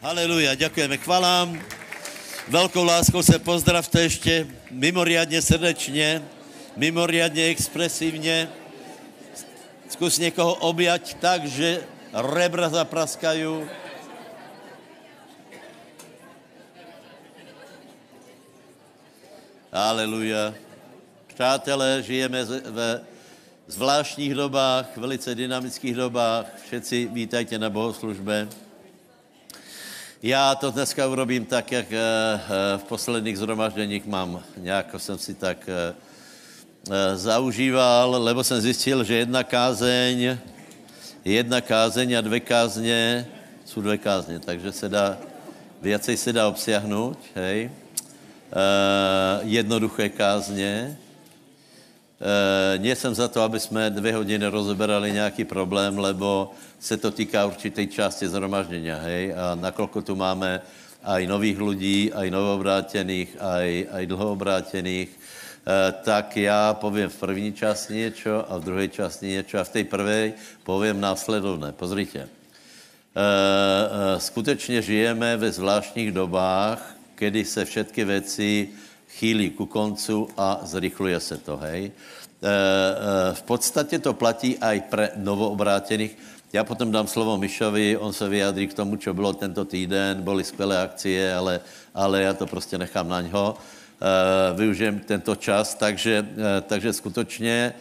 Haleluja, 0.00 0.54
děkujeme, 0.54 0.96
chvalám. 0.96 1.60
Velkou 2.48 2.84
láskou 2.84 3.22
se 3.22 3.38
pozdravte 3.38 4.00
ještě 4.00 4.46
mimoriadně 4.70 5.42
srdečně, 5.42 6.22
mimoriadně 6.76 7.44
expresivně. 7.44 8.48
Zkus 9.88 10.18
někoho 10.18 10.54
objať 10.54 11.14
tak, 11.14 11.46
že 11.46 11.82
rebra 12.12 12.68
zapraskají. 12.68 13.66
Aleluja. 19.72 20.54
Přátelé, 21.34 22.02
žijeme 22.02 22.44
ve 22.44 23.00
zvláštních 23.66 24.34
dobách, 24.34 24.96
velice 24.96 25.34
dynamických 25.34 25.94
dobách. 25.94 26.46
Všetci 26.66 27.08
vítajte 27.12 27.58
na 27.58 27.70
bohoslužbe. 27.70 28.67
Já 30.22 30.54
to 30.54 30.70
dneska 30.70 31.06
urobím 31.06 31.44
tak, 31.44 31.72
jak 31.72 31.92
eh, 31.92 31.98
eh, 31.98 32.78
v 32.78 32.84
posledních 32.84 33.38
zhromažděních 33.38 34.06
mám. 34.06 34.42
Nějak 34.56 34.94
jsem 34.96 35.18
si 35.18 35.34
tak 35.34 35.68
eh, 35.68 35.94
zaužíval, 37.16 38.10
lebo 38.10 38.44
jsem 38.44 38.60
zjistil, 38.60 39.04
že 39.04 39.14
jedna 39.14 39.44
kázeň, 39.44 40.38
jedna 41.24 41.60
kázeň 41.60 42.14
a 42.14 42.20
dvě 42.20 42.40
kázně 42.40 43.26
jsou 43.64 43.80
dvě 43.80 43.98
kázně, 43.98 44.38
takže 44.38 44.72
se 44.72 44.88
dá, 44.88 45.18
věcej 45.82 46.16
se 46.16 46.32
dá 46.32 46.48
obsiahnout, 46.48 47.18
hej. 47.34 47.70
Jednoduché 49.42 50.08
kázně, 50.08 50.98
E, 52.18 52.78
nie 52.78 52.96
jsem 52.96 53.14
za 53.14 53.28
to, 53.28 53.42
aby 53.42 53.60
jsme 53.60 53.90
dvě 53.90 54.14
hodiny 54.14 54.46
rozeberali 54.46 55.12
nějaký 55.12 55.44
problém, 55.44 55.98
lebo 55.98 56.50
se 56.80 56.96
to 56.96 57.10
týká 57.10 57.46
určité 57.46 57.86
části 57.86 58.28
zhromaždění, 58.28 58.90
hej, 58.90 59.34
a 59.34 59.54
nakolko 59.54 60.02
tu 60.02 60.16
máme 60.16 60.60
aj 61.06 61.26
nových 61.26 61.58
lidí, 61.62 62.00
aj 62.12 62.26
novobrátených, 62.30 63.38
aj, 63.38 63.86
aj 63.90 64.02
dlhoobrátených, 64.06 65.08
e, 65.08 65.16
tak 66.02 66.36
já 66.36 66.74
povím 66.74 67.08
v 67.08 67.16
první 67.16 67.52
části 67.52 67.94
něco 67.94 68.52
a 68.52 68.58
v 68.58 68.64
druhé 68.64 68.88
části 68.88 69.26
něco 69.26 69.58
a 69.58 69.64
v 69.64 69.68
té 69.68 69.84
prvé 69.84 70.32
povím 70.66 71.00
následovné. 71.00 71.72
Pozrite. 71.72 72.18
E, 72.18 72.26
e, 72.26 74.20
skutečně 74.20 74.82
žijeme 74.82 75.36
ve 75.36 75.52
zvláštních 75.52 76.12
dobách, 76.12 76.82
kdy 77.14 77.44
se 77.44 77.64
všetky 77.64 78.04
věci 78.04 78.68
chýlí 79.08 79.50
ku 79.50 79.66
koncu 79.66 80.28
a 80.36 80.60
zrychluje 80.62 81.20
se 81.20 81.36
to, 81.36 81.56
hej. 81.56 81.88
E, 81.88 81.90
e, 81.90 83.34
v 83.34 83.42
podstatě 83.42 83.98
to 83.98 84.14
platí 84.14 84.58
aj 84.58 84.80
pre 84.90 85.06
novoobrátených. 85.16 86.16
Já 86.52 86.64
potom 86.64 86.92
dám 86.92 87.06
slovo 87.06 87.36
Mišovi, 87.36 87.96
on 87.96 88.12
se 88.12 88.28
vyjádří 88.28 88.66
k 88.66 88.74
tomu, 88.74 88.96
co 88.96 89.14
bylo 89.14 89.32
tento 89.32 89.64
týden, 89.64 90.22
byly 90.22 90.44
skvělé 90.44 90.82
akcie, 90.82 91.34
ale, 91.34 91.60
ale 91.94 92.22
já 92.22 92.34
to 92.34 92.46
prostě 92.46 92.78
nechám 92.78 93.08
na 93.08 93.20
něho. 93.20 93.56
E, 93.56 94.54
využijem 94.54 95.00
tento 95.00 95.36
čas, 95.36 95.74
takže, 95.74 96.26
takže 96.66 96.92
skutečně 96.92 97.74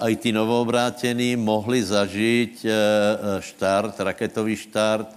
aj 0.00 0.16
ty 0.16 0.32
novoobrátení 0.32 1.36
mohli 1.36 1.80
zažít 1.80 2.66
štart, 3.40 4.00
raketový 4.00 4.56
štart, 4.56 5.08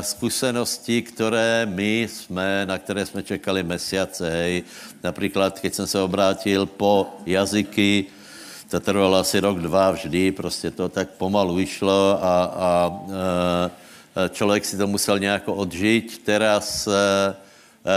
zkušenosti, 0.00 1.02
které 1.02 1.66
my 1.66 2.08
jsme, 2.10 2.66
na 2.66 2.78
které 2.78 3.06
jsme 3.06 3.22
čekali 3.22 3.62
mesiace, 3.62 4.30
hej. 4.30 4.62
Například, 5.04 5.60
když 5.60 5.74
jsem 5.74 5.86
se 5.86 6.00
obrátil 6.00 6.66
po 6.66 7.06
jazyky, 7.26 8.04
to 8.70 8.80
trvalo 8.80 9.16
asi 9.16 9.40
rok, 9.40 9.58
dva 9.58 9.90
vždy, 9.90 10.32
prostě 10.32 10.70
to 10.70 10.88
tak 10.88 11.10
pomalu 11.10 11.54
vyšlo 11.54 12.18
a, 12.20 12.44
a 12.44 12.70
e, 14.16 14.28
člověk 14.28 14.64
si 14.64 14.76
to 14.76 14.86
musel 14.86 15.18
nějak 15.18 15.48
odžít. 15.48 16.20
Teraz, 16.24 16.86
e, 16.86 17.34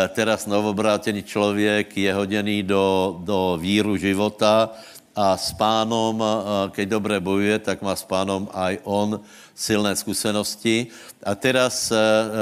teraz 0.08 0.46
novobrátený 0.48 1.24
člověk 1.24 1.98
je 1.98 2.14
hoděný 2.14 2.64
do, 2.64 3.20
do 3.20 3.58
víru 3.62 3.98
života 3.98 4.70
a 5.16 5.38
s 5.38 5.52
pánom, 5.54 6.24
keď 6.72 6.90
dobře 6.90 7.20
bojuje, 7.20 7.60
tak 7.60 7.82
má 7.82 7.96
s 7.96 8.04
pánom 8.08 8.48
aj 8.56 8.80
on 8.84 9.20
silné 9.62 9.94
zkušenosti. 9.94 10.90
A 11.22 11.38
teraz 11.38 11.94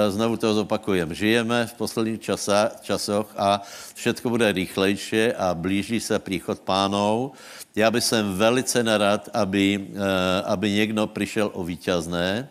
znovu 0.09 0.39
to 0.39 0.63
zopakujem. 0.63 1.11
Žijeme 1.11 1.67
v 1.67 1.73
posledních 1.73 2.21
časa, 2.23 2.71
časoch 2.79 3.27
a 3.35 3.59
všetko 3.95 4.29
bude 4.29 4.47
rychlejší 4.51 5.35
a 5.35 5.51
blíží 5.51 5.99
se 5.99 6.15
příchod 6.19 6.63
pánov. 6.63 7.35
Já 7.75 7.91
bych 7.91 8.03
jsem 8.03 8.23
velice 8.37 8.83
nerad, 8.83 9.29
aby, 9.33 9.91
aby 10.45 10.71
někdo 10.71 11.07
přišel 11.07 11.51
o 11.53 11.63
vítězné, 11.63 12.47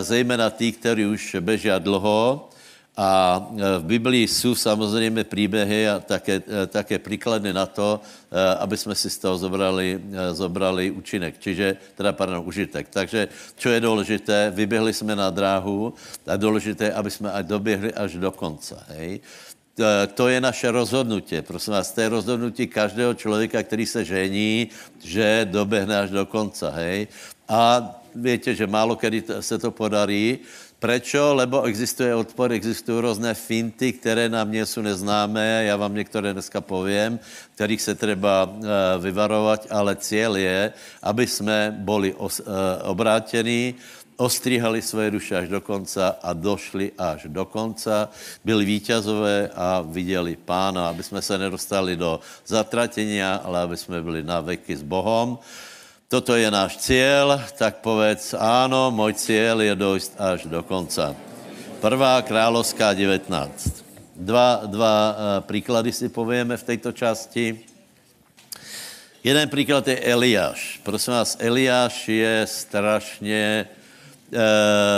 zejména 0.00 0.50
tí, 0.50 0.72
kteří 0.72 1.06
už 1.06 1.36
beží 1.40 1.70
dlho, 1.78 2.48
a 3.00 3.40
e, 3.56 3.78
v 3.78 3.84
Biblii 3.84 4.28
jsou 4.28 4.54
samozřejmě 4.54 5.24
příběhy 5.24 5.88
a 5.88 5.98
také, 6.00 6.42
e, 6.44 6.66
také 6.66 6.98
příklady 6.98 7.52
na 7.52 7.66
to, 7.66 8.00
e, 8.28 8.54
aby 8.54 8.76
jsme 8.76 8.94
si 8.94 9.10
z 9.10 9.18
toho 9.18 9.38
zobrali, 9.38 10.00
zobrali 10.32 10.90
účinek, 10.90 11.40
čiže, 11.40 11.76
teda 11.96 12.12
pardon, 12.12 12.44
užitek. 12.44 12.88
Takže, 12.92 13.28
co 13.56 13.68
je 13.68 13.80
důležité, 13.80 14.52
vyběhli 14.54 14.92
jsme 14.92 15.16
na 15.16 15.30
dráhu 15.30 15.94
a 16.26 16.36
důležité, 16.36 16.92
aby 16.92 17.10
jsme 17.10 17.32
až 17.32 17.44
doběhli 17.44 17.94
až 17.94 18.20
do 18.20 18.30
konce. 18.32 18.76
Hej? 18.88 19.20
to 20.14 20.28
je 20.28 20.40
naše 20.40 20.70
rozhodnutí. 20.70 21.40
Prosím 21.40 21.72
vás, 21.72 21.92
to 21.92 22.00
je 22.00 22.08
rozhodnutí 22.08 22.66
každého 22.66 23.14
člověka, 23.14 23.62
který 23.62 23.86
se 23.86 24.04
žení, 24.04 24.68
že 25.00 25.48
doběhne 25.48 26.00
až 26.00 26.10
do 26.10 26.26
konce. 26.26 26.70
Hej? 26.70 27.08
A 27.48 27.80
víte, 28.14 28.54
že 28.54 28.66
málo 28.66 28.94
kdy 29.00 29.24
se 29.40 29.58
to 29.58 29.70
podarí, 29.70 30.38
Prečo? 30.80 31.36
Lebo 31.36 31.62
existuje 31.68 32.14
odpor, 32.14 32.52
existují 32.52 33.00
různé 33.00 33.34
finty, 33.34 33.92
které 33.92 34.28
nám 34.28 34.54
jsou 34.54 34.80
neznámé, 34.80 35.64
já 35.64 35.76
vám 35.76 35.94
některé 35.94 36.32
dneska 36.32 36.60
povím, 36.60 37.20
kterých 37.54 37.82
se 37.82 37.94
třeba 37.94 38.44
uh, 38.48 38.64
vyvarovat, 38.98 39.66
ale 39.70 39.96
cíl 39.96 40.36
je, 40.36 40.72
aby 41.02 41.26
jsme 41.26 41.76
byli 41.78 42.14
uh, 42.14 42.30
obrátení, 42.82 43.74
ostříhali 44.16 44.82
svoje 44.82 45.10
duše 45.10 45.36
až 45.36 45.48
do 45.48 45.60
konca 45.60 46.16
a 46.22 46.32
došli 46.32 46.92
až 46.98 47.28
do 47.28 47.44
konca, 47.44 48.08
byli 48.44 48.64
vítězové 48.64 49.50
a 49.54 49.84
viděli 49.84 50.36
pána, 50.36 50.88
aby 50.88 51.02
jsme 51.02 51.22
se 51.22 51.38
nedostali 51.38 51.96
do 51.96 52.20
zatratení, 52.46 53.22
ale 53.22 53.60
aby 53.60 53.76
jsme 53.76 54.00
byli 54.00 54.22
na 54.22 54.40
veky 54.40 54.76
s 54.76 54.82
Bohem 54.82 55.36
toto 56.10 56.34
je 56.34 56.50
náš 56.50 56.82
cíl, 56.82 57.38
tak 57.54 57.86
povedz, 57.86 58.34
ano, 58.34 58.90
můj 58.90 59.14
cíl 59.14 59.60
je 59.62 59.74
dojít 59.74 60.12
až 60.18 60.42
do 60.42 60.62
konca. 60.62 61.14
Prvá 61.80 62.22
královská 62.22 62.92
19. 62.92 63.84
Dva, 64.16 64.60
dva 64.66 65.14
uh, 65.14 65.46
příklady 65.46 65.92
si 65.92 66.08
povíme 66.08 66.56
v 66.56 66.62
této 66.62 66.92
části. 66.92 67.60
Jeden 69.24 69.48
příklad 69.48 69.88
je 69.88 70.00
Eliáš. 70.00 70.80
Prosím 70.82 71.12
vás, 71.12 71.36
Eliáš 71.38 72.08
je 72.08 72.42
strašně, 72.46 73.68
uh, 74.34 74.38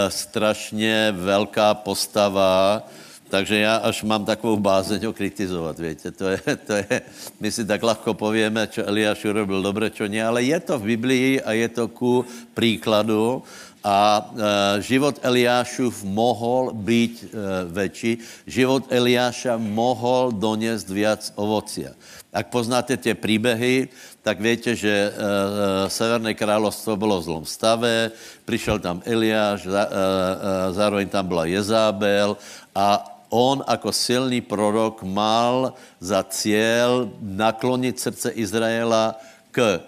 strašně 0.08 1.12
velká 1.12 1.74
postava, 1.74 2.88
takže 3.32 3.64
já 3.64 3.76
až 3.76 4.04
mám 4.04 4.28
takovou 4.28 4.60
bázeň 4.60 5.08
ho 5.08 5.12
kritizovat, 5.16 5.78
víte, 5.80 6.12
to 6.12 6.28
je, 6.28 6.40
to 6.68 6.72
je, 6.72 7.00
my 7.40 7.48
si 7.48 7.64
tak 7.64 7.80
lahko 7.80 8.12
povíme, 8.12 8.68
čo 8.68 8.84
Eliáš 8.84 9.24
urobil 9.24 9.64
dobře, 9.64 9.90
čo 9.90 10.04
ne, 10.04 10.20
ale 10.20 10.44
je 10.44 10.60
to 10.60 10.76
v 10.76 10.92
Biblii 10.92 11.40
a 11.40 11.56
je 11.56 11.68
to 11.72 11.88
ku 11.88 12.28
příkladu 12.52 13.40
a 13.80 14.20
e, 14.20 14.82
život 14.84 15.16
Eliášův 15.24 16.04
mohl 16.04 16.76
být 16.76 17.24
e, 17.24 17.28
větší, 17.72 18.18
život 18.46 18.84
Eliáša 18.92 19.56
mohl 19.56 20.36
donést 20.36 20.92
víc 20.92 21.32
ovocia. 21.34 21.96
Ak 22.32 22.48
poznáte 22.52 22.96
tie 22.96 23.16
příběhy, 23.16 23.88
tak 24.24 24.40
víte, 24.40 24.76
že 24.76 24.88
e, 24.88 25.08
e, 25.08 25.90
Severné 25.90 26.36
královstvo 26.36 26.96
bylo 26.96 27.20
v 27.20 27.24
zlom 27.24 27.44
stave, 27.44 28.12
přišel 28.44 28.78
tam 28.78 29.02
Eliáš, 29.04 29.66
za, 29.68 29.84
e, 29.84 29.88
e, 29.88 30.72
zároveň 30.72 31.08
tam 31.08 31.26
byla 31.26 31.44
Jezábel 31.44 32.36
a 32.72 33.11
on 33.32 33.64
jako 33.64 33.92
silný 33.92 34.44
prorok 34.44 35.00
mal 35.02 35.72
za 36.00 36.20
cíl 36.28 37.16
naklonit 37.20 37.96
srdce 37.96 38.30
Izraela 38.36 39.16
k 39.50 39.80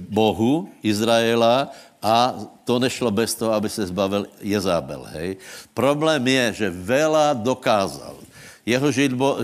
Bohu 0.00 0.68
Izraela 0.80 1.68
a 2.00 2.34
to 2.64 2.78
nešlo 2.80 3.10
bez 3.12 3.34
toho, 3.36 3.52
aby 3.52 3.68
se 3.68 3.86
zbavil 3.86 4.26
Jezábel. 4.40 5.04
Hej. 5.12 5.36
Problém 5.76 6.24
je, 6.26 6.52
že 6.52 6.66
vela 6.70 7.36
dokázal. 7.36 8.16
Jeho 8.66 8.88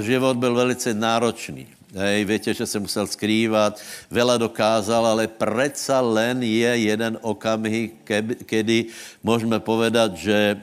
život 0.00 0.36
byl 0.36 0.54
velice 0.54 0.94
náročný. 0.94 1.68
Hej, 1.92 2.24
víte, 2.24 2.54
že 2.54 2.66
se 2.66 2.80
musel 2.80 3.06
skrývat, 3.06 3.76
vela 4.10 4.40
dokázal, 4.40 5.06
ale 5.06 5.28
preca 5.28 6.00
len 6.00 6.40
je 6.42 6.88
jeden 6.88 7.18
okamih, 7.20 7.92
kedy 8.48 8.84
můžeme 9.22 9.60
povedat, 9.60 10.16
že 10.16 10.56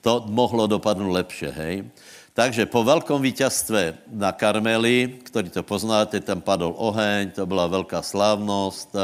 to 0.00 0.24
mohlo 0.32 0.66
dopadnout 0.66 1.12
lepše. 1.12 1.52
Hej. 1.52 1.84
Takže 2.34 2.66
po 2.66 2.84
velkom 2.84 3.22
vítězstve 3.22 3.94
na 4.08 4.32
Karmeli, 4.32 5.20
který 5.22 5.50
to 5.50 5.62
poznáte, 5.62 6.20
tam 6.20 6.40
padl 6.40 6.74
oheň, 6.76 7.30
to 7.30 7.46
byla 7.46 7.66
velká 7.66 8.02
slávnost, 8.02 8.96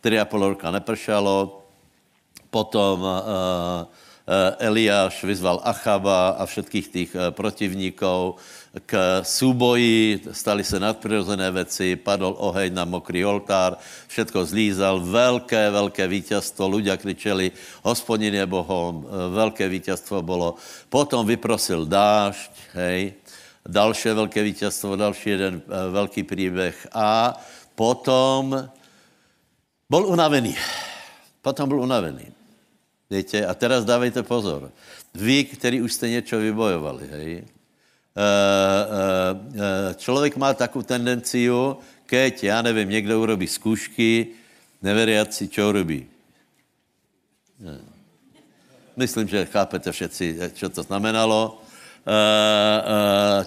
tři 0.00 0.20
a 0.20 0.24
půl 0.24 0.48
roka 0.48 0.70
nepršalo, 0.70 1.62
potom 2.50 3.00
uh, 3.00 3.86
Eliáš 4.58 5.24
vyzval 5.24 5.62
Achaba 5.62 6.34
a 6.34 6.46
všetkých 6.46 6.88
těch 6.88 7.10
protivníkov 7.30 8.42
k 8.86 9.22
súboji, 9.22 10.20
stali 10.32 10.64
se 10.64 10.80
nadprirozené 10.80 11.50
věci, 11.50 11.96
padl 11.96 12.34
oheň 12.38 12.74
na 12.74 12.84
mokrý 12.84 13.24
oltár, 13.24 13.78
všetko 14.06 14.44
zlízal, 14.44 15.00
velké, 15.00 15.70
velké 15.70 16.04
vítězstvo, 16.08 16.68
ľudia 16.68 16.96
kričeli, 17.00 17.52
hospodin 17.86 18.34
je 18.34 18.46
Bohom, 18.46 19.06
velké 19.32 19.68
vítězstvo 19.68 20.22
bylo. 20.22 20.60
Potom 20.92 21.26
vyprosil 21.26 21.86
dážď, 21.86 22.52
hej, 22.74 23.14
další 23.64 24.08
velké 24.08 24.42
vítězstvo, 24.42 24.96
další 24.96 25.30
jeden 25.30 25.62
velký 25.90 26.22
příběh 26.22 26.76
a 26.92 27.32
potom 27.74 28.68
byl 29.88 30.04
unavený. 30.06 30.56
Potom 31.42 31.68
byl 31.68 31.80
unavený. 31.80 32.35
Víte, 33.10 33.46
a 33.46 33.54
teraz 33.54 33.84
dávejte 33.84 34.22
pozor. 34.22 34.70
Vy, 35.14 35.44
kteří 35.44 35.82
už 35.82 35.92
jste 35.92 36.08
něco 36.08 36.38
vybojovali, 36.38 37.08
hej, 37.10 37.44
Eh, 38.16 38.22
eh, 38.22 39.36
eh, 39.90 39.94
člověk 39.94 40.36
má 40.36 40.54
takovou 40.54 40.82
tendenciu, 40.82 41.76
keď, 42.06 42.44
já 42.44 42.62
nevím, 42.62 42.88
někdo 42.90 43.20
urobí 43.20 43.46
zkušky, 43.46 44.26
neveriaci, 44.82 45.48
čo 45.48 45.68
urobí? 45.68 46.06
Myslím, 48.96 49.28
že 49.28 49.46
chápete 49.52 49.92
všetci, 49.92 50.38
co 50.52 50.68
to 50.68 50.82
znamenalo. 50.82 51.60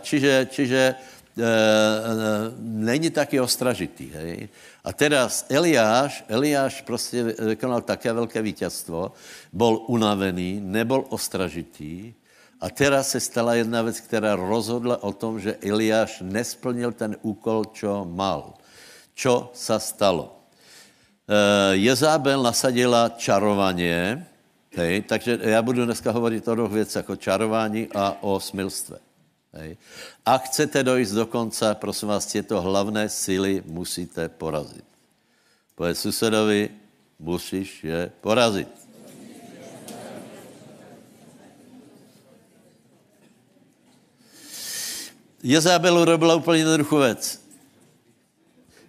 Čiže, 0.01 0.47
čiže 0.51 0.95
není 2.59 3.09
taky 3.09 3.39
ostražitý. 3.39 4.11
Hej? 4.13 4.49
A 4.83 4.93
teraz 4.93 5.45
Eliáš, 5.49 6.23
Eliáš 6.27 6.81
prostě 6.81 7.23
vykonal 7.23 7.81
také 7.81 8.13
velké 8.13 8.41
vítězstvo, 8.41 9.11
byl 9.53 9.79
unavený, 9.87 10.61
nebyl 10.63 11.03
ostražitý, 11.09 12.13
a 12.59 12.69
teraz 12.69 13.09
se 13.09 13.19
stala 13.19 13.55
jedna 13.55 13.81
věc, 13.81 13.99
která 13.99 14.35
rozhodla 14.35 15.03
o 15.03 15.13
tom, 15.13 15.39
že 15.39 15.55
Eliáš 15.63 16.19
nesplnil 16.21 16.91
ten 16.91 17.15
úkol, 17.23 17.71
čo 17.71 18.03
mal. 18.03 18.59
Čo 19.15 19.51
sa 19.55 19.79
stalo? 19.79 20.43
E, 21.23 21.79
Jezábel 21.79 22.43
nasadila 22.43 23.15
čarovaně, 23.15 24.27
hej, 24.75 25.01
takže 25.01 25.39
já 25.41 25.61
budu 25.61 25.85
dneska 25.85 26.11
hovorit 26.11 26.47
o 26.47 26.55
dvou 26.55 26.67
věcech, 26.67 27.09
o 27.09 27.15
čarování 27.15 27.87
a 27.95 28.17
o 28.21 28.39
smilstve. 28.39 29.08
Hej. 29.53 29.77
A 30.25 30.37
chcete 30.37 30.83
dojít 30.83 31.09
do 31.09 31.25
konce, 31.25 31.75
prosím 31.75 32.07
vás, 32.07 32.25
těto 32.25 32.61
hlavné 32.61 33.09
síly 33.09 33.63
musíte 33.65 34.29
porazit. 34.29 34.85
Povedz 35.75 36.01
susedovi, 36.01 36.69
musíš 37.19 37.83
je 37.83 38.11
porazit. 38.21 38.67
Jezabel 45.43 45.97
urobila 45.97 46.35
úplně 46.35 46.59
jednoduchou 46.59 46.97
věc. 46.97 47.41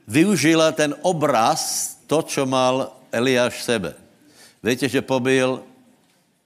Využila 0.08 0.72
ten 0.72 0.94
obraz, 1.02 1.94
to, 2.06 2.22
co 2.22 2.46
mal 2.46 2.96
Eliáš 3.12 3.62
sebe. 3.62 3.94
Víte, 4.62 4.88
že 4.88 5.02
pobil 5.02 5.62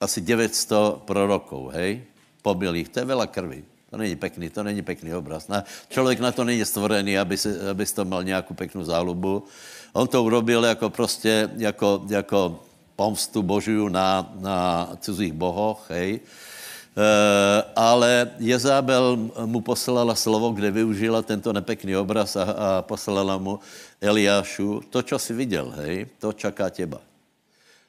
asi 0.00 0.20
900 0.20 1.02
prorokov, 1.08 1.72
hej? 1.72 2.05
Pobil 2.43 2.75
jich, 2.75 2.88
to 2.88 3.00
je 3.00 3.05
vela 3.05 3.26
krvi. 3.26 3.64
To 3.94 3.99
není 3.99 4.17
pekný, 4.17 4.50
to 4.50 4.62
není 4.62 4.82
pekný 4.82 5.14
obraz. 5.14 5.46
Na, 5.46 5.62
člověk 5.87 6.19
na 6.19 6.35
to 6.35 6.43
není 6.44 6.64
stvorený, 6.67 7.14
aby, 7.19 7.38
si, 7.38 7.46
aby 7.70 7.87
to 7.87 8.02
mal 8.05 8.26
nějakou 8.26 8.55
peknou 8.55 8.82
zálubu. 8.82 9.46
On 9.93 10.08
to 10.08 10.19
urobil 10.19 10.64
jako 10.64 10.91
prostě, 10.91 11.50
jako, 11.56 12.02
jako 12.11 12.58
pomstu 12.96 13.43
božiu 13.43 13.88
na, 13.88 14.35
na 14.41 14.88
cizích 14.99 15.32
bohoch, 15.32 15.87
hej? 15.94 16.20
Eh, 16.20 17.62
ale 17.76 18.35
Jezábel 18.43 19.31
mu 19.46 19.62
poslala 19.62 20.14
slovo, 20.19 20.50
kde 20.50 20.75
využila 20.75 21.23
tento 21.23 21.55
nepekný 21.55 21.94
obraz 21.94 22.35
a, 22.35 22.43
a 22.43 22.67
poslala 22.82 23.38
mu 23.38 23.62
Eliášu, 24.02 24.91
to, 24.91 25.02
co 25.02 25.19
si 25.19 25.32
viděl, 25.35 25.70
hej, 25.70 26.06
to 26.19 26.32
čaká 26.35 26.67
těba. 26.67 27.13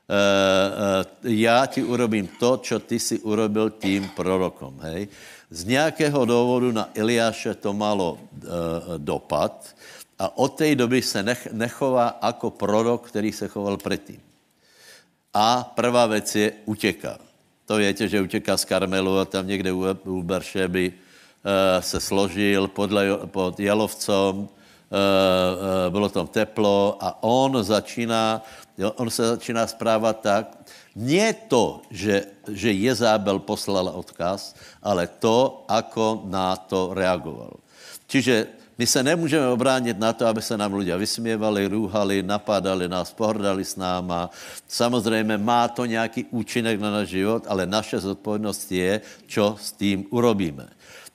E, 0.10 0.14
e, 1.28 1.34
já 1.34 1.66
ti 1.66 1.84
urobím 1.84 2.28
to, 2.28 2.58
co 2.58 2.80
ty 2.80 3.00
si 3.00 3.20
urobil 3.20 3.70
tím 3.70 4.10
prorokom, 4.16 4.80
hej. 4.82 5.08
Z 5.50 5.66
nějakého 5.66 6.26
důvodu 6.26 6.72
na 6.72 6.90
Eliáše 6.96 7.54
to 7.54 7.74
malo 7.74 8.18
e, 8.22 8.48
dopad 8.98 9.76
a 10.20 10.38
od 10.38 10.48
té 10.48 10.76
doby 10.76 11.02
se 11.02 11.24
nech, 11.24 11.48
nechová 11.52 12.20
jako 12.24 12.50
prorok, 12.50 13.08
který 13.08 13.32
se 13.32 13.48
choval 13.48 13.78
předtím. 13.78 14.22
A 15.34 15.72
prvá 15.76 16.06
věc 16.06 16.36
je 16.36 16.52
utěká. 16.66 17.18
To 17.66 17.78
víte, 17.78 18.08
že 18.08 18.22
utěká 18.22 18.58
z 18.58 18.66
Karmelu 18.66 19.20
a 19.20 19.26
tam 19.26 19.48
někde 19.48 19.72
u, 19.72 19.86
u 20.04 20.24
Beršeby 20.24 20.94
se 21.80 22.00
složil 22.00 22.68
podle, 22.68 23.18
pod 23.26 23.60
Jalovcom, 23.60 24.50
bylo 25.90 26.10
tam 26.10 26.28
teplo 26.28 26.98
a 27.00 27.24
on 27.24 27.64
začíná, 27.64 28.44
jo, 28.78 28.92
on 28.96 29.10
se 29.10 29.28
začíná 29.28 29.68
správat 29.68 30.20
tak, 30.22 30.58
nie 30.96 31.34
to, 31.52 31.84
že, 31.92 32.24
že 32.48 32.72
Jezábel 32.72 33.40
poslala 33.44 33.92
odkaz, 33.92 34.56
ale 34.80 35.08
to, 35.08 35.68
ako 35.68 36.24
na 36.32 36.56
to 36.56 36.96
reagoval. 36.96 37.60
Čiže 38.08 38.48
my 38.78 38.88
se 38.88 39.04
nemůžeme 39.04 39.48
obránit 39.48 40.00
na 40.00 40.14
to, 40.14 40.28
aby 40.28 40.42
se 40.42 40.58
nám 40.58 40.74
lidé 40.74 40.98
vysměvali, 40.98 41.68
růhali, 41.68 42.24
napádali 42.24 42.88
nás, 42.88 43.12
pohrdali 43.12 43.66
s 43.66 43.76
náma. 43.76 44.30
Samozřejmě 44.68 45.38
má 45.38 45.68
to 45.68 45.86
nějaký 45.86 46.26
účinek 46.32 46.80
na 46.80 46.92
náš 46.92 47.08
život, 47.08 47.44
ale 47.48 47.66
naše 47.66 48.00
zodpovědnost 48.00 48.72
je, 48.72 49.02
co 49.28 49.56
s 49.62 49.72
tím 49.72 50.06
urobíme. 50.10 50.68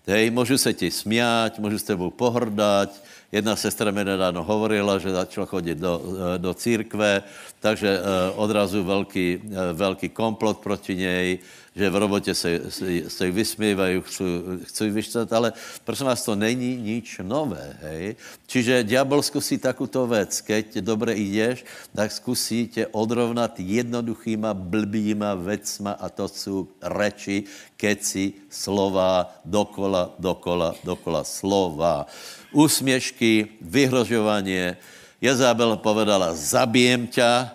Hej, 0.07 0.31
můžu 0.31 0.59
se 0.59 0.73
ti 0.73 0.91
smiať, 0.91 1.59
můžu 1.59 1.79
s 1.79 1.83
tebou 1.83 2.11
pohrdať. 2.11 2.91
Jedna 3.31 3.55
sestra 3.55 3.95
mi 3.95 4.03
nedávno 4.03 4.43
hovorila, 4.43 4.99
že 4.99 5.15
začala 5.15 5.47
chodit 5.47 5.79
do, 5.79 6.03
do 6.43 6.51
církve, 6.51 7.23
takže 7.63 7.87
eh, 7.87 8.03
odrazu 8.35 8.83
velký, 8.83 9.39
eh, 9.39 9.73
velký 9.73 10.11
komplot 10.11 10.59
proti 10.59 10.99
něj 10.99 11.39
že 11.77 11.91
v 11.91 11.97
robotě 11.97 12.35
se, 12.35 12.61
se, 12.71 13.11
se 13.11 13.31
vysmívají, 13.31 14.03
chcou, 14.03 14.25
chcou 14.63 14.85
ale 15.31 15.53
prosím 15.85 16.07
vás, 16.07 16.25
to 16.25 16.35
není 16.35 16.77
nič 16.77 17.23
nové, 17.23 17.79
hej. 17.83 18.17
Čiže 18.47 18.83
diabol 18.83 19.23
zkusí 19.23 19.59
takovou 19.59 20.07
věc, 20.07 20.41
keď 20.41 20.67
dobře 20.83 21.15
jdeš, 21.15 21.65
tak 21.95 22.13
zkusí 22.13 22.69
tě 22.69 22.87
odrovnat 22.87 23.55
jednoduchýma, 23.61 24.55
blbýma 24.55 25.35
věcma 25.35 25.93
a 25.93 26.09
to 26.09 26.29
jsou 26.29 26.69
reči, 26.83 27.45
keci, 27.77 28.33
slova, 28.51 29.31
dokola, 29.45 30.11
dokola, 30.19 30.75
dokola, 30.85 31.25
slova. 31.25 32.07
Úsměšky, 32.53 33.49
vyhrožování. 33.61 34.75
Jezabel 35.21 35.77
povedala, 35.77 36.35
zabijem 36.35 37.07
tě 37.07 37.49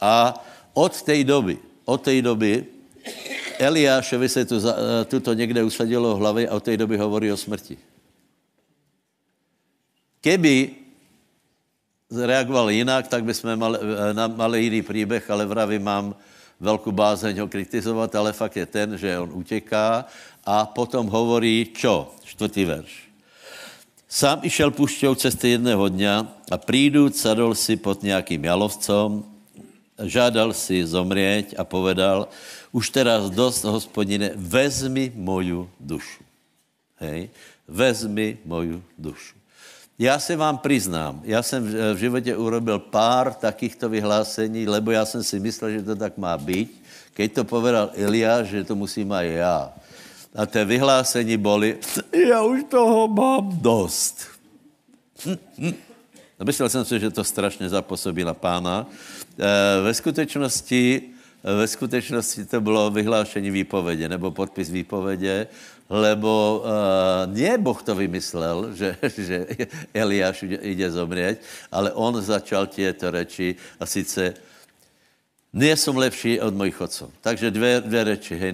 a 0.00 0.34
od 0.72 1.02
té 1.02 1.24
doby, 1.24 1.58
od 1.84 2.02
té 2.02 2.22
doby 2.22 2.66
Eliášovi 3.58 4.28
se 4.28 4.44
tu, 4.44 4.56
eh, 4.56 5.04
tuto 5.04 5.32
někde 5.32 5.64
usadilo 5.64 6.16
v 6.16 6.18
hlavě 6.18 6.48
a 6.48 6.54
od 6.56 6.64
té 6.64 6.76
doby 6.76 6.96
hovorí 6.96 7.32
o 7.32 7.36
smrti. 7.36 7.76
Keby 10.20 10.70
reagoval 12.10 12.70
jinak, 12.70 13.08
tak 13.08 13.24
bychom 13.24 13.56
mali, 13.56 13.78
eh, 13.78 14.28
mali 14.28 14.62
jiný 14.64 14.82
příběh, 14.82 15.30
ale 15.30 15.46
vraví 15.46 15.78
mám 15.78 16.14
velkou 16.60 16.92
bázeň 16.92 17.38
ho 17.40 17.48
kritizovat, 17.48 18.14
ale 18.14 18.32
fakt 18.32 18.56
je 18.56 18.66
ten, 18.66 18.96
že 18.96 19.18
on 19.18 19.30
utěká 19.32 20.04
a 20.44 20.66
potom 20.66 21.06
hovorí 21.06 21.72
čo? 21.76 22.14
Čtvrtý 22.24 22.64
verš. 22.64 23.09
Sám 24.10 24.42
išel 24.42 24.74
pušťou 24.74 25.14
cesty 25.14 25.54
jedného 25.54 25.86
dňa 25.86 26.14
a 26.50 26.56
prídu, 26.58 27.06
sadol 27.14 27.54
si 27.54 27.78
pod 27.78 28.02
nějakým 28.02 28.42
jalovcom, 28.42 29.22
žádal 30.02 30.50
si 30.50 30.82
zomrieť 30.82 31.54
a 31.54 31.62
povedal, 31.62 32.26
už 32.74 32.90
teraz 32.90 33.30
dost, 33.30 33.62
hospodine, 33.62 34.34
vezmi 34.34 35.14
moju 35.14 35.70
dušu. 35.78 36.26
Hej? 36.98 37.30
Vezmi 37.70 38.42
moju 38.42 38.82
dušu. 38.98 39.38
Já 39.94 40.18
se 40.18 40.34
vám 40.34 40.58
přiznám, 40.58 41.22
já 41.24 41.42
jsem 41.42 41.62
v 41.94 41.96
životě 41.96 42.36
urobil 42.36 42.78
pár 42.78 43.34
takýchto 43.34 43.88
vyhlásení, 43.88 44.66
lebo 44.66 44.90
já 44.90 45.06
jsem 45.06 45.22
si 45.22 45.38
myslel, 45.38 45.70
že 45.70 45.82
to 45.82 45.94
tak 45.96 46.18
má 46.18 46.34
být. 46.34 46.82
Keď 47.14 47.28
to 47.32 47.42
povedal 47.44 47.94
Eliáš, 47.94 48.58
že 48.58 48.64
to 48.64 48.74
musím 48.74 49.12
aj 49.12 49.26
já. 49.28 49.58
A 50.34 50.46
té 50.46 50.64
vyhlásení 50.64 51.36
boli, 51.36 51.78
já 52.28 52.42
už 52.42 52.64
toho 52.70 53.08
mám 53.08 53.58
dost. 53.62 54.26
Hm. 55.58 55.74
Myslel 56.44 56.68
jsem 56.68 56.84
si, 56.84 57.00
že 57.00 57.10
to 57.10 57.24
strašně 57.24 57.68
zapůsobí 57.68 58.24
na 58.24 58.34
pána. 58.34 58.86
E, 59.38 59.80
ve 59.82 59.94
skutečnosti 59.94 61.10
ve 61.44 61.66
skutečnosti 61.66 62.44
to 62.44 62.60
bylo 62.60 62.90
vyhlášení 62.90 63.50
výpovědě 63.50 64.08
nebo 64.08 64.30
podpis 64.30 64.70
výpovědě, 64.70 65.46
lebo 65.90 66.62
uh, 66.64 67.34
nie 67.34 67.58
Boh 67.58 67.82
to 67.82 67.94
vymyslel, 67.94 68.70
že, 68.76 68.96
že 69.16 69.46
Eliáš 69.94 70.42
jde 70.42 70.90
zomřít, 70.90 71.38
ale 71.72 71.92
on 71.92 72.22
začal 72.22 72.66
těto 72.66 73.10
reči 73.10 73.56
a 73.80 73.86
sice 73.86 74.34
Nie 75.50 75.74
som 75.74 75.98
lepší 75.98 76.38
od 76.38 76.54
mojich 76.54 76.78
otcov. 76.78 77.10
Takže 77.20 77.50
dvě, 77.50 77.80
dvě 77.80 78.04
reči. 78.04 78.38
Hej. 78.38 78.52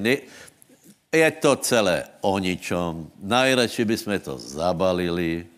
Je 1.16 1.30
to 1.40 1.56
celé 1.56 2.04
o 2.20 2.36
ničom. 2.36 3.08
Najradši 3.24 3.82
bychom 3.88 4.20
to 4.20 4.36
zabalili. 4.36 5.48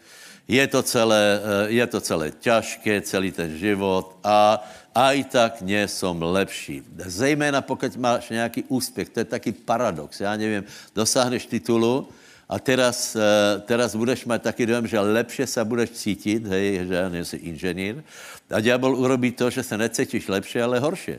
Je 0.47 0.65
to 0.71 0.81
celé, 0.87 1.25
eh, 1.35 1.83
je 1.83 1.87
to 1.91 1.99
celé 2.00 2.27
ťažké, 2.31 3.03
celý 3.03 3.35
ten 3.35 3.59
život 3.59 4.17
a 4.23 4.62
aj 4.95 5.17
tak 5.29 5.53
nie 5.67 5.83
som 5.91 6.15
lepší. 6.15 6.87
Zejména 7.07 7.61
pokud 7.61 7.91
máš 7.97 8.31
nějaký 8.31 8.65
úspěch, 8.71 9.09
to 9.09 9.21
je 9.21 9.25
taky 9.25 9.53
paradox. 9.53 10.21
Já 10.21 10.37
nevím, 10.37 10.65
dosáhneš 10.95 11.47
titulu 11.47 12.09
a 12.49 12.59
teraz, 12.59 13.17
eh, 13.19 13.61
teraz 13.67 13.99
budeš 13.99 14.25
mít 14.25 14.43
taky 14.43 14.67
dojem, 14.67 14.87
že 14.87 15.00
lepše 15.00 15.47
se 15.47 15.65
budeš 15.65 15.91
cítit, 15.91 16.47
hej, 16.47 16.87
že 16.87 16.95
já 16.95 17.09
nejsi 17.09 17.37
inženýr. 17.37 18.03
A 18.50 18.61
diabol 18.61 18.97
urobí 18.97 19.35
to, 19.35 19.50
že 19.50 19.62
se 19.62 19.75
necítíš 19.77 20.29
lepše, 20.29 20.62
ale 20.62 20.81
horšie. 20.81 21.19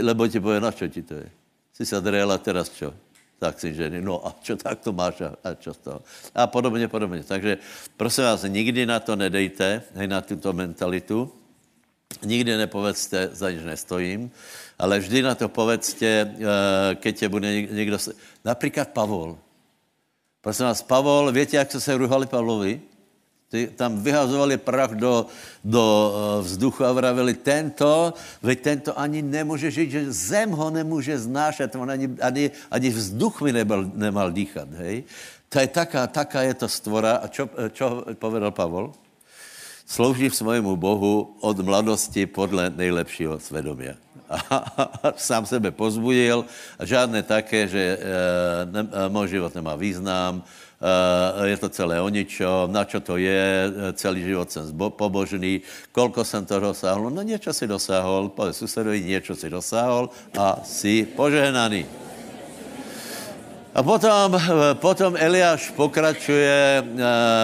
Lebo 0.00 0.28
ti 0.28 0.40
povie, 0.40 0.60
na 0.60 0.72
čo 0.72 0.88
ti 0.88 1.02
to 1.02 1.14
je? 1.20 1.28
Si 1.72 1.84
sa 1.88 2.00
drela, 2.00 2.38
teraz 2.38 2.68
čo? 2.70 2.92
Tak 3.42 3.58
si 3.58 3.74
ženy, 3.74 3.98
no 3.98 4.22
a 4.22 4.30
čo 4.38 4.54
tak 4.54 4.78
to 4.78 4.94
máš 4.94 5.18
a, 5.26 5.34
a 5.42 5.58
čo 5.58 5.74
toho. 5.74 5.98
A 6.30 6.46
podobně, 6.46 6.86
podobně. 6.86 7.26
Takže 7.26 7.58
prosím 7.98 8.24
vás, 8.24 8.46
nikdy 8.46 8.86
na 8.86 9.02
to 9.02 9.18
nedejte, 9.18 9.82
hej, 9.98 10.06
na 10.06 10.22
tuto 10.22 10.54
mentalitu. 10.54 11.26
Nikdy 12.22 12.56
nepovedzte, 12.56 13.34
za 13.34 13.50
nič 13.50 13.64
nestojím, 13.64 14.30
ale 14.78 15.00
vždy 15.00 15.22
na 15.26 15.34
to 15.34 15.48
povedzte, 15.48 16.06
eh, 16.06 16.94
keď 16.94 17.12
tě 17.18 17.26
bude 17.28 17.48
někdo... 17.72 17.98
Například 18.44 18.88
Pavol. 18.94 19.38
Prosím 20.40 20.66
vás, 20.66 20.82
Pavol, 20.82 21.32
víte, 21.32 21.56
jak 21.56 21.72
se 21.72 21.96
ruhali 21.96 22.26
Pavlovi? 22.26 22.91
Ty 23.52 23.68
tam 23.76 24.00
vyhazovali 24.00 24.56
prach 24.56 24.96
do, 24.96 25.28
do 25.60 25.84
eh, 25.84 26.40
vzduchu 26.40 26.88
a 26.88 26.92
vravili, 26.96 27.36
tento, 27.36 28.16
veď 28.40 28.58
tento 28.60 28.90
ani 28.96 29.20
nemůže 29.20 29.68
žít, 29.68 29.90
že 29.92 30.12
zem 30.12 30.56
ho 30.56 30.72
nemůže 30.72 31.28
znášet, 31.28 31.76
on 31.76 31.84
ani, 31.84 32.08
ani, 32.24 32.48
ani 32.72 32.88
vzduch 32.88 33.44
by 33.44 33.52
nemal, 33.52 33.84
nemal 33.92 34.32
dýchat, 34.32 34.72
hej. 34.80 35.04
To 35.52 35.60
je 35.60 35.68
taká, 35.68 36.08
taká 36.08 36.48
je 36.48 36.64
to 36.64 36.68
stvora. 36.68 37.20
A 37.20 37.28
čo, 37.28 37.44
čo 37.76 38.08
povedal 38.16 38.56
Pavol? 38.56 38.96
Slouží 39.84 40.32
svojmu 40.32 40.80
Bohu 40.80 41.36
od 41.44 41.60
mladosti 41.60 42.24
podle 42.24 42.72
nejlepšího 42.72 43.36
svědomia. 43.36 44.00
A, 44.32 44.40
a, 44.40 44.82
a 45.12 45.12
sám 45.20 45.44
sebe 45.44 45.68
pozbudil 45.76 46.48
a 46.80 46.88
žádné 46.88 47.20
také, 47.20 47.68
že 47.68 47.84
e, 47.84 47.96
ne, 48.64 48.88
můj 49.12 49.28
život 49.28 49.52
nemá 49.52 49.76
význam, 49.76 50.40
Eh, 50.40 50.71
je 51.44 51.56
to 51.56 51.68
celé 51.68 52.00
o 52.02 52.08
ničom, 52.10 52.66
na 52.72 52.82
čo 52.82 52.98
to 52.98 53.14
je, 53.14 53.70
eh, 53.70 53.92
celý 53.94 54.22
život 54.22 54.50
jsem 54.50 54.66
pobožný, 54.74 55.62
kolko 55.92 56.24
jsem 56.24 56.44
to 56.44 56.60
dosáhl, 56.60 57.10
no 57.10 57.22
něco 57.22 57.52
si 57.52 57.66
dosáhl, 57.66 58.28
povedz 58.28 58.56
susedovi, 58.58 59.02
něco 59.04 59.34
si 59.34 59.50
dosáhl 59.50 60.10
a 60.38 60.58
si 60.64 61.06
požehnaný. 61.16 61.86
A 63.74 63.80
potom, 63.82 64.34
eh, 64.34 64.74
potom 64.74 65.14
Eliáš 65.16 65.70
pokračuje, 65.70 66.84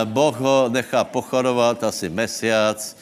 Boh 0.04 0.34
ho 0.36 0.68
nechá 0.68 1.04
pochodovat 1.04 1.84
asi 1.84 2.10
mesiac, 2.10 2.96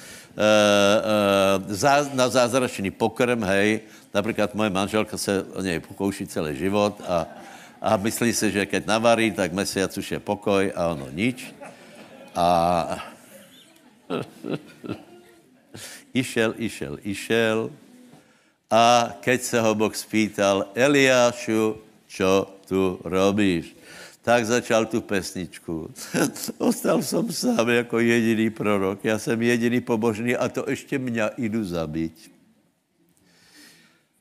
na 2.13 2.29
zázračný 2.29 2.93
pokrm, 2.93 3.41
hej, 3.41 3.81
například 4.13 4.55
moje 4.55 4.71
manželka 4.71 5.17
se 5.17 5.45
o 5.57 5.65
něj 5.65 5.81
pokouší 5.81 6.27
celý 6.29 6.53
život 6.57 7.01
a 7.09 7.25
a 7.87 7.95
myslí 7.95 8.35
si, 8.35 8.51
že 8.51 8.67
keď 8.67 8.83
navarí, 8.91 9.31
tak 9.31 9.55
mesiac 9.55 9.95
už 9.95 10.19
je 10.19 10.19
pokoj 10.19 10.75
a 10.75 10.91
ono 10.91 11.07
nič. 11.15 11.55
A 12.35 12.49
išel, 16.11 16.59
išel, 16.59 16.99
išel 17.07 17.71
a 18.67 19.15
keď 19.23 19.39
se 19.43 19.59
ho 19.63 19.71
Boh 19.79 19.95
spýtal, 19.95 20.75
Eliášu, 20.75 21.79
čo 22.11 22.59
tu 22.67 22.99
robíš? 23.07 23.71
Tak 24.27 24.43
začal 24.43 24.91
tu 24.91 24.99
pesničku. 25.07 25.87
Ostal 26.59 27.03
jsem 27.03 27.31
sám 27.31 27.69
jako 27.71 28.03
jediný 28.03 28.51
prorok. 28.51 29.05
Já 29.05 29.19
jsem 29.19 29.43
jediný 29.43 29.81
pobožný 29.81 30.35
a 30.37 30.49
to 30.51 30.67
ještě 30.67 30.99
mě 30.99 31.31
jdu 31.39 31.65
zabít. 31.65 32.36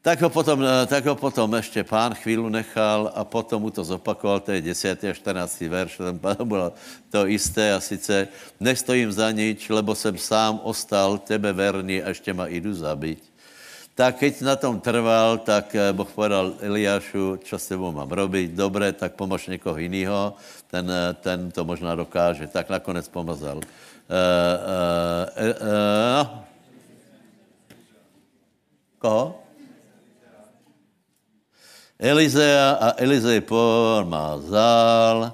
Tak 0.05 0.21
ho, 0.21 0.29
potom, 0.29 0.61
eh, 0.61 0.85
tak 0.85 1.01
ho 1.09 1.17
potom 1.17 1.49
ještě 1.57 1.81
pán 1.81 2.13
chvíli 2.13 2.45
nechal 2.49 3.09
a 3.09 3.25
potom 3.25 3.57
mu 3.61 3.73
to 3.73 3.81
zopakoval, 3.81 4.37
to 4.39 4.53
je 4.53 4.61
10. 4.61 5.09
a 5.09 5.13
14. 5.13 5.65
verš, 5.65 5.97
tam 6.21 6.45
bylo 6.45 6.77
to 7.09 7.25
isté 7.25 7.73
a 7.73 7.81
sice 7.81 8.27
nestojím 8.61 9.09
za 9.09 9.33
nič, 9.33 9.65
lebo 9.69 9.97
jsem 9.97 10.13
sám 10.13 10.61
ostal 10.61 11.17
tebe 11.17 11.49
verný 11.53 12.05
a 12.05 12.13
ještě 12.13 12.33
ma 12.37 12.45
jdu 12.47 12.73
zabít. 12.73 13.33
Tak 13.97 14.21
keď 14.21 14.41
na 14.41 14.55
tom 14.55 14.77
trval, 14.77 15.41
tak 15.41 15.73
eh, 15.73 15.89
Boh 15.89 16.11
povedal 16.13 16.53
Eliášu, 16.61 17.41
čo 17.41 17.57
s 17.57 17.65
tebou 17.65 17.89
mám 17.89 18.11
robiť, 18.11 18.53
dobré, 18.53 18.93
tak 18.93 19.17
pomož 19.17 19.47
někoho 19.57 19.77
jiného, 19.81 20.37
ten, 20.69 20.85
eh, 20.85 21.17
ten 21.17 21.49
to 21.49 21.65
možná 21.65 21.97
dokáže. 21.97 22.45
Tak 22.45 22.69
nakonec 22.69 23.09
pomazal. 23.09 23.57
Uh, 23.57 24.13
uh, 24.13 25.25
uh, 25.33 26.21
uh, 26.21 26.45
koho? 29.01 29.44
Elizea 31.99 32.71
a 32.71 32.87
Elizej 32.99 33.41
pomazal 33.41 35.33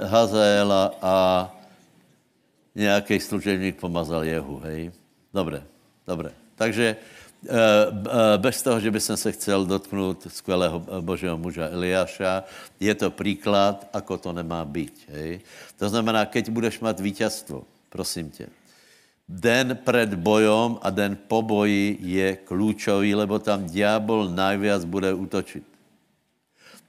Hazaela 0.00 0.92
a 1.02 1.14
nějaký 2.74 3.20
služebník 3.20 3.76
pomazal 3.80 4.24
Jehu, 4.24 4.58
hej. 4.64 4.90
Dobré, 5.34 5.62
dobré. 6.06 6.30
Takže 6.54 6.96
eh, 6.96 7.48
eh, 7.48 8.38
bez 8.38 8.62
toho, 8.62 8.80
že 8.80 8.90
by 8.90 9.00
jsem 9.00 9.16
se 9.16 9.32
chcel 9.32 9.66
dotknout 9.66 10.26
skvělého 10.32 10.80
božího 11.00 11.38
muža 11.38 11.68
Eliáša, 11.68 12.44
je 12.80 12.94
to 12.94 13.10
příklad, 13.10 13.88
ako 13.92 14.18
to 14.18 14.32
nemá 14.32 14.64
být. 14.64 15.06
Hej? 15.08 15.40
To 15.78 15.88
znamená, 15.88 16.26
keď 16.26 16.50
budeš 16.50 16.80
mít 16.80 17.00
vítězstvo, 17.00 17.62
prosím 17.88 18.30
tě, 18.30 18.46
den 19.28 19.78
před 19.84 20.14
bojom 20.14 20.78
a 20.82 20.90
den 20.90 21.18
po 21.28 21.42
boji 21.42 21.98
je 22.00 22.36
klíčový, 22.36 23.14
lebo 23.14 23.38
tam 23.38 23.68
diabol 23.68 24.28
najviac 24.32 24.84
bude 24.84 25.12
útočit. 25.12 25.64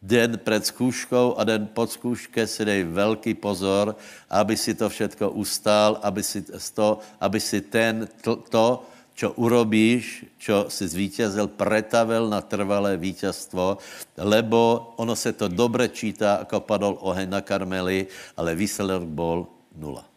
Den 0.02 0.40
před 0.40 0.66
zkouškou 0.66 1.36
a 1.36 1.44
den 1.44 1.68
po 1.68 1.88
zkouške 1.88 2.48
si 2.48 2.66
dej 2.66 2.84
velký 2.84 3.34
pozor, 3.36 3.96
aby 4.32 4.56
si 4.58 4.72
to 4.72 4.90
všetko 4.90 5.36
ustál, 5.36 6.00
aby 6.00 6.24
si, 6.24 6.40
to, 6.74 7.00
aby 7.20 7.40
si 7.40 7.62
ten, 7.62 8.08
to, 8.24 8.36
to 8.48 8.88
čo 9.20 9.36
urobíš, 9.36 10.24
čo 10.40 10.72
si 10.72 10.88
zvítězil, 10.88 11.52
pretavil 11.52 12.32
na 12.32 12.40
trvalé 12.40 12.96
vítězstvo, 12.96 13.78
lebo 14.16 14.94
ono 14.96 15.16
se 15.16 15.36
to 15.36 15.52
dobře 15.52 15.88
čítá, 15.92 16.48
jako 16.48 16.60
padl 16.60 16.96
oheň 17.04 17.30
na 17.30 17.42
Karmeli, 17.44 18.08
ale 18.40 18.56
výsledek 18.56 19.04
byl 19.04 19.48
nula. 19.76 20.09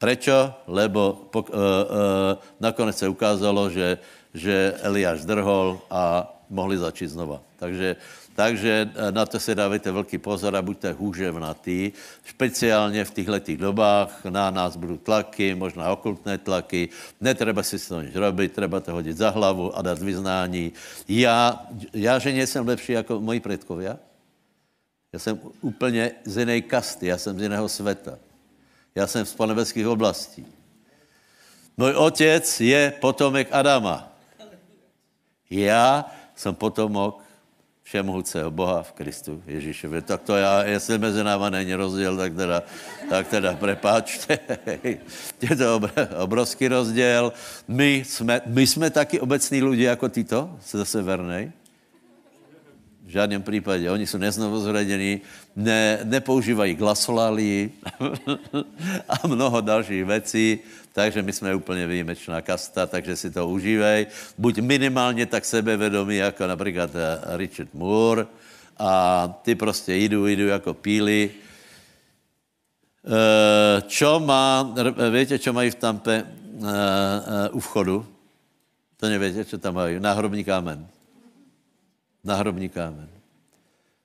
Prečo? 0.00 0.64
Lebo 0.64 1.28
pok, 1.28 1.52
uh, 1.52 1.54
uh, 1.54 1.60
nakonec 2.56 2.96
se 2.96 3.04
ukázalo, 3.08 3.68
že, 3.68 4.00
že 4.32 4.72
Eliáš 4.80 5.28
drhol 5.28 5.76
a 5.92 6.24
mohli 6.48 6.80
začít 6.80 7.12
znova. 7.12 7.44
Takže, 7.60 7.96
takže 8.34 8.90
na 9.10 9.26
to 9.26 9.36
se 9.36 9.54
dávajte 9.54 9.92
velký 9.92 10.18
pozor 10.18 10.56
a 10.56 10.62
buďte 10.62 10.92
hůževnatý. 10.92 11.92
Speciálně 12.24 13.04
v 13.04 13.10
těchto 13.10 13.56
dobách 13.56 14.24
na 14.24 14.50
nás 14.50 14.76
budou 14.76 14.96
tlaky, 14.96 15.54
možná 15.54 15.92
okultné 15.92 16.38
tlaky. 16.38 16.88
Netreba 17.20 17.62
si 17.62 17.76
to 17.76 18.00
nic 18.00 18.16
robit, 18.16 18.56
treba 18.56 18.80
to 18.80 18.92
hodit 18.92 19.16
za 19.16 19.30
hlavu 19.30 19.76
a 19.76 19.82
dát 19.82 20.00
vyznání. 20.00 20.72
Já, 21.08 21.66
já 21.92 22.18
že 22.18 22.32
nejsem 22.32 22.68
lepší 22.68 22.92
jako 22.92 23.20
moji 23.20 23.40
předkovia. 23.40 23.96
Já 25.12 25.18
jsem 25.18 25.40
úplně 25.60 26.24
z 26.24 26.36
jiné 26.36 26.60
kasty, 26.60 27.06
já 27.06 27.18
jsem 27.18 27.38
z 27.38 27.42
jiného 27.42 27.68
světa. 27.68 28.29
Já 28.94 29.06
jsem 29.06 29.26
z 29.26 29.34
ponebeských 29.34 29.88
oblastí. 29.88 30.46
Můj 31.76 31.92
otec 31.94 32.60
je 32.60 32.92
potomek 33.00 33.48
Adama. 33.50 34.12
Já 35.50 36.10
jsem 36.34 36.54
potomok 36.54 37.22
všemohoucího 37.82 38.50
Boha 38.50 38.82
v 38.82 38.92
Kristu 38.92 39.42
Ježíšovi. 39.46 40.02
Tak 40.02 40.22
to 40.22 40.36
já, 40.36 40.64
jestli 40.64 40.98
mezi 40.98 41.24
náma 41.24 41.50
není 41.50 41.74
rozdíl, 41.74 42.16
tak 42.16 42.34
teda, 42.36 42.62
tak 43.08 43.28
teda 43.28 43.54
prepáčte. 43.54 44.38
je 45.42 45.56
to 45.56 45.80
obrovský 46.16 46.68
rozdíl. 46.68 47.32
My 47.68 47.94
jsme, 48.06 48.40
my 48.46 48.66
jsme 48.66 48.90
taky 48.90 49.20
obecní 49.20 49.62
lidi 49.62 49.82
jako 49.82 50.08
tyto, 50.08 50.56
se 50.62 50.78
zase 50.78 51.02
vernej. 51.02 51.52
V 53.10 53.12
žádném 53.12 53.42
případě. 53.42 53.90
Oni 53.90 54.06
jsou 54.06 54.18
neznovuzrodení, 54.18 55.20
ne, 55.56 55.98
nepoužívají 56.04 56.74
glasolálii 56.74 57.72
a 59.08 59.26
mnoho 59.26 59.60
dalších 59.60 60.04
věcí, 60.04 60.58
takže 60.92 61.22
my 61.22 61.32
jsme 61.32 61.54
úplně 61.54 61.86
výjimečná 61.86 62.40
kasta, 62.40 62.86
takže 62.86 63.16
si 63.16 63.30
to 63.30 63.48
užívej. 63.48 64.06
Buď 64.38 64.58
minimálně 64.58 65.26
tak 65.26 65.44
sebevědomý, 65.44 66.16
jako 66.16 66.46
například 66.46 66.90
eh, 66.94 67.36
Richard 67.36 67.74
Moore, 67.74 68.26
a 68.78 69.28
ty 69.42 69.54
prostě 69.54 69.94
jdu, 69.94 70.26
jdu 70.26 70.46
jako 70.46 70.74
píly. 70.74 71.30
Eh, 73.06 73.82
čo 73.90 74.20
má, 74.20 74.74
víte, 75.10 75.38
čo 75.38 75.52
mají 75.52 75.70
v 75.70 75.74
Tampe 75.74 76.22
uh, 76.22 76.68
u 77.52 77.60
vchodu? 77.60 78.06
To 78.96 79.08
nevíte, 79.08 79.44
co 79.44 79.58
tam 79.58 79.74
mají? 79.74 80.00
Náhrobní 80.00 80.44
kámen. 80.44 80.99
Náhrobní 82.24 82.68
kámen. 82.68 83.08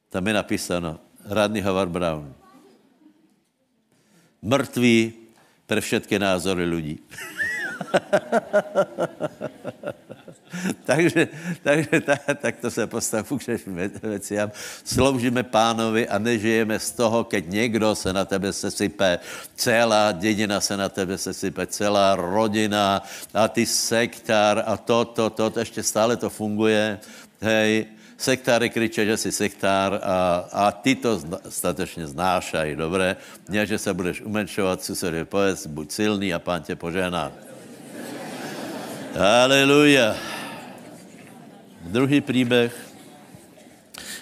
Tam 0.10 0.27
je 0.27 0.34
napsáno 0.34 1.00
Radný 1.25 1.62
Howard 1.62 1.91
Brown. 1.91 2.34
Mrtvý 4.41 5.13
pre 5.65 5.81
všetky 5.81 6.19
názory 6.19 6.65
lidí. 6.65 7.00
takže, 10.86 11.27
takže 11.63 12.01
tak, 12.01 12.22
tak 12.39 12.55
to 12.62 12.72
se 12.72 12.88
postavu 12.88 13.38
k 13.38 13.48
věciam. 14.03 14.51
Sloužíme 14.84 15.43
pánovi 15.43 16.07
a 16.07 16.17
nežijeme 16.17 16.79
z 16.79 16.91
toho, 16.91 17.24
keď 17.24 17.48
někdo 17.48 17.95
se 17.95 18.13
na 18.13 18.25
tebe 18.25 18.53
sesype, 18.53 19.19
celá 19.55 20.12
dědina 20.12 20.62
se 20.62 20.77
na 20.77 20.89
tebe 20.89 21.17
sesype, 21.17 21.67
celá 21.67 22.15
rodina 22.15 23.03
a 23.34 23.48
ty 23.48 23.65
sektár 23.65 24.63
a 24.65 24.77
to, 24.77 25.05
to, 25.05 25.29
to, 25.29 25.50
to 25.50 25.60
ještě 25.60 25.84
stále 25.84 26.17
to 26.17 26.29
funguje. 26.29 27.00
Hej, 27.41 27.86
sektáry 28.17 28.69
kriče, 28.69 29.05
že 29.05 29.17
jsi 29.17 29.31
sektár 29.31 30.00
a, 30.03 30.36
a 30.51 30.72
ty 30.72 30.95
to 30.95 31.22
statečně 31.50 32.07
znášají, 32.07 32.75
dobré? 32.75 33.15
Ne, 33.50 33.65
že 33.65 33.77
se 33.77 33.93
budeš 33.93 34.22
umenšovat, 34.22 34.84
susedě 34.84 35.25
povedz, 35.25 35.67
buď 35.67 35.91
silný 35.91 36.34
a 36.34 36.39
pán 36.39 36.63
tě 36.63 36.75
požená. 36.75 37.31
Aleluja. 39.43 40.15
Druhý 41.81 42.22
příběh, 42.22 42.89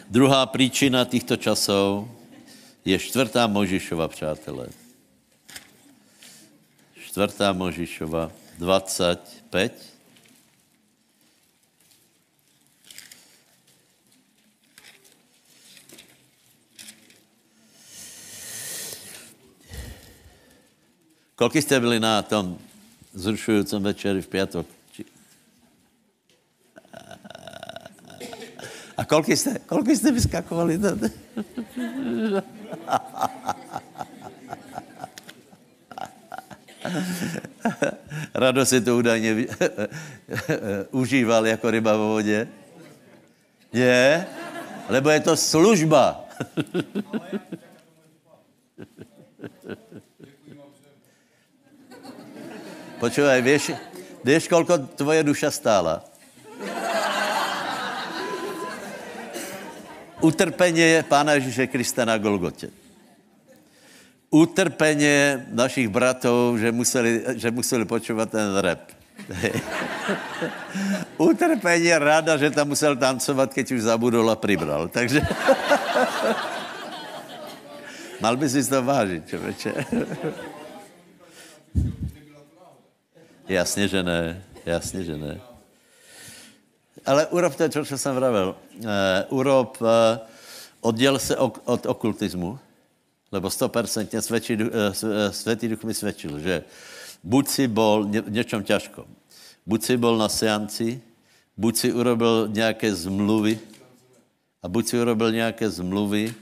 druhá 0.09 0.45
příčina 0.45 1.05
těchto 1.05 1.35
časů 1.37 2.11
je 2.85 2.99
čtvrtá 2.99 3.47
Možišova, 3.47 4.07
přátelé. 4.07 4.67
Čtvrtá 6.99 7.53
Možišova, 7.53 8.31
25. 8.59 9.92
Kolik 21.35 21.55
jste 21.55 21.79
byli 21.79 21.99
na 21.99 22.21
tom 22.21 22.57
zrušujícím 23.13 23.83
večeri 23.83 24.21
v 24.21 24.27
pátek? 24.27 24.67
A 28.97 29.05
kolik 29.05 29.27
jste, 29.27 29.59
kolik 29.59 29.97
jste 29.97 30.11
vyskakovali? 30.11 30.79
Rado 38.33 38.65
si 38.65 38.81
to 38.81 38.97
údajně 38.97 39.45
užíval 40.91 41.47
jako 41.47 41.71
ryba 41.71 41.97
v 41.97 41.99
vodě. 41.99 42.47
Je? 43.73 44.25
Lebo 44.89 45.09
je 45.09 45.19
to 45.19 45.37
služba. 45.37 46.25
Počúvaj, 53.03 53.43
víš, 53.43 53.75
víš, 54.23 54.47
kolko 54.47 54.79
tvoje 54.95 55.27
duša 55.27 55.51
stála? 55.51 55.99
Utrpenie 60.23 61.03
Pána 61.03 61.35
Ježíše 61.35 61.67
Krista 61.67 62.07
na 62.07 62.15
Golgotě. 62.15 62.71
Utrpenie 64.31 65.43
našich 65.51 65.91
bratov, 65.91 66.55
že 66.55 66.71
museli, 66.71 67.27
že 67.35 67.51
museli 67.51 67.83
počúvat 67.83 68.31
ten 68.31 68.55
rap. 68.63 68.87
Utrpení 71.19 71.91
ráda, 71.99 72.39
že 72.39 72.55
tam 72.55 72.71
musel 72.71 72.95
tancovat, 72.95 73.51
keď 73.51 73.75
už 73.75 73.81
zabudol 73.83 74.31
a 74.31 74.39
pribral. 74.39 74.87
Takže... 74.87 75.19
Mal 78.23 78.39
by 78.39 78.47
si 78.47 78.63
to 78.63 78.79
vážit, 78.79 79.27
člověče. 79.27 79.71
Jasně, 83.53 83.87
že 83.87 84.03
ne. 84.03 84.43
Jasně, 84.65 85.03
že 85.03 85.17
ne. 85.17 85.41
Ale 87.05 87.27
urob 87.27 87.55
to, 87.55 87.85
co 87.85 87.97
jsem 87.97 88.15
vravel. 88.15 88.55
Uh, 88.79 88.87
urob, 89.29 89.81
uh, 89.81 89.87
odděl 90.81 91.19
se 91.19 91.37
ok, 91.37 91.61
od 91.65 91.85
okultismu, 91.85 92.59
lebo 93.31 93.47
100% 93.47 94.19
svědčí, 94.19 94.53
uh, 94.55 94.69
světý 95.31 95.67
duch 95.67 95.83
mi 95.83 95.93
svědčil, 95.93 96.39
že 96.39 96.63
buď 97.23 97.47
si 97.47 97.67
bol 97.67 98.05
v 98.05 98.31
něčem 98.31 98.63
ťažkom, 98.63 99.05
buď 99.65 99.83
si 99.83 99.97
bol 99.97 100.17
na 100.17 100.29
seanci, 100.29 101.01
buď 101.57 101.77
si 101.77 101.93
urobil 101.93 102.47
nějaké 102.51 102.95
zmluvy, 102.95 103.59
a 104.63 104.67
buď 104.67 104.87
si 104.87 105.01
urobil 105.01 105.31
nějaké 105.31 105.69
zmluvy, 105.69 106.33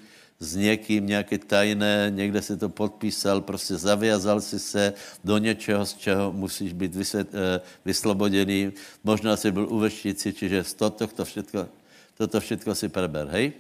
s 0.42 0.56
někým 0.56 1.08
nějaké 1.08 1.38
tajné, 1.38 2.10
někde 2.10 2.42
si 2.42 2.58
to 2.58 2.70
podpísal, 2.70 3.42
prostě 3.42 3.78
zaviazal 3.78 4.42
si 4.42 4.60
se 4.60 4.94
do 5.24 5.38
něčeho, 5.38 5.86
z 5.86 5.94
čeho 5.94 6.32
musíš 6.34 6.74
být 6.74 6.96
vysvět, 6.96 7.30
eh, 7.30 7.62
vysloboděný. 7.86 8.74
Možná 9.04 9.38
si 9.38 9.52
byl 9.52 9.70
u 9.70 9.80
veštici, 9.80 10.34
čiže 10.34 10.64
z 10.64 10.74
toto, 10.74 11.08
to 11.08 11.26
všetko, 11.26 11.70
toto 12.18 12.40
všetko 12.42 12.76
si 12.76 12.90
preber, 12.90 13.28
hej? 13.30 13.54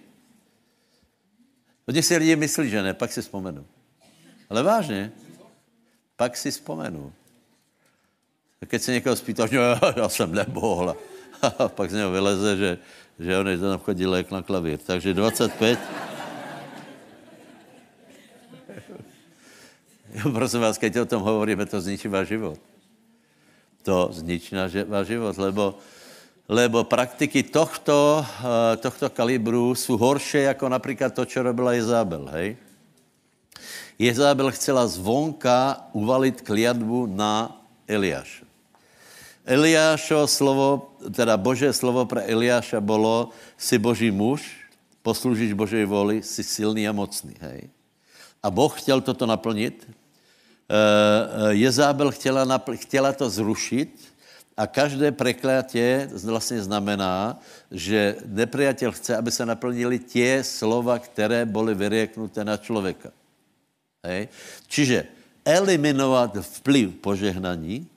Hodně 1.87 2.03
si 2.03 2.17
lidi 2.17 2.35
myslí, 2.35 2.69
že 2.69 2.81
ne, 2.81 2.93
pak 2.93 3.13
si 3.13 3.21
vzpomenu. 3.21 3.65
Ale 4.49 4.63
vážně, 4.63 5.11
pak 6.17 6.37
si 6.37 6.51
vzpomenu. 6.51 7.13
A 8.61 8.65
keď 8.65 8.81
se 8.81 8.91
někoho 8.91 9.15
spýtáš, 9.15 9.51
no, 9.51 9.61
já 9.97 10.09
jsem 10.09 10.33
nebohla. 10.33 10.97
A 11.57 11.67
pak 11.69 11.91
z 11.91 11.93
něho 11.93 12.11
vyleze, 12.11 12.57
že, 12.57 12.77
že 13.19 13.37
on 13.37 13.47
je 13.47 13.57
tam 13.57 13.79
chodí 13.79 14.05
lék 14.05 14.31
na 14.31 14.41
klavír. 14.41 14.77
Takže 14.77 15.13
25. 15.13 15.79
Jo, 20.11 20.27
prosím 20.27 20.59
vás, 20.59 20.75
keď 20.75 21.07
o 21.07 21.09
tom 21.09 21.23
hovoríme, 21.23 21.63
to 21.63 21.79
zničí 21.79 22.11
váš 22.11 22.35
život. 22.35 22.59
To 23.87 24.11
zničí 24.11 24.51
váš 24.83 25.07
život, 25.07 25.31
lebo, 25.39 25.79
lebo 26.51 26.83
praktiky 26.83 27.47
tohto, 27.47 28.19
eh, 28.19 28.77
tohto 28.77 29.07
kalibru 29.07 29.71
jsou 29.71 29.95
horší 29.95 30.51
jako 30.51 30.69
například 30.69 31.15
to, 31.15 31.25
co 31.25 31.43
robila 31.43 31.73
Jezábel, 31.73 32.27
hej? 32.35 32.57
Jezábel 33.95 34.51
chcela 34.51 34.83
zvonka 34.87 35.87
uvalit 35.95 36.41
kliatbu 36.41 37.07
na 37.07 37.55
Eliáša. 37.87 38.43
Eliášo 39.47 40.27
slovo, 40.27 40.93
teda 41.15 41.37
Bože 41.39 41.73
slovo 41.73 42.05
pro 42.05 42.19
Eliáša 42.19 42.83
bylo, 42.83 43.31
si 43.57 43.79
Boží 43.79 44.11
muž, 44.11 44.43
poslužíš 45.01 45.53
Božej 45.55 45.85
voli, 45.87 46.19
si 46.19 46.43
silný 46.43 46.85
a 46.85 46.93
mocný, 46.93 47.33
hej? 47.41 47.71
A 48.43 48.49
Boh 48.49 48.73
chtěl 48.73 49.01
toto 49.01 49.25
naplnit, 49.25 49.87
Jezábel 51.49 52.11
chtěla, 52.11 52.61
chtěla 52.75 53.11
to 53.13 53.29
zrušit 53.29 53.89
a 54.57 54.67
každé 54.67 55.11
prekliatie 55.11 56.09
vlastně 56.11 56.61
znamená, 56.61 57.39
že 57.71 58.15
nepriateľ 58.25 58.91
chce, 58.91 59.11
aby 59.17 59.31
se 59.31 59.45
naplnili 59.45 59.99
tie 59.99 60.43
slova, 60.43 60.99
které 60.99 61.45
byly 61.45 61.73
vyrieknuté 61.75 62.43
na 62.43 62.57
člověka. 62.57 63.09
Hej? 64.03 64.27
Čiže 64.67 65.07
eliminovat 65.45 66.37
vplyv 66.41 67.01
požehnaní, 67.01 67.87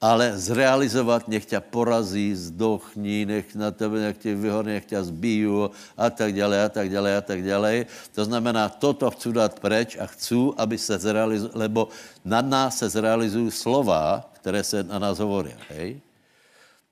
ale 0.00 0.38
zrealizovat, 0.38 1.28
nech 1.28 1.46
tě 1.46 1.60
porazí, 1.60 2.34
zdochní, 2.34 3.26
nech 3.26 3.54
na 3.54 3.70
tebe, 3.70 3.98
nech 3.98 4.18
tě 4.18 4.34
vyhodne, 4.34 4.72
nech 4.72 4.86
tě 4.86 5.02
zbiju 5.02 5.70
a 5.96 6.10
tak 6.10 6.34
dále, 6.34 6.64
a 6.64 6.68
tak 6.68 6.90
dále, 6.90 7.16
a 7.16 7.20
tak 7.20 7.42
dále. 7.42 7.86
To 8.14 8.24
znamená, 8.24 8.68
toto 8.68 9.10
chci 9.10 9.32
dát 9.32 9.60
preč 9.60 9.96
a 9.98 10.06
chci, 10.06 10.34
aby 10.56 10.78
se 10.78 10.98
zrealizoval, 10.98 11.52
lebo 11.54 11.88
nad 12.24 12.46
nás 12.46 12.78
se 12.78 12.88
zrealizují 12.88 13.50
slova, 13.50 14.30
které 14.32 14.64
se 14.64 14.82
na 14.82 14.98
nás 14.98 15.18
hovorí. 15.18 15.50
Hej? 15.68 16.00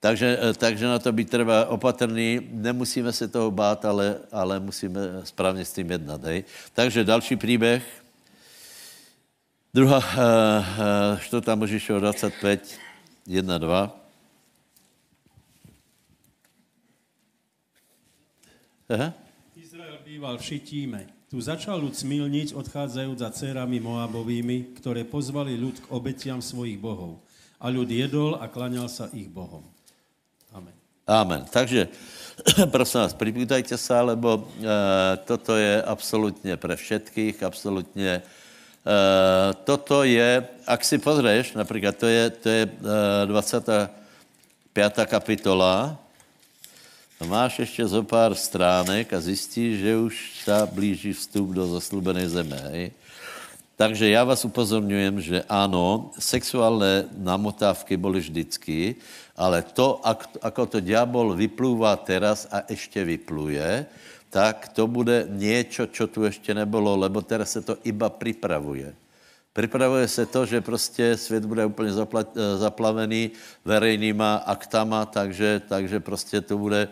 Takže, 0.00 0.38
eh, 0.42 0.54
takže 0.54 0.86
na 0.86 0.98
to 0.98 1.12
být 1.12 1.30
třeba 1.30 1.66
opatrný, 1.66 2.40
nemusíme 2.50 3.12
se 3.12 3.28
toho 3.28 3.50
bát, 3.50 3.84
ale, 3.84 4.18
ale 4.32 4.60
musíme 4.60 5.00
správně 5.24 5.64
s 5.64 5.72
tím 5.72 5.90
jednat. 5.90 6.24
Hej? 6.24 6.44
Takže 6.74 7.04
další 7.04 7.36
příběh. 7.36 7.82
Druhá, 9.74 9.98
uh, 9.98 10.02
uh, 10.02 11.20
čtvrtá 11.20 11.54
Možišova 11.54 12.00
25. 12.00 12.85
Jedna, 13.26 13.58
dva. 13.58 13.90
Aha. 18.86 19.10
Izrael 19.58 19.98
býval 20.06 20.38
v 20.38 20.46
Šitíme. 20.46 21.10
Tu 21.26 21.42
začal 21.42 21.82
ľud 21.82 21.90
smilniť, 21.90 22.54
odchádzajúc 22.54 23.18
za 23.18 23.34
dcerami 23.34 23.82
Moabovými, 23.82 24.78
ktoré 24.78 25.02
pozvali 25.02 25.58
ľud 25.58 25.74
k 25.82 25.90
obetiam 25.90 26.38
svojich 26.38 26.78
bohov. 26.78 27.18
A 27.58 27.66
ľud 27.66 27.90
jedol 27.90 28.38
a 28.38 28.46
klaňal 28.46 28.86
sa 28.86 29.10
ich 29.10 29.26
bohom. 29.26 29.66
Amen. 30.54 30.76
Amen. 31.02 31.42
Takže, 31.50 31.90
prosím 32.74 33.10
vás, 33.10 33.14
pripýtajte 33.18 33.74
sa, 33.74 34.06
lebo 34.06 34.38
uh, 34.38 35.18
toto 35.26 35.58
je 35.58 35.82
absolutně 35.82 36.54
pre 36.54 36.78
všetkých, 36.78 37.42
absolutně 37.42 38.22
toto 39.64 40.06
je, 40.06 40.46
ak 40.66 40.84
si 40.84 40.98
pozrieš, 40.98 41.58
například, 41.58 41.96
to 41.96 42.06
je, 42.06 42.30
to 42.30 42.48
je 42.48 42.62
uh, 42.64 43.26
25. 43.26 44.06
5. 44.76 45.08
kapitola, 45.08 45.96
máš 47.24 47.58
ještě 47.58 47.86
zo 47.86 48.04
pár 48.04 48.36
stránek 48.36 49.08
a 49.08 49.20
zjistíš, 49.20 49.80
že 49.80 49.96
už 49.96 50.14
ta 50.44 50.68
blíží 50.68 51.16
vstup 51.16 51.56
do 51.56 51.64
zaslubené 51.64 52.28
zeme. 52.28 52.60
Hej? 52.68 52.92
Takže 53.76 54.08
já 54.08 54.24
vás 54.24 54.44
upozorňujem, 54.44 55.20
že 55.20 55.48
ano, 55.48 56.12
sexuálné 56.20 57.08
namotávky 57.16 57.96
byly 57.96 58.20
vždycky, 58.20 59.00
ale 59.32 59.64
to, 59.64 59.96
ako 60.44 60.76
to 60.76 60.84
diabol 60.84 61.32
vyplúva 61.32 61.96
teraz 61.96 62.44
a 62.52 62.68
ještě 62.68 63.04
vypluje, 63.04 63.86
tak 64.36 64.68
to 64.76 64.84
bude 64.84 65.24
něco, 65.32 65.88
čo 65.88 66.04
tu 66.12 66.28
ještě 66.28 66.52
nebylo, 66.52 66.92
lebo 66.96 67.24
teraz 67.24 67.56
se 67.56 67.64
to 67.64 67.80
iba 67.88 68.12
připravuje. 68.12 68.92
Připravuje 69.52 70.08
se 70.08 70.26
to, 70.28 70.44
že 70.44 70.60
prostě 70.60 71.16
svět 71.16 71.48
bude 71.48 71.64
úplně 71.64 71.92
zaplavený 72.56 73.30
verejnýma 73.64 74.44
aktama, 74.44 75.08
takže, 75.08 75.64
takže 75.64 76.00
prostě 76.00 76.40
to 76.44 76.58
bude, 76.60 76.88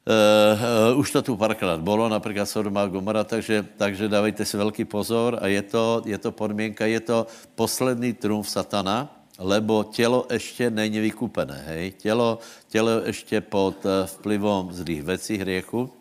Uh, 0.00 0.56
uh, 0.96 0.98
už 0.98 1.12
to 1.12 1.22
tu 1.22 1.36
párkrát 1.36 1.80
bylo, 1.80 2.08
například 2.08 2.48
Sodoma 2.48 2.88
Gomora, 2.88 3.20
takže, 3.24 3.66
takže 3.76 4.08
dávejte 4.08 4.48
si 4.48 4.56
velký 4.56 4.84
pozor 4.88 5.38
a 5.44 5.46
je 5.46 5.62
to, 5.62 6.02
je 6.08 6.18
to 6.18 6.32
podmínka, 6.32 6.88
je 6.88 7.00
to 7.00 7.26
poslední 7.54 8.12
trumf 8.16 8.48
satana, 8.48 9.12
lebo 9.38 9.84
tělo 9.92 10.26
ještě 10.32 10.70
není 10.72 10.98
vykupené, 10.98 11.62
hej? 11.66 11.92
Tělo, 12.00 12.38
tělo 12.68 12.90
ještě 13.04 13.40
pod 13.40 13.76
vplyvom 14.06 14.72
zlých 14.72 15.02
věcí, 15.02 15.36
hriechu. 15.36 15.99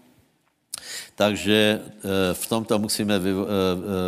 Takže 1.15 1.81
v 2.33 2.45
tomto 2.47 2.79
musíme 2.79 3.19
vy, 3.19 3.33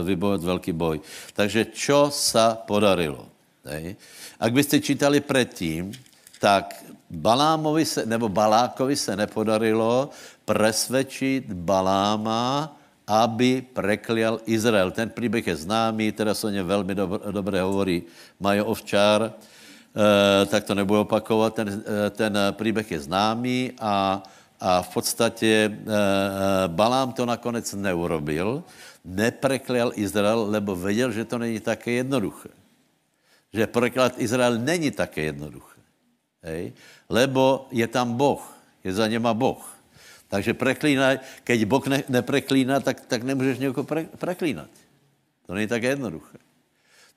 vybojovat 0.03 0.43
velký 0.43 0.71
boj. 0.71 1.01
Takže 1.33 1.71
čo 1.75 2.07
sa 2.11 2.55
podarilo? 2.55 3.27
Hej? 3.65 3.95
Ak 4.39 4.51
byste 4.53 4.79
čítali 4.79 5.19
předtím, 5.19 5.91
tak 6.39 6.73
Balámovi 7.11 7.85
se, 7.85 8.05
nebo 8.05 8.29
Balákovi 8.29 8.95
se 8.95 9.15
nepodarilo 9.15 10.09
presvědčit 10.45 11.53
Baláma, 11.53 12.77
aby 13.07 13.61
preklial 13.61 14.39
Izrael. 14.45 14.91
Ten 14.91 15.09
příběh 15.09 15.47
je 15.47 15.55
známý, 15.55 16.11
teda 16.11 16.33
se 16.33 16.47
o 16.47 16.49
něm 16.49 16.67
velmi 16.67 16.95
dobře, 16.95 17.31
dobře 17.31 17.61
hovorí 17.61 18.03
Majo 18.39 18.65
Ovčár, 18.65 19.21
e, 19.31 20.45
tak 20.45 20.63
to 20.63 20.75
nebudu 20.75 21.01
opakovat. 21.01 21.53
Ten, 21.53 21.83
e, 21.83 22.09
ten 22.09 22.37
příběh 22.51 22.91
je 22.91 22.99
známý 22.99 23.71
a, 23.79 24.23
a 24.61 24.81
v 24.81 24.89
podstatě 24.93 25.49
e, 25.65 25.71
Balám 26.67 27.13
to 27.17 27.25
nakonec 27.25 27.73
neurobil, 27.73 28.63
nepreklial 29.05 29.91
Izrael, 29.95 30.45
lebo 30.49 30.75
věděl, 30.75 31.11
že 31.11 31.25
to 31.25 31.37
není 31.37 31.59
také 31.59 31.91
jednoduché. 31.91 32.49
Že 33.53 33.67
preklat 33.67 34.21
Izrael 34.21 34.61
není 34.61 34.91
také 34.91 35.21
jednoduché. 35.33 35.81
Hej? 36.45 36.73
Lebo 37.09 37.67
je 37.71 37.87
tam 37.87 38.13
Boh, 38.13 38.41
je 38.83 38.93
za 38.93 39.07
něma 39.07 39.33
Boh. 39.33 39.65
Takže 40.29 40.53
preklínaj, 40.53 41.19
keď 41.43 41.65
Boh 41.65 41.83
ne, 41.87 42.03
nepreklíná, 42.07 42.79
tak, 42.79 43.01
tak 43.09 43.23
nemůžeš 43.23 43.59
někoho 43.59 43.83
pre, 43.83 44.05
preklínat. 44.15 44.69
To 45.49 45.53
není 45.53 45.67
tak 45.67 45.83
jednoduché. 45.83 46.37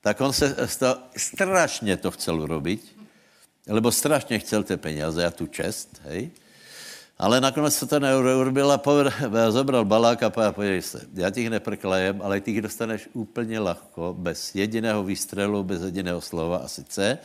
Tak 0.01 0.21
on 0.21 0.33
se 0.33 0.67
sta, 0.67 1.07
strašně 1.17 1.97
to 1.97 2.11
chcel 2.11 2.41
urobiť, 2.41 2.81
lebo 3.69 3.91
strašně 3.91 4.39
chcel 4.39 4.63
ty 4.63 4.77
peníze 4.77 5.25
a 5.25 5.31
tu 5.31 5.47
čest, 5.47 6.01
hej? 6.03 6.29
Ale 7.15 7.41
nakonec 7.41 7.73
se 7.75 7.87
to 7.87 7.99
neurobil 7.99 8.71
a 8.71 8.81
zobral 9.49 9.85
balák 9.85 10.23
a 10.23 10.29
povedal, 10.29 10.53
podívej 10.53 10.81
se, 10.81 11.07
já 11.13 11.29
těch 11.29 11.49
nepreklajem, 11.49 12.21
ale 12.21 12.41
ty 12.41 12.61
dostaneš 12.61 13.09
úplně 13.13 13.59
lahko, 13.59 14.15
bez 14.19 14.55
jediného 14.55 15.03
výstřelu, 15.03 15.63
bez 15.63 15.81
jediného 15.81 16.21
slova 16.21 16.57
a 16.57 16.67
sice 16.67 17.17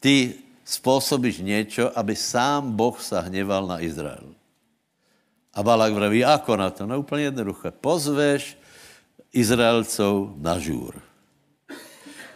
ty 0.00 0.34
způsobíš 0.64 1.38
něco, 1.38 1.98
aby 1.98 2.16
sám 2.16 2.72
Boh 2.72 2.96
sa 3.02 3.20
hněval 3.20 3.66
na 3.66 3.80
Izrael. 3.80 4.36
A 5.54 5.62
Balák 5.62 5.94
vraví, 5.94 6.24
ako 6.24 6.56
na 6.56 6.70
to? 6.70 6.86
No 6.86 6.98
úplně 6.98 7.22
jednoduché. 7.22 7.70
Pozveš 7.70 8.58
Izraelcov 9.32 10.34
na 10.36 10.58
žůr. 10.58 10.98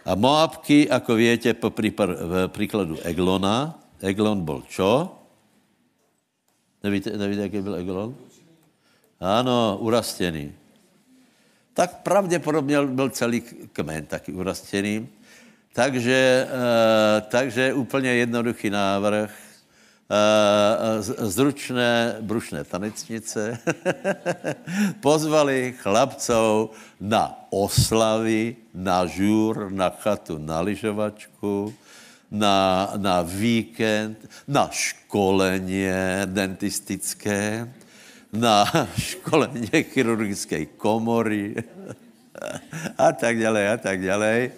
A 0.05 0.15
Moabky, 0.15 0.89
ako 0.89 1.15
viete, 1.19 1.53
po 1.53 1.69
příkladu 2.47 2.97
Eglona, 3.03 3.75
Eglon 4.01 4.41
byl 4.41 4.63
čo? 4.71 5.18
Nevíte, 6.83 7.17
nevíte, 7.17 7.41
jaký 7.41 7.61
byl 7.61 7.75
Eglon? 7.75 8.15
Ano, 9.19 9.77
urastěný. 9.81 10.53
Tak 11.73 12.01
pravděpodobně 12.03 12.81
byl 12.81 13.09
celý 13.09 13.41
kmen 13.73 14.05
taky 14.05 14.31
urastěný. 14.31 15.07
Takže, 15.73 16.47
uh, 16.47 17.27
takže 17.29 17.73
úplně 17.73 18.09
jednoduchý 18.09 18.69
návrh. 18.69 19.31
Uh, 20.09 21.27
zručné 21.29 22.17
brušné 22.21 22.63
tanečnice 22.63 23.59
pozvali 24.99 25.75
chlapcov 25.77 26.69
na 26.99 27.45
oslavy, 27.49 28.55
na 28.73 29.05
žůr, 29.05 29.71
na 29.71 29.89
chatu, 29.89 30.37
na 30.37 30.61
lyžovačku, 30.61 31.73
na, 32.31 32.89
na 32.97 33.21
víkend, 33.21 34.29
na 34.47 34.69
školeně 34.71 36.21
dentistické, 36.25 37.73
na 38.33 38.65
školeně 38.97 39.83
chirurgické 39.83 40.65
komory 40.65 41.55
a 42.97 43.11
tak 43.11 43.39
dále, 43.39 43.69
a 43.69 43.77
tak 43.77 44.05
dále. 44.05 44.51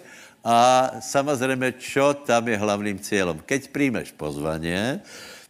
A 0.44 0.90
samozřejmě, 1.00 1.72
čo 1.78 2.14
tam 2.14 2.48
je 2.48 2.56
hlavním 2.58 2.98
cílem? 2.98 3.38
Keď 3.46 3.70
přijmeš 3.70 4.10
pozvaně, 4.12 5.00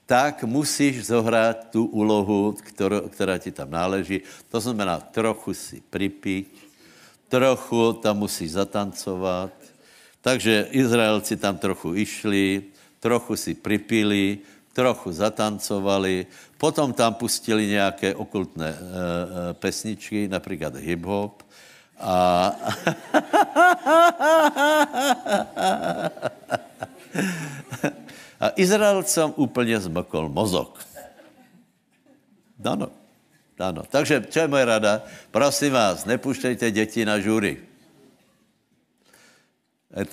tak 0.07 0.45
musíš 0.45 1.07
zohrát 1.07 1.71
tu 1.71 1.85
úlohu, 1.85 2.53
kterou, 2.53 3.09
která 3.09 3.39
ti 3.39 3.51
tam 3.51 3.71
náleží. 3.71 4.21
To 4.49 4.61
znamená, 4.61 5.01
trochu 5.01 5.55
si 5.55 5.83
připít, 5.91 6.53
trochu 7.29 7.93
tam 7.93 8.19
musíš 8.19 8.51
zatancovat. 8.53 9.62
Takže 10.23 10.71
Izraelci 10.71 11.37
tam 11.37 11.59
trochu 11.59 11.95
išli, 11.95 12.63
trochu 13.03 13.37
si 13.37 13.55
připili, 13.55 14.39
trochu 14.73 15.13
zatancovali, 15.13 16.27
potom 16.59 16.93
tam 16.93 17.15
pustili 17.15 17.67
nějaké 17.67 18.15
okultné 18.15 18.71
e, 18.71 18.77
pesničky, 19.55 20.29
například 20.29 20.75
hip-hop, 20.79 21.43
a, 21.99 22.47
a 28.41 28.49
Izraelcom 28.57 29.35
úplně 29.37 29.81
zmokl 29.81 30.29
mozok. 30.29 30.87
Ano. 32.65 32.89
Ano. 33.59 33.83
Takže, 33.87 34.27
čo 34.31 34.39
je 34.43 34.49
moje 34.49 34.65
rada? 34.65 35.03
Prosím 35.31 35.73
vás, 35.73 36.05
nepuštějte 36.05 36.71
děti 36.71 37.05
na 37.05 37.19
žury. 37.19 37.72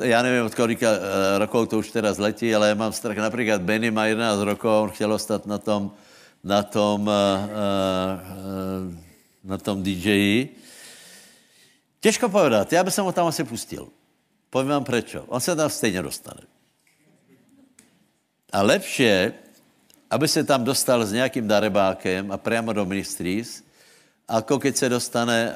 Já 0.03 0.21
nevím, 0.21 0.45
od 0.45 0.55
kolika 0.55 0.91
uh, 0.91 0.97
rokov 1.37 1.69
to 1.69 1.79
už 1.79 1.91
teda 1.91 2.13
zletí, 2.13 2.55
ale 2.55 2.69
já 2.69 2.75
mám 2.75 2.93
strach. 2.93 3.17
Například 3.17 3.61
Benny 3.61 3.91
má 3.91 4.05
11 4.05 4.39
rokov, 4.39 4.83
on 4.83 4.89
chtěl 4.89 5.13
ostat 5.13 5.45
na 5.45 5.57
tom, 5.57 5.91
na 6.43 6.63
tom, 6.63 7.07
uh, 7.07 7.13
na 9.43 9.57
tom 9.57 9.83
DJi 9.83 10.49
Těžko 11.99 12.29
povedat, 12.29 12.73
já 12.73 12.83
bych 12.83 12.93
se 12.93 13.01
ho 13.01 13.11
tam 13.11 13.27
asi 13.27 13.43
pustil. 13.43 13.87
Povím 14.49 14.69
vám 14.69 14.83
prečo. 14.83 15.23
On 15.27 15.39
se 15.39 15.55
tam 15.55 15.69
stejně 15.69 16.01
dostane. 16.01 16.41
A 18.51 18.61
lepší 18.61 19.09
aby 20.09 20.27
se 20.27 20.43
tam 20.43 20.63
dostal 20.63 21.05
s 21.05 21.11
nějakým 21.11 21.47
darebákem 21.47 22.31
a 22.31 22.37
přímo 22.37 22.73
do 22.73 22.85
ministrís, 22.85 23.63
ako 24.29 24.61
keď 24.61 24.73
se 24.77 24.87
dostane, 24.89 25.53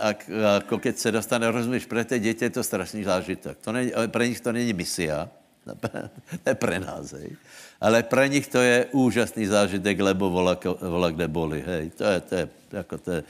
ako 0.58 0.82
keď 0.82 0.98
se 0.98 1.10
dostane, 1.12 1.52
rozumíš, 1.52 1.86
pro 1.86 2.02
ty 2.06 2.20
děti 2.20 2.46
je 2.46 2.50
to 2.50 2.64
strašný 2.64 3.04
zážitek. 3.04 3.58
To 3.62 3.72
není, 3.72 3.92
pro 4.08 4.24
nich 4.24 4.42
to 4.42 4.52
není 4.52 4.74
misia, 4.74 5.30
ne 6.46 6.54
pre 6.56 6.80
nás, 6.80 7.14
hej. 7.14 7.38
Ale 7.82 8.04
pro 8.04 8.26
nich 8.26 8.48
to 8.48 8.58
je 8.58 8.88
úžasný 8.92 9.46
zážitek, 9.48 10.00
lebo 10.00 10.30
vola, 10.30 10.58
vola 10.82 11.10
kde 11.12 11.28
boli, 11.28 11.62
hej. 11.62 11.90
To 12.00 12.04
je, 12.04 12.20
to 12.20 12.34
je, 12.36 12.46
jako 12.72 12.98
to 12.98 13.12
je, 13.12 13.24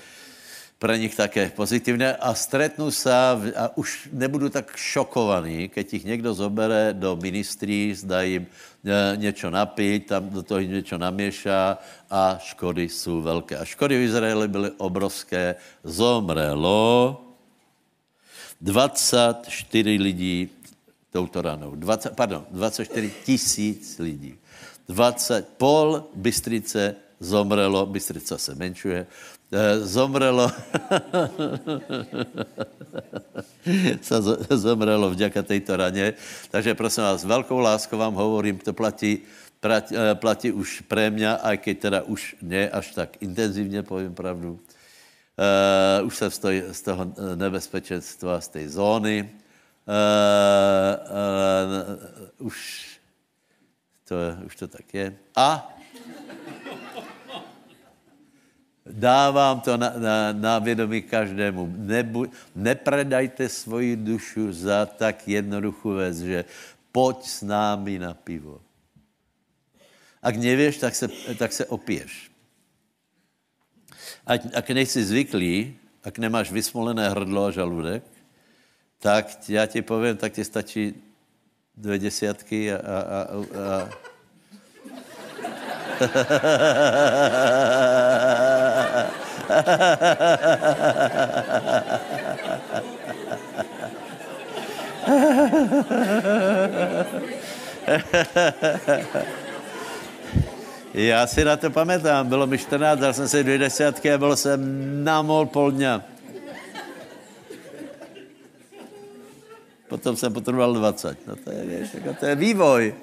pro 0.84 0.96
nich 1.00 1.16
také 1.16 1.48
pozitivné 1.56 2.20
a 2.20 2.36
stretnu 2.36 2.92
se 2.92 3.08
a 3.56 3.72
už 3.80 4.12
nebudu 4.12 4.52
tak 4.52 4.76
šokovaný, 4.76 5.72
keď 5.72 5.94
jich 5.94 6.06
někdo 6.06 6.34
zobere 6.36 6.92
do 6.92 7.16
ministrí, 7.16 7.96
dá 8.04 8.22
jim 8.22 8.44
e, 8.44 9.18
něco 9.18 9.48
napít, 9.50 10.12
tam 10.12 10.30
do 10.30 10.44
toho 10.44 10.60
něco 10.60 10.98
naměšá 10.98 11.78
a 12.12 12.36
škody 12.44 12.90
jsou 12.90 13.22
velké. 13.22 13.58
A 13.58 13.66
škody 13.66 13.96
v 13.98 14.12
Izraeli 14.12 14.48
byly 14.48 14.72
obrovské. 14.78 15.56
Zomrelo 15.88 17.24
24 18.62 19.98
lidí 19.98 20.50
touto 21.16 21.42
ranou. 21.42 21.80
20, 21.80 22.12
pardon, 22.12 22.44
24 22.52 23.12
tisíc 23.24 24.00
lidí. 24.04 24.36
20, 24.88 25.48
pol 25.48 26.04
Bystrice 26.16 26.96
zomrelo, 27.24 27.86
Bystrica 27.86 28.38
se 28.38 28.56
menšuje, 28.56 29.08
zomrelo, 29.82 30.50
sa 34.08 34.18
zomrelo 34.50 35.10
vďaka 35.14 35.44
tejto 35.44 35.78
raně. 35.78 36.14
Takže 36.52 36.76
prosím 36.76 37.04
vás, 37.04 37.26
velkou 37.26 37.60
láskou 37.60 37.98
vám 37.98 38.14
hovorím, 38.14 38.58
to 38.58 38.74
platí, 38.74 39.22
platí, 39.60 39.96
eh, 39.96 40.16
platí 40.16 40.52
už 40.52 40.82
pre 40.90 41.10
mňa, 41.10 41.36
aj 41.46 41.58
keď 41.58 41.76
teda 41.80 42.00
už 42.04 42.36
ne 42.42 42.70
až 42.70 42.92
tak 42.92 43.22
intenzívne, 43.22 43.84
poviem 43.84 44.14
pravdu. 44.14 44.60
Uh, 45.34 46.06
už 46.06 46.18
jsem 46.18 46.32
stoj, 46.32 46.64
z 46.72 46.82
toho 46.82 47.10
nebezpečenstva, 47.36 48.38
z 48.42 48.48
té 48.48 48.70
zóny. 48.70 49.26
Uh, 49.26 50.94
uh, 52.38 52.46
už, 52.46 52.86
to, 54.06 54.16
už 54.46 54.56
to 54.56 54.68
tak 54.68 54.86
je. 54.94 55.10
A 55.34 55.74
dávám 58.86 59.60
to 59.60 59.78
na, 59.78 59.94
na, 59.98 60.16
na 60.32 60.60
vědomí 60.60 61.02
každému. 61.02 61.74
Nebu, 61.78 62.26
nepredajte 62.56 63.50
svoji 63.50 63.96
dušu 63.96 64.54
za 64.54 64.86
tak 64.86 65.28
jednoduchou 65.28 65.96
věc, 65.96 66.18
že 66.20 66.46
pojď 66.92 67.18
s 67.26 67.42
námi 67.42 68.00
na 68.00 68.14
pivo. 68.14 68.62
Ak 70.24 70.36
nevíš, 70.36 70.78
tak 70.78 70.96
se, 70.96 71.08
tak 71.36 71.54
se 71.54 71.66
opiješ. 71.66 72.32
Ať, 74.24 74.56
ak 74.56 74.70
nejsi 74.72 75.04
zvyklý, 75.04 75.76
ak 76.04 76.16
nemáš 76.16 76.52
vysmolené 76.52 77.12
hrdlo 77.12 77.52
a 77.52 77.52
žaludek, 77.52 78.04
tak 79.00 79.28
já 79.50 79.66
ti 79.68 79.82
povím, 79.82 80.18
tak 80.18 80.34
ti 80.34 80.44
stačí 80.44 80.96
dvě 81.76 82.00
desiatky 82.00 82.74
a, 82.74 82.78
a, 82.78 83.00
a, 83.00 83.22
a 83.60 83.90
Já 100.94 101.28
si 101.28 101.46
na 101.46 101.58
to 101.58 101.70
pamatám, 101.70 102.30
bylo 102.30 102.48
mi 102.48 102.58
14, 102.58 103.00
dal 103.00 103.14
jsem 103.14 103.28
si 103.28 103.44
dvě 103.44 103.58
desítky 103.58 104.14
a 104.14 104.18
byl 104.18 104.36
jsem 104.36 104.60
namol 105.04 105.46
pol 105.46 105.72
dňa. 105.72 106.04
Potom 109.88 110.16
jsem 110.16 110.34
potřeboval 110.34 110.74
20. 110.74 111.28
No 111.28 111.36
to 111.36 111.52
je, 111.52 111.66
víš, 111.66 111.94
jako 111.94 112.14
to 112.14 112.26
je 112.26 112.36
vývoj. 112.36 112.96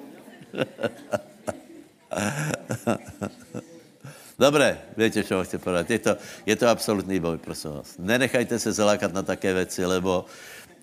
Dobré, 4.39 4.77
víte, 4.97 5.23
čo 5.23 5.43
chci 5.43 5.57
povedat. 5.61 5.89
Je 5.89 5.99
to, 5.99 6.11
je 6.45 6.55
to 6.55 6.65
absolutní 6.67 7.19
boj, 7.19 7.37
prosím 7.37 7.77
vás. 7.77 7.95
Nenechajte 7.99 8.59
se 8.59 8.71
zalákat 8.71 9.13
na 9.13 9.21
také 9.21 9.53
věci, 9.53 9.85
lebo, 9.85 10.25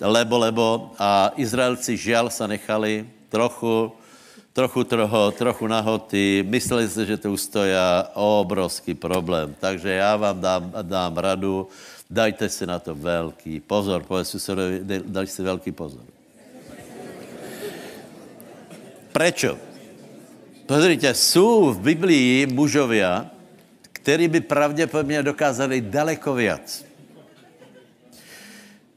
lebo, 0.00 0.38
lebo 0.38 0.66
a 0.98 1.32
Izraelci 1.36 1.96
žial 1.96 2.30
se 2.30 2.48
nechali 2.48 3.06
trochu, 3.28 3.92
trochu, 4.52 4.84
trochu, 4.84 5.30
trochu 5.30 5.66
nahoty. 5.66 6.44
Mysleli 6.46 6.88
si, 6.88 7.06
že 7.06 7.16
to 7.16 7.32
ustoja 7.32 8.10
obrovský 8.14 8.94
problém. 8.94 9.54
Takže 9.60 9.90
já 9.90 10.16
vám 10.16 10.40
dám, 10.40 10.72
dám 10.82 11.16
radu, 11.16 11.68
dajte 12.10 12.48
si 12.48 12.66
na 12.66 12.78
to 12.78 12.94
velký 12.94 13.60
pozor. 13.60 14.02
Povedz 14.06 14.30
susedovi, 14.30 14.80
daj 15.02 15.26
si 15.26 15.42
velký 15.42 15.72
pozor. 15.72 16.06
Prečo? 19.12 19.67
Pozrite, 20.68 21.14
jsou 21.14 21.72
v 21.72 21.80
Biblii 21.80 22.46
mužovia, 22.46 23.26
který 23.92 24.28
by 24.28 24.40
pravděpodobně 24.40 25.22
dokázali 25.22 25.80
daleko 25.80 26.34
viac. 26.34 26.84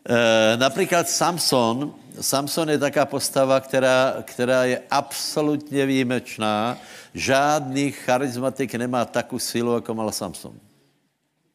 E, 0.10 0.58
například 0.58 1.10
Samson, 1.10 1.96
Samson 2.22 2.70
je 2.70 2.78
taká 2.78 3.06
postava, 3.06 3.60
která, 3.60 4.16
která 4.24 4.66
je 4.66 4.82
absolutně 4.90 5.86
výjimečná. 5.86 6.78
Žádný 7.14 7.92
charizmatik 7.92 8.76
nemá 8.76 9.06
takovou 9.06 9.40
silu, 9.40 9.76
jako 9.76 9.96
mal 9.96 10.12
Samson. 10.12 10.54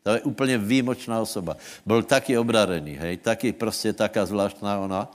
To 0.03 0.11
je 0.11 0.21
úplně 0.21 0.59
výjimečná 0.59 1.21
osoba. 1.21 1.57
Byl 1.87 2.03
taky 2.03 2.39
obrarený, 2.39 2.93
hej, 2.93 3.17
taky 3.17 3.53
prostě 3.53 3.93
taká 3.93 4.27
zvláštná 4.27 4.79
ona 4.79 5.11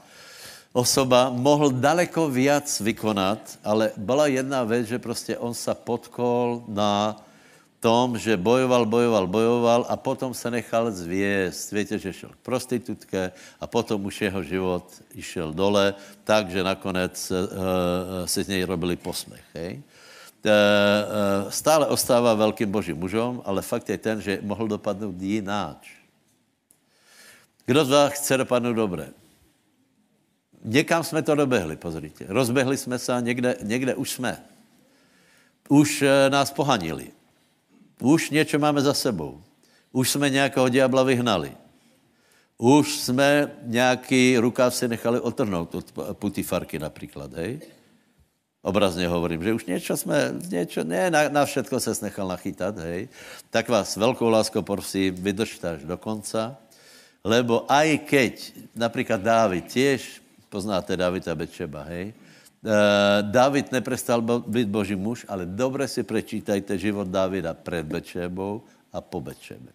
osoba 0.72 1.30
mohl 1.30 1.70
daleko 1.70 2.28
viac 2.28 2.80
vykonat, 2.80 3.58
ale 3.64 3.92
byla 3.96 4.26
jedna 4.26 4.64
věc, 4.64 4.86
že 4.86 4.98
prostě 4.98 5.38
on 5.38 5.54
se 5.54 5.74
potkol 5.74 6.64
na 6.68 7.16
tom, 7.80 8.18
že 8.18 8.36
bojoval, 8.36 8.86
bojoval, 8.86 9.26
bojoval 9.26 9.86
a 9.88 9.96
potom 9.96 10.34
se 10.34 10.50
nechal 10.50 10.90
zvěst. 10.90 11.72
Víte, 11.72 11.98
že 11.98 12.12
šel 12.12 12.30
k 12.30 12.44
prostitutke 12.46 13.32
a 13.60 13.66
potom 13.66 14.04
už 14.04 14.20
jeho 14.20 14.42
život 14.42 14.86
išel 15.14 15.52
dole, 15.52 15.94
takže 16.24 16.62
nakonec 16.62 17.30
uh, 17.30 17.36
se 18.24 18.44
z 18.44 18.48
něj 18.48 18.64
robili 18.64 18.96
posmech. 18.96 19.44
Hej? 19.54 19.82
Uh, 20.42 21.50
stále 21.50 21.86
ostává 21.86 22.34
velkým 22.34 22.70
božím 22.70 22.96
mužem, 22.96 23.42
ale 23.44 23.62
fakt 23.62 23.90
je 23.90 23.98
ten, 23.98 24.22
že 24.22 24.38
mohl 24.42 24.68
dopadnout 24.68 25.14
jináč. 25.18 25.90
Kdo 27.66 27.84
z 27.84 27.90
vás 27.90 28.12
chce 28.12 28.36
dopadnout 28.36 28.74
dobré? 28.74 29.10
Někam 30.64 31.04
jsme 31.04 31.22
to 31.22 31.34
dobehli, 31.34 31.76
pozrite. 31.76 32.24
Rozbehli 32.28 32.76
jsme 32.76 32.98
se 32.98 33.12
a 33.12 33.20
někde, 33.20 33.56
někde 33.62 33.94
už 33.94 34.10
jsme. 34.10 34.42
Už 35.68 36.02
e, 36.02 36.30
nás 36.30 36.50
pohanili. 36.52 37.10
Už 38.00 38.30
něco 38.30 38.58
máme 38.58 38.80
za 38.80 38.94
sebou. 38.94 39.42
Už 39.92 40.10
jsme 40.10 40.30
nějakého 40.30 40.68
diabla 40.68 41.02
vyhnali. 41.02 41.52
Už 42.58 42.96
jsme 42.98 43.50
nějaký 43.62 44.38
rukáv 44.38 44.74
si 44.74 44.88
nechali 44.88 45.20
otrhnout 45.20 45.74
od 45.74 45.92
putifarky 46.12 46.78
například, 46.78 47.32
hej? 47.32 47.60
Obrazně 48.62 49.08
hovorím, 49.08 49.42
že 49.42 49.52
už 49.52 49.64
něco 49.64 49.96
jsme, 49.96 50.34
něco, 50.48 50.84
ne, 50.84 51.10
na, 51.10 51.28
na 51.28 51.44
všetko 51.44 51.80
se 51.80 51.90
nechal 52.02 52.28
nachytat, 52.28 52.78
hej? 52.78 53.08
Tak 53.50 53.68
vás 53.68 53.96
velkou 53.96 54.28
láskou 54.28 54.62
prosím, 54.62 55.14
vydržte 55.14 55.70
až 55.70 55.82
do 55.82 55.96
konca, 55.98 56.56
lebo 57.24 57.66
aj 57.72 57.98
keď 57.98 58.34
například 58.74 59.20
Dávid 59.20 59.66
těž 59.66 60.21
Poznáte 60.52 61.00
Davida 61.00 61.32
Bečeba, 61.32 61.88
hej? 61.88 62.12
Uh, 62.60 63.24
David 63.24 63.72
neprestal 63.72 64.20
být 64.20 64.68
boží 64.68 64.92
muž, 64.94 65.24
ale 65.28 65.48
dobře 65.48 65.88
si 65.88 66.02
prečítajte 66.04 66.78
život 66.78 67.08
Davida 67.08 67.56
před 67.56 67.86
Bečebou 67.88 68.62
a 68.92 69.00
po 69.00 69.20
Bečebe. 69.20 69.72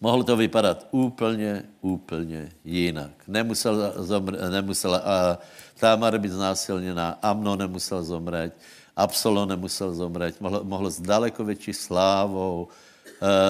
Mohlo 0.00 0.24
to 0.24 0.36
vypadat 0.36 0.86
úplně, 0.90 1.62
úplně 1.80 2.50
jinak. 2.64 3.10
Nemusel, 3.30 3.94
zomře, 3.96 4.50
nemusel 4.50 4.94
a 4.94 5.38
Tamar 5.78 6.18
být 6.18 6.34
znásilněná, 6.34 7.18
Amno 7.22 7.56
nemusel 7.56 8.02
zomřít, 8.02 8.52
Absolon 8.96 9.48
nemusel 9.48 9.94
zomřít, 9.94 10.40
mohlo, 10.40 10.64
mohlo 10.64 10.90
s 10.90 11.00
daleko 11.00 11.44
větší 11.44 11.72
slávou, 11.72 12.68
Eh, 12.68 12.87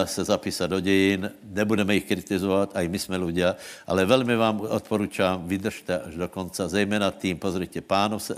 se 0.04 0.24
zapísat 0.24 0.66
do 0.66 0.81
dějin, 0.81 1.31
nebudeme 1.44 1.94
jich 1.94 2.04
kritizovat, 2.04 2.70
a 2.74 2.81
i 2.81 2.88
my 2.88 2.98
jsme 2.98 3.16
lidé, 3.16 3.54
ale 3.87 4.04
velmi 4.04 4.37
vám 4.37 4.61
odporučám, 4.61 5.48
vydržte 5.48 6.00
až 6.00 6.14
do 6.14 6.28
konce, 6.28 6.68
zejména 6.68 7.11
tým, 7.11 7.38
pozrite, 7.38 7.81
pánov 7.81 8.22
se, 8.22 8.35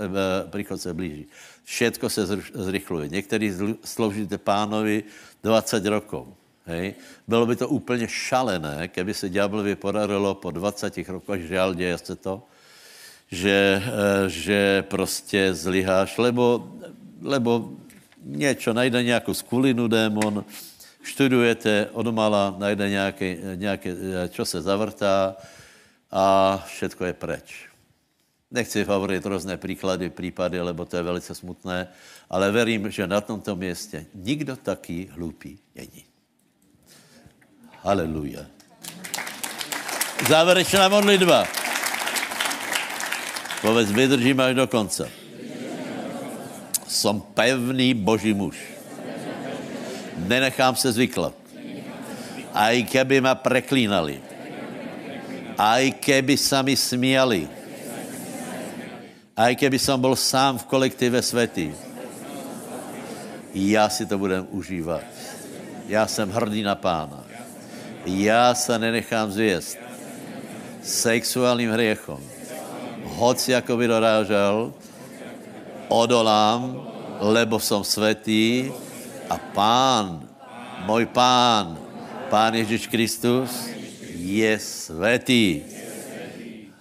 příchod 0.50 0.80
se 0.80 0.94
blíží. 0.94 1.26
Všetko 1.64 2.08
se 2.08 2.26
zrychluje. 2.54 3.08
Někteří 3.08 3.52
sloužíte 3.84 4.38
pánovi 4.38 5.04
20 5.42 5.86
rokov. 5.86 6.28
Hej. 6.66 6.94
Bylo 7.28 7.46
by 7.46 7.56
to 7.56 7.68
úplně 7.68 8.08
šalené, 8.08 8.88
keby 8.88 9.14
se 9.14 9.28
ďáblovi 9.28 9.76
podarilo 9.76 10.34
po 10.34 10.50
20 10.50 11.08
rokoch, 11.08 11.38
žal, 11.38 11.74
děje 11.74 11.98
se 11.98 12.16
to, 12.16 12.42
že, 13.30 13.82
e, 13.82 14.30
že 14.30 14.82
prostě 14.82 15.54
zlyháš, 15.54 16.18
lebo, 16.18 16.74
lebo 17.22 17.70
něco, 18.24 18.72
najde 18.72 19.02
nějakou 19.02 19.34
skulinu 19.34 19.88
démon, 19.88 20.44
študujete, 21.02 21.88
odmala 21.92 22.54
najde 22.58 22.88
nějaké, 22.88 23.36
nějaké, 23.54 23.96
čo 24.28 24.44
se 24.44 24.62
zavrtá 24.62 25.36
a 26.10 26.56
všetko 26.66 27.04
je 27.04 27.12
preč. 27.12 27.48
Nechci 28.50 28.84
hovorit 28.84 29.26
různé 29.26 29.56
příklady, 29.56 30.10
případy, 30.10 30.60
lebo 30.60 30.84
to 30.84 30.96
je 30.96 31.02
velice 31.02 31.34
smutné, 31.34 31.88
ale 32.30 32.50
verím, 32.50 32.90
že 32.90 33.06
na 33.06 33.20
tomto 33.20 33.56
městě 33.56 34.06
nikdo 34.14 34.56
taký 34.56 35.08
hlupý 35.12 35.58
není. 35.74 36.04
Haleluja. 37.82 38.46
Závěrečná 40.28 40.88
modlitba. 40.88 41.48
Povedz, 43.62 43.90
vydržím 43.90 44.40
až 44.40 44.54
do 44.54 44.66
konce. 44.66 45.10
Jsem 46.86 47.20
pevný 47.20 47.94
boží 47.94 48.34
muž 48.34 48.79
nenechám 50.26 50.76
se 50.76 50.92
zvyklat. 50.92 51.35
A 52.54 52.70
i 52.70 52.83
keby 52.83 53.20
ma 53.20 53.35
preklínali. 53.35 54.18
A 55.54 55.78
i 55.78 55.92
keby 55.92 56.35
sa 56.35 56.62
mi 56.66 56.74
smiali. 56.74 57.46
A 59.37 59.48
i 59.48 59.56
keby 59.56 59.78
som 59.78 60.00
byl 60.00 60.16
sám 60.16 60.59
v 60.59 60.66
kolektive 60.66 61.22
světý. 61.22 61.70
Já 63.54 63.88
si 63.88 64.06
to 64.06 64.18
budem 64.18 64.46
užívat. 64.50 65.02
Já 65.88 66.06
jsem 66.06 66.30
hrdý 66.30 66.62
na 66.62 66.74
pána. 66.74 67.24
Já 68.06 68.54
se 68.54 68.78
nenechám 68.78 69.30
zvěst 69.30 69.78
sexuálním 70.83 71.70
hriechom. 71.70 72.20
Hoci 73.04 73.52
jako 73.52 73.76
by 73.76 73.87
dorážel, 73.87 74.72
odolám 75.88 76.90
lebo 77.20 77.61
som 77.61 77.85
svetý 77.85 78.72
a 79.30 79.38
pán, 79.38 80.26
môj 80.90 81.06
pán, 81.06 81.78
pán 82.26 82.50
Ježiš 82.58 82.90
Kristus 82.90 83.70
je 84.18 84.50
svetý. 84.58 85.62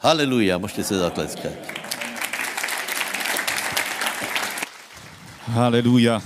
Haleluja, 0.01 0.57
môžete 0.57 0.89
sa 0.89 1.05
zatleskať. 1.05 1.53
Halelúja. 5.53 6.25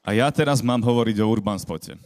A 0.00 0.16
ja 0.16 0.32
teraz 0.32 0.64
mám 0.64 0.80
hovoriť 0.80 1.20
o 1.20 1.28
Urban 1.28 1.60
Spote. 1.60 2.00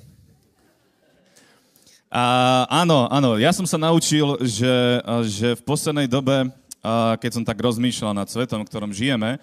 A 2.10 2.22
áno, 2.66 3.06
áno, 3.10 3.38
ja 3.38 3.54
som 3.54 3.66
sa 3.66 3.78
naučil, 3.78 4.38
že, 4.42 5.02
že 5.30 5.54
v 5.58 5.62
poslednej 5.62 6.10
dobe, 6.10 6.50
keď 7.18 7.30
som 7.30 7.46
tak 7.46 7.58
rozmýšľal 7.62 8.14
nad 8.14 8.26
svetom, 8.26 8.62
v 8.62 8.70
ktorom 8.70 8.90
žijeme, 8.94 9.38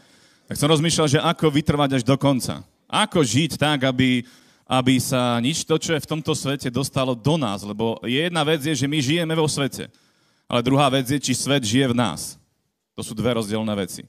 tak 0.47 0.55
som 0.59 0.71
rozmýšľal, 0.71 1.07
že 1.07 1.19
ako 1.23 1.51
vytrvať 1.51 1.99
až 1.99 2.03
do 2.03 2.15
konca. 2.19 2.63
Ako 2.91 3.23
žiť 3.23 3.55
tak, 3.55 3.87
aby, 3.87 4.27
aby 4.67 4.99
sa 4.99 5.39
nič 5.39 5.63
to, 5.63 5.79
čo 5.79 5.95
je 5.95 6.03
v 6.03 6.11
tomto 6.11 6.35
svete, 6.35 6.67
dostalo 6.67 7.15
do 7.15 7.39
nás. 7.39 7.63
Lebo 7.63 8.03
jedna 8.03 8.43
vec 8.43 8.67
je, 8.67 8.75
že 8.75 8.91
my 8.91 8.99
žijeme 8.99 9.31
vo 9.31 9.47
svete. 9.47 9.87
Ale 10.51 10.59
druhá 10.59 10.91
vec 10.91 11.07
je, 11.07 11.15
či 11.15 11.31
svet 11.31 11.63
žije 11.63 11.95
v 11.95 11.97
nás. 11.97 12.35
To 12.99 12.99
sú 12.99 13.15
dve 13.15 13.31
rozdielne 13.39 13.71
veci. 13.79 14.03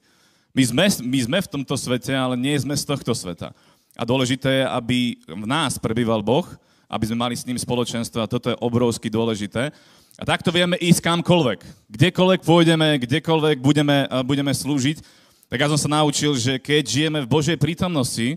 My 0.50 0.66
sme, 0.66 0.84
my 1.06 1.18
sme 1.22 1.38
v 1.38 1.52
tomto 1.54 1.78
svete, 1.78 2.10
ale 2.10 2.34
nie 2.34 2.58
sme 2.58 2.74
z 2.74 2.82
tohto 2.82 3.14
sveta. 3.14 3.54
A 3.94 4.02
dôležité 4.02 4.60
je, 4.60 4.64
aby 4.66 4.98
v 5.24 5.46
nás 5.46 5.78
prebýval 5.78 6.20
Boh, 6.20 6.44
aby 6.90 7.08
sme 7.08 7.22
mali 7.22 7.38
s 7.38 7.46
ním 7.46 7.56
spoločenstvo 7.56 8.20
a 8.20 8.28
toto 8.28 8.52
je 8.52 8.60
obrovsky 8.60 9.08
dôležité. 9.08 9.72
A 10.20 10.22
takto 10.28 10.52
vieme 10.52 10.76
ísť 10.76 11.08
kamkoľvek. 11.08 11.88
Kdekoľvek 11.88 12.40
pôjdeme, 12.44 13.00
kdekoľvek 13.00 13.56
budeme, 13.64 14.04
budeme 14.28 14.52
slúžiť, 14.52 15.00
tak 15.48 15.56
ja 15.56 15.68
som 15.72 15.80
sa 15.80 15.88
naučil, 15.88 16.36
že 16.36 16.60
keď 16.60 16.84
žijeme 16.84 17.24
v 17.24 17.32
Božej 17.32 17.56
prítomnosti, 17.56 18.36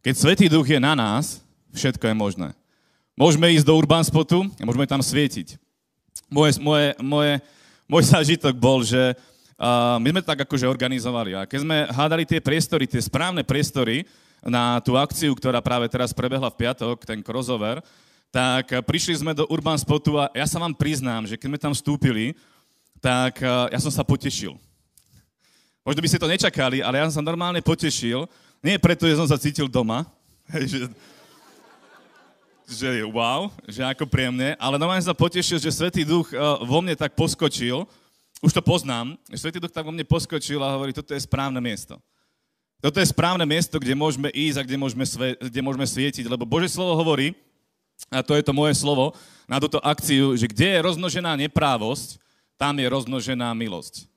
keď 0.00 0.14
Svetý 0.16 0.46
Duch 0.48 0.68
je 0.68 0.80
na 0.80 0.96
nás, 0.96 1.44
všetko 1.76 2.08
je 2.08 2.14
možné. 2.16 2.48
Môžeme 3.16 3.52
ísť 3.52 3.68
do 3.68 3.76
Urban 3.76 4.04
Spotu 4.04 4.48
a 4.56 4.62
môžeme 4.64 4.88
tam 4.88 5.04
svietiť. 5.04 5.60
Moje, 6.32 6.56
moje, 6.62 6.96
moje, 7.02 7.32
môj 7.84 8.02
zážitok 8.08 8.56
bol, 8.56 8.80
že 8.80 9.12
uh, 9.60 10.00
my 10.00 10.08
sme 10.08 10.22
tak 10.24 10.46
akože 10.48 10.64
organizovali 10.64 11.36
a 11.36 11.44
keď 11.44 11.58
sme 11.60 11.76
hádali 11.92 12.24
tie 12.24 12.40
priestory, 12.40 12.88
tie 12.88 13.02
správne 13.02 13.44
priestory, 13.44 14.08
na 14.44 14.80
tú 14.80 14.96
akciu, 14.96 15.36
ktorá 15.36 15.60
práve 15.60 15.84
teraz 15.92 16.16
prebehla 16.16 16.48
v 16.48 16.64
piatok, 16.64 17.04
ten 17.04 17.20
crossover, 17.20 17.84
tak 18.32 18.72
prišli 18.86 19.20
sme 19.20 19.36
do 19.36 19.44
Urban 19.50 19.76
Spotu 19.76 20.16
a 20.16 20.32
ja 20.32 20.46
sa 20.48 20.62
vám 20.62 20.72
priznám, 20.72 21.28
že 21.28 21.36
keď 21.36 21.48
sme 21.50 21.60
tam 21.60 21.72
vstúpili, 21.76 22.32
tak 23.02 23.42
ja 23.44 23.78
som 23.80 23.92
sa 23.92 24.06
potešil. 24.06 24.56
Možno 25.84 26.00
by 26.04 26.08
ste 26.08 26.20
to 26.20 26.30
nečakali, 26.30 26.84
ale 26.84 27.00
ja 27.00 27.08
som 27.08 27.20
sa 27.20 27.24
normálne 27.24 27.60
potešil. 27.64 28.28
Nie 28.60 28.76
preto, 28.76 29.08
že 29.08 29.16
som 29.16 29.24
sa 29.24 29.40
cítil 29.40 29.64
doma, 29.72 30.04
že, 30.68 30.84
že 32.68 32.88
wow, 33.08 33.48
že 33.64 33.80
ako 33.80 34.04
príjemne, 34.04 34.52
ale 34.60 34.76
normálne 34.76 35.00
sa 35.00 35.16
potešil, 35.16 35.56
že 35.56 35.72
Svetý 35.72 36.04
Duch 36.04 36.28
vo 36.68 36.84
mne 36.84 36.92
tak 36.92 37.16
poskočil, 37.16 37.88
už 38.44 38.52
to 38.52 38.60
poznám, 38.60 39.16
Svetý 39.32 39.56
Duch 39.56 39.72
tak 39.72 39.88
vo 39.88 39.96
mne 39.96 40.04
poskočil 40.04 40.60
a 40.60 40.76
hovorí, 40.76 40.92
toto 40.92 41.16
je 41.16 41.24
správne 41.24 41.56
miesto. 41.56 41.96
Toto 42.84 43.00
je 43.00 43.08
správne 43.08 43.48
miesto, 43.48 43.80
kde 43.80 43.96
môžeme 43.96 44.28
ísť 44.32 44.56
a 44.60 44.64
kde 44.68 44.76
môžeme, 44.76 45.04
sve, 45.08 45.36
kde 45.40 45.60
môžeme 45.64 45.88
svietiť, 45.88 46.28
lebo 46.28 46.44
Bože 46.44 46.68
slovo 46.68 47.00
hovorí, 47.00 47.32
a 48.12 48.20
to 48.20 48.36
je 48.36 48.44
to 48.44 48.52
moje 48.52 48.76
slovo, 48.76 49.16
na 49.48 49.56
túto 49.56 49.80
akciu, 49.80 50.36
že 50.36 50.48
kde 50.48 50.76
je 50.76 50.84
rozmnožená 50.84 51.32
neprávosť, 51.48 52.20
tam 52.60 52.76
je 52.76 52.84
rozmnožená 52.92 53.56
milosť. 53.56 54.09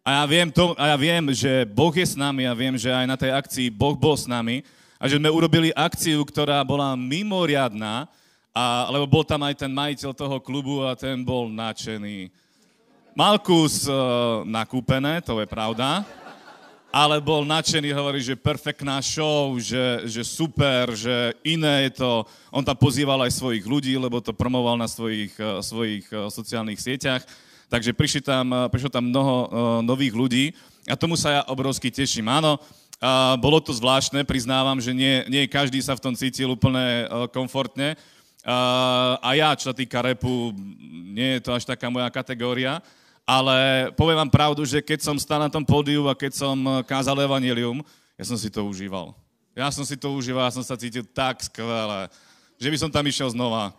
A 0.00 0.20
ja, 0.20 0.24
viem 0.24 0.48
to, 0.48 0.72
a 0.80 0.92
ja 0.92 0.96
viem, 0.96 1.28
že 1.36 1.68
Boh 1.68 1.92
je 1.92 2.06
s 2.06 2.16
nami 2.16 2.48
a 2.48 2.56
viem, 2.56 2.72
že 2.80 2.88
aj 2.88 3.06
na 3.06 3.16
tej 3.20 3.36
akcii 3.36 3.68
Boh 3.68 3.92
bol 3.92 4.16
s 4.16 4.24
nami 4.24 4.64
a 4.96 5.04
že 5.04 5.20
sme 5.20 5.28
urobili 5.28 5.76
akciu, 5.76 6.24
ktorá 6.24 6.64
bola 6.64 6.96
mimoriadná, 6.96 8.08
a, 8.50 8.88
lebo 8.88 9.04
bol 9.04 9.24
tam 9.28 9.44
aj 9.44 9.60
ten 9.60 9.68
majiteľ 9.68 10.10
toho 10.16 10.36
klubu 10.40 10.82
a 10.88 10.96
ten 10.96 11.20
bol 11.20 11.52
nadšený. 11.52 12.32
Malkus 13.12 13.84
uh, 13.90 14.40
nakúpené, 14.48 15.20
to 15.20 15.36
je 15.36 15.48
pravda 15.48 16.06
ale 16.90 17.22
bol 17.22 17.46
nadšený, 17.46 17.94
hovorí, 17.94 18.18
že 18.18 18.34
perfektná 18.34 18.98
show, 18.98 19.54
že, 19.62 20.10
že 20.10 20.26
super, 20.26 20.90
že 20.98 21.38
iné 21.46 21.86
je 21.86 22.02
to. 22.02 22.26
On 22.50 22.66
tam 22.66 22.74
pozýval 22.74 23.22
aj 23.22 23.38
svojich 23.38 23.62
ľudí, 23.62 23.94
lebo 23.94 24.18
to 24.18 24.34
promoval 24.34 24.74
na 24.74 24.90
svojich, 24.90 25.30
eh, 25.38 25.62
svojich 25.62 26.10
eh, 26.10 26.26
sociálnych 26.26 26.82
sieťach. 26.82 27.22
Takže 27.70 27.94
prišli 27.94 28.20
tam, 28.26 28.50
eh, 28.50 28.66
prišlo 28.66 28.90
tam 28.90 29.06
mnoho 29.06 29.36
uh, 29.46 29.48
nových 29.86 30.12
ľudí 30.12 30.44
a 30.90 30.98
tomu 30.98 31.14
sa 31.14 31.30
ja 31.30 31.42
obrovsky 31.46 31.86
teším. 31.86 32.26
Áno, 32.26 32.58
uh, 32.58 33.38
bolo 33.38 33.62
to 33.62 33.70
zvláštne, 33.70 34.26
priznávam, 34.26 34.82
že 34.82 34.90
nie, 34.90 35.22
nie 35.30 35.46
každý 35.46 35.78
sa 35.78 35.94
v 35.94 36.02
tom 36.02 36.14
cítil 36.18 36.50
úplne 36.50 37.06
uh, 37.06 37.30
komfortne. 37.30 37.94
Uh, 38.42 39.20
a 39.22 39.38
ja, 39.38 39.54
čo 39.54 39.70
sa 39.70 39.76
týka 39.76 40.02
repu, 40.02 40.50
nie 41.14 41.38
je 41.38 41.46
to 41.46 41.54
až 41.54 41.62
taká 41.62 41.86
moja 41.92 42.10
kategória, 42.10 42.82
ale 43.30 43.90
poviem 43.94 44.26
vám 44.26 44.32
pravdu, 44.32 44.66
že 44.66 44.82
keď 44.82 45.06
som 45.06 45.14
stal 45.14 45.38
na 45.38 45.46
tom 45.46 45.62
pódiu 45.62 46.10
a 46.10 46.18
keď 46.18 46.34
som 46.34 46.58
eh, 46.58 46.82
kázal 46.82 47.14
evanilium, 47.22 47.78
ja 48.18 48.24
som 48.26 48.34
si 48.34 48.50
to 48.50 48.66
užíval. 48.66 49.14
Ja 49.54 49.70
som 49.70 49.86
si 49.86 49.94
to 49.94 50.10
užíval, 50.10 50.50
ja 50.50 50.54
som 50.54 50.66
sa 50.66 50.74
cítil 50.74 51.06
tak 51.06 51.38
skvelé, 51.46 52.10
že 52.58 52.66
by 52.66 52.76
som 52.78 52.90
tam 52.90 53.06
išiel 53.06 53.30
znova. 53.30 53.70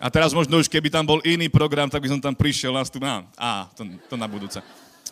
A 0.00 0.08
teraz 0.08 0.32
možno 0.32 0.56
už, 0.56 0.64
keby 0.64 0.88
tam 0.88 1.04
bol 1.04 1.20
iný 1.28 1.52
program, 1.52 1.92
tak 1.92 2.00
by 2.00 2.08
som 2.08 2.20
tam 2.24 2.32
prišiel 2.32 2.72
na 2.72 2.80
stup. 2.88 3.04
Á, 3.04 3.68
to, 3.76 3.84
to 4.08 4.16
na 4.16 4.24
budúce. 4.24 4.56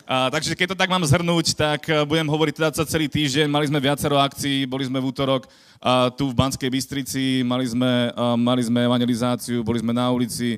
A, 0.08 0.32
takže 0.32 0.56
keď 0.56 0.72
to 0.72 0.80
tak 0.80 0.88
mám 0.88 1.04
zhrnúť, 1.04 1.52
tak 1.52 1.84
eh, 1.92 2.00
budem 2.08 2.24
hovoriť 2.24 2.54
teda 2.56 2.70
celý 2.88 3.12
týždeň. 3.12 3.52
Mali 3.52 3.68
sme 3.68 3.84
viacero 3.84 4.16
akcií, 4.16 4.64
boli 4.64 4.88
sme 4.88 4.96
v 4.96 5.12
útorok 5.12 5.44
a, 5.84 6.08
tu 6.08 6.32
v 6.32 6.38
Banskej 6.40 6.72
Bystrici, 6.72 7.44
mali 7.44 7.68
sme, 7.68 8.08
a, 8.16 8.32
mali 8.32 8.64
sme 8.64 8.88
evangelizáciu, 8.88 9.60
boli 9.60 9.84
sme 9.84 9.92
na 9.92 10.08
ulici, 10.08 10.56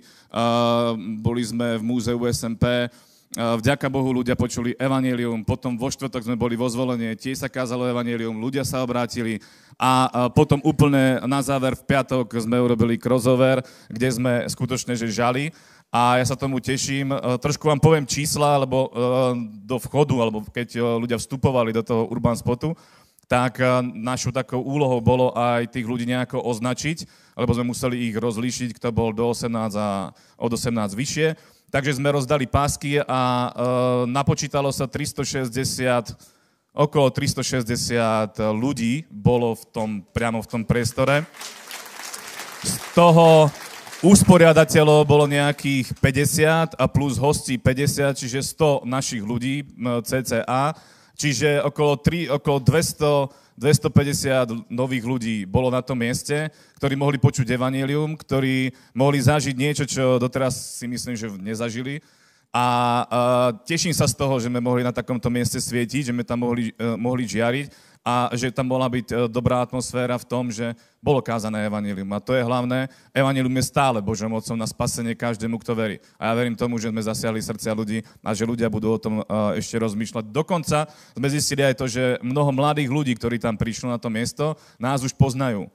boli 1.19 1.43
sme 1.43 1.83
v 1.83 1.83
múzeu 1.83 2.23
SMP, 2.31 2.87
vďaka 3.38 3.87
Bohu 3.87 4.11
ľudia 4.11 4.35
počuli 4.35 4.75
evanelium, 4.75 5.47
potom 5.47 5.79
vo 5.79 5.87
štvrtok 5.87 6.27
sme 6.27 6.35
boli 6.35 6.59
vo 6.59 6.66
zvolenie, 6.66 7.14
tiež 7.14 7.47
sa 7.47 7.49
kázalo 7.49 7.87
evanelium, 7.87 8.43
ľudia 8.43 8.66
sa 8.66 8.83
obrátili 8.83 9.38
a 9.79 10.29
potom 10.35 10.59
úplne 10.66 11.23
na 11.31 11.38
záver 11.38 11.79
v 11.79 11.87
piatok 11.87 12.27
sme 12.43 12.59
urobili 12.59 12.99
crossover, 12.99 13.62
kde 13.87 14.09
sme 14.11 14.33
skutočne 14.51 14.99
že 14.99 15.07
žali 15.14 15.55
a 15.95 16.19
ja 16.19 16.27
sa 16.27 16.35
tomu 16.35 16.59
teším. 16.59 17.14
Trošku 17.38 17.71
vám 17.71 17.79
poviem 17.79 18.03
čísla, 18.03 18.66
lebo 18.66 18.90
do 19.62 19.79
vchodu, 19.79 20.14
alebo 20.19 20.43
keď 20.51 20.83
ľudia 20.99 21.19
vstupovali 21.23 21.71
do 21.71 21.87
toho 21.87 22.11
Urban 22.11 22.35
Spotu, 22.35 22.75
tak 23.31 23.62
našou 23.95 24.35
takou 24.35 24.59
úlohou 24.59 24.99
bolo 24.99 25.31
aj 25.38 25.71
tých 25.71 25.87
ľudí 25.87 26.03
nejako 26.03 26.43
označiť, 26.43 27.07
lebo 27.38 27.55
sme 27.55 27.71
museli 27.71 28.11
ich 28.11 28.19
rozlíšiť, 28.19 28.75
kto 28.75 28.90
bol 28.90 29.14
do 29.14 29.31
18 29.31 29.55
a 29.79 30.11
od 30.35 30.51
18 30.51 30.99
vyššie. 30.99 31.38
Takže 31.71 32.03
sme 32.03 32.11
rozdali 32.11 32.51
pásky 32.51 32.99
a 32.99 33.23
e, 33.23 33.49
napočítalo 34.11 34.75
sa 34.75 34.91
360, 34.91 35.47
okolo 36.75 37.07
360 37.15 38.37
ľudí 38.59 39.07
bolo 39.07 39.55
v 39.55 39.65
tom, 39.71 39.91
priamo 40.11 40.43
v 40.43 40.51
tom 40.51 40.63
priestore. 40.67 41.23
Z 42.67 42.75
toho 42.93 43.47
usporiadateľov 44.03 45.07
bolo 45.07 45.31
nejakých 45.31 45.95
50 45.97 46.75
a 46.75 46.85
plus 46.91 47.15
hostí 47.23 47.55
50, 47.55 48.19
čiže 48.19 48.43
100 48.51 48.91
našich 48.91 49.23
ľudí 49.23 49.63
CCA 50.03 50.75
Čiže 51.21 51.61
okolo, 51.61 52.01
3, 52.01 52.33
okolo 52.41 52.59
200, 52.65 53.29
250 53.61 54.73
nových 54.73 55.05
ľudí 55.05 55.37
bolo 55.44 55.68
na 55.68 55.85
tom 55.85 56.01
mieste, 56.01 56.49
ktorí 56.81 56.96
mohli 56.96 57.20
počuť 57.20 57.44
evanílium, 57.44 58.16
ktorí 58.16 58.73
mohli 58.96 59.20
zažiť 59.20 59.53
niečo, 59.53 59.85
čo 59.85 60.16
doteraz 60.16 60.81
si 60.81 60.88
myslím, 60.88 61.12
že 61.12 61.29
nezažili. 61.37 62.01
A 62.51 62.64
uh, 62.64 63.07
teším 63.68 63.92
sa 63.92 64.09
z 64.09 64.16
toho, 64.16 64.40
že 64.40 64.49
sme 64.49 64.59
mohli 64.59 64.83
na 64.83 64.90
takomto 64.90 65.29
mieste 65.31 65.61
svietiť, 65.61 66.11
že 66.11 66.12
sme 66.16 66.25
tam 66.25 66.42
mohli, 66.42 66.73
uh, 66.81 66.96
mohli 66.96 67.29
žiariť 67.29 67.89
a 68.01 68.32
že 68.32 68.48
tam 68.48 68.72
mohla 68.72 68.88
byť 68.88 69.07
e, 69.12 69.14
dobrá 69.28 69.61
atmosféra 69.61 70.16
v 70.16 70.24
tom, 70.24 70.48
že 70.48 70.72
bolo 71.05 71.20
kázané 71.20 71.68
evanilium. 71.68 72.09
A 72.16 72.20
to 72.20 72.32
je 72.32 72.40
hlavné. 72.40 72.88
Evanilium 73.12 73.53
je 73.61 73.68
stále 73.68 74.01
Božou 74.01 74.32
mocou 74.32 74.57
na 74.57 74.64
spasenie 74.64 75.12
každému, 75.12 75.61
kto 75.61 75.76
verí. 75.76 75.96
A 76.16 76.32
ja 76.32 76.36
verím 76.36 76.57
tomu, 76.57 76.80
že 76.80 76.88
sme 76.88 77.05
zasiahli 77.05 77.44
srdcia 77.44 77.76
ľudí 77.76 78.01
a 78.24 78.32
že 78.32 78.48
ľudia 78.48 78.72
budú 78.72 78.96
o 78.96 78.98
tom 79.01 79.20
e, 79.20 79.24
ešte 79.61 79.76
rozmýšľať. 79.76 80.32
Dokonca 80.32 80.88
sme 81.12 81.28
zistili 81.28 81.61
aj 81.61 81.76
to, 81.76 81.86
že 81.92 82.16
mnoho 82.24 82.57
mladých 82.57 82.88
ľudí, 82.88 83.12
ktorí 83.20 83.36
tam 83.36 83.61
prišli 83.61 83.92
na 83.92 84.01
to 84.01 84.09
miesto, 84.09 84.57
nás 84.80 85.05
už 85.05 85.12
poznajú. 85.12 85.68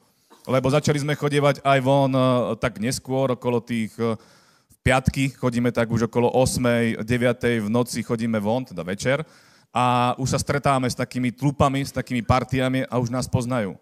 Lebo 0.49 0.69
začali 0.69 1.01
sme 1.01 1.13
chodievať 1.13 1.61
aj 1.61 1.79
von 1.85 2.09
e, 2.09 2.21
tak 2.57 2.81
neskôr, 2.81 3.37
okolo 3.37 3.61
tých 3.61 3.93
piatky, 4.81 5.33
chodíme 5.33 5.69
tak 5.69 5.93
už 5.93 6.09
okolo 6.09 6.33
8. 6.33 7.05
9. 7.05 7.05
v 7.65 7.69
noci 7.69 8.01
chodíme 8.01 8.37
von, 8.41 8.65
teda 8.65 8.81
večer 8.81 9.21
a 9.75 10.15
už 10.15 10.31
sa 10.31 10.39
stretávame 10.39 10.87
s 10.87 10.95
takými 10.95 11.35
tlupami, 11.35 11.83
s 11.83 11.91
takými 11.91 12.23
partiami 12.23 12.87
a 12.87 12.95
už 12.95 13.11
nás 13.11 13.27
poznajú. 13.27 13.75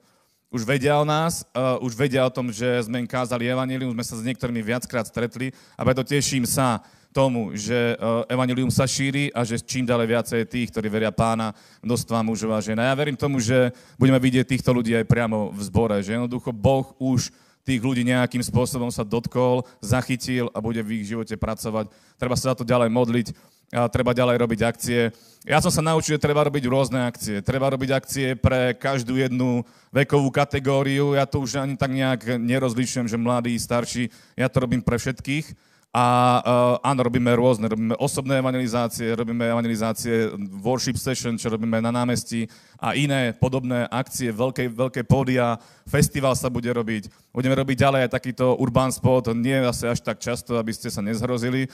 už 0.54 0.70
vedia 0.70 0.94
o 1.02 1.06
nás, 1.06 1.42
uh, 1.58 1.82
už 1.82 1.98
vedia 1.98 2.22
o 2.22 2.30
tom, 2.30 2.54
že 2.54 2.86
sme 2.86 3.02
im 3.02 3.10
kázali 3.10 3.50
evanilium, 3.50 3.90
sme 3.90 4.06
sa 4.06 4.22
s 4.22 4.22
niektorými 4.22 4.62
viackrát 4.62 5.10
stretli 5.10 5.50
a 5.74 5.82
preto 5.82 6.06
teším 6.06 6.46
sa 6.46 6.78
tomu, 7.10 7.58
že 7.58 7.98
uh, 7.98 8.22
evanilium 8.30 8.70
sa 8.70 8.86
šíri 8.86 9.34
a 9.34 9.42
že 9.42 9.58
čím 9.58 9.90
ďalej 9.90 10.08
viacej 10.14 10.42
tých, 10.46 10.70
ktorí 10.70 10.94
veria 10.94 11.10
pána, 11.10 11.58
dostáva 11.82 12.22
mužov 12.22 12.54
a 12.54 12.62
žena. 12.62 12.86
Ja 12.86 12.94
verím 12.94 13.18
tomu, 13.18 13.42
že 13.42 13.74
budeme 13.98 14.22
vidieť 14.22 14.46
týchto 14.46 14.78
ľudí 14.78 14.94
aj 14.94 15.10
priamo 15.10 15.50
v 15.50 15.62
zbore, 15.66 15.98
že 16.06 16.14
jednoducho 16.14 16.54
Boh 16.54 16.94
už 17.02 17.34
tých 17.64 17.80
ľudí 17.80 18.04
nejakým 18.04 18.44
spôsobom 18.44 18.92
sa 18.92 19.08
dotkol, 19.08 19.64
zachytil 19.80 20.52
a 20.52 20.60
bude 20.60 20.84
v 20.84 21.02
ich 21.02 21.08
živote 21.08 21.36
pracovať. 21.40 21.88
Treba 22.20 22.36
sa 22.36 22.52
za 22.52 22.56
to 22.60 22.68
ďalej 22.68 22.92
modliť 22.92 23.28
a 23.74 23.90
treba 23.90 24.14
ďalej 24.14 24.38
robiť 24.38 24.60
akcie. 24.62 25.10
Ja 25.48 25.58
som 25.58 25.74
sa 25.74 25.82
naučil, 25.82 26.16
že 26.16 26.22
treba 26.22 26.46
robiť 26.46 26.64
rôzne 26.70 27.10
akcie. 27.10 27.42
Treba 27.42 27.74
robiť 27.74 27.90
akcie 27.90 28.28
pre 28.38 28.78
každú 28.78 29.18
jednu 29.18 29.66
vekovú 29.90 30.30
kategóriu. 30.30 31.18
Ja 31.18 31.26
to 31.26 31.42
už 31.42 31.58
ani 31.58 31.74
tak 31.74 31.90
nejak 31.90 32.38
nerozlišujem, 32.38 33.10
že 33.10 33.18
mladí, 33.18 33.58
starší. 33.58 34.14
Ja 34.38 34.46
to 34.46 34.62
robím 34.62 34.86
pre 34.86 35.02
všetkých 35.02 35.73
a 35.94 36.06
uh, 36.42 36.90
áno, 36.90 37.06
robíme 37.06 37.30
rôzne, 37.38 37.70
robíme 37.70 37.94
osobné 38.02 38.42
evangelizácie, 38.42 39.14
robíme 39.14 39.46
evangelizácie 39.46 40.34
worship 40.58 40.98
session, 40.98 41.38
čo 41.38 41.54
robíme 41.54 41.78
na 41.86 41.94
námestí 41.94 42.50
a 42.82 42.98
iné 42.98 43.30
podobné 43.38 43.86
akcie, 43.94 44.34
veľké, 44.34 44.74
veľké 44.74 45.06
pódia, 45.06 45.54
festival 45.86 46.34
sa 46.34 46.50
bude 46.50 46.66
robiť. 46.66 47.14
Budeme 47.30 47.54
robiť 47.54 47.78
ďalej 47.78 48.02
aj 48.10 48.16
takýto 48.18 48.58
urban 48.58 48.90
spot, 48.90 49.38
nie 49.38 49.54
asi 49.62 49.86
až 49.86 50.02
tak 50.02 50.18
často, 50.18 50.58
aby 50.58 50.74
ste 50.74 50.90
sa 50.90 51.06
nezhrozili, 51.06 51.70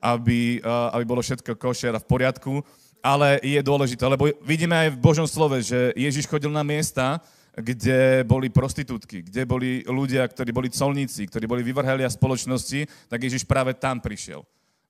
aby, 0.00 0.64
uh, 0.64 0.96
aby 0.96 1.04
bolo 1.04 1.20
všetko 1.20 1.52
košer 1.60 1.92
a 1.92 2.00
v 2.00 2.08
poriadku, 2.08 2.64
ale 3.04 3.36
je 3.44 3.60
dôležité, 3.60 4.08
lebo 4.08 4.32
vidíme 4.48 4.80
aj 4.80 4.96
v 4.96 5.02
Božom 5.04 5.28
slove, 5.28 5.60
že 5.60 5.92
Ježiš 5.92 6.24
chodil 6.24 6.48
na 6.48 6.64
miesta, 6.64 7.20
kde 7.52 8.24
boli 8.24 8.48
prostitútky, 8.48 9.20
kde 9.20 9.44
boli 9.44 9.84
ľudia, 9.84 10.24
ktorí 10.24 10.50
boli 10.56 10.72
colníci, 10.72 11.28
ktorí 11.28 11.44
boli 11.44 11.60
vyvrhelia 11.60 12.08
spoločnosti, 12.08 12.88
tak 13.12 13.20
Ježiš 13.20 13.44
práve 13.44 13.76
tam 13.76 14.00
prišiel. 14.00 14.40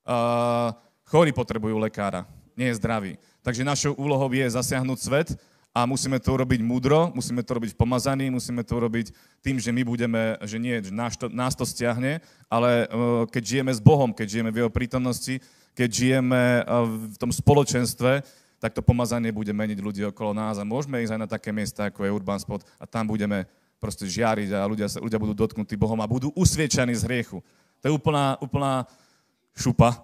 Uh, 0.06 0.70
chorí 1.10 1.34
potrebujú 1.34 1.78
lekára, 1.82 2.26
nie 2.54 2.70
je 2.70 2.78
zdravý. 2.78 3.12
Takže 3.42 3.66
našou 3.66 3.92
úlohou 3.98 4.30
je 4.30 4.46
zasiahnuť 4.46 4.98
svet 4.98 5.28
a 5.74 5.82
musíme 5.88 6.22
to 6.22 6.38
robiť 6.38 6.60
múdro, 6.62 7.10
musíme 7.10 7.42
to 7.42 7.58
robiť 7.58 7.74
v 7.74 7.80
pomazaní, 7.82 8.26
musíme 8.30 8.62
to 8.62 8.78
robiť 8.78 9.10
tým, 9.42 9.58
že 9.58 9.74
my 9.74 9.82
budeme, 9.82 10.38
že 10.46 10.62
nie, 10.62 10.78
že 10.78 10.94
nás 10.94 11.18
to, 11.18 11.26
nás 11.32 11.58
to 11.58 11.66
stiahne, 11.66 12.22
ale 12.46 12.86
uh, 12.86 13.26
keď 13.26 13.42
žijeme 13.42 13.72
s 13.74 13.82
Bohom, 13.82 14.14
keď 14.14 14.38
žijeme 14.38 14.54
v 14.54 14.62
Jeho 14.62 14.70
prítomnosti, 14.70 15.42
keď 15.74 15.88
žijeme 15.90 16.62
uh, 16.62 16.86
v 16.86 17.16
tom 17.18 17.34
spoločenstve, 17.34 18.22
tak 18.62 18.78
to 18.78 18.78
pomazanie 18.78 19.34
bude 19.34 19.50
meniť 19.50 19.78
ľudí 19.82 20.06
okolo 20.06 20.30
nás 20.30 20.54
a 20.54 20.62
môžeme 20.62 21.02
ísť 21.02 21.18
aj 21.18 21.22
na 21.26 21.26
také 21.26 21.50
miesta, 21.50 21.90
ako 21.90 22.06
je 22.06 22.14
Urban 22.14 22.38
Spot 22.38 22.62
a 22.78 22.86
tam 22.86 23.10
budeme 23.10 23.42
proste 23.82 24.06
žiariť 24.06 24.54
a 24.54 24.62
ľudia, 24.70 24.86
ľudia 25.02 25.18
budú 25.18 25.34
dotknutí 25.34 25.74
Bohom 25.74 25.98
a 25.98 26.06
budú 26.06 26.30
usviečaní 26.38 26.94
z 26.94 27.02
hriechu. 27.02 27.42
To 27.82 27.90
je 27.90 27.92
úplná, 27.92 28.38
úplná 28.38 28.86
šupa. 29.58 29.98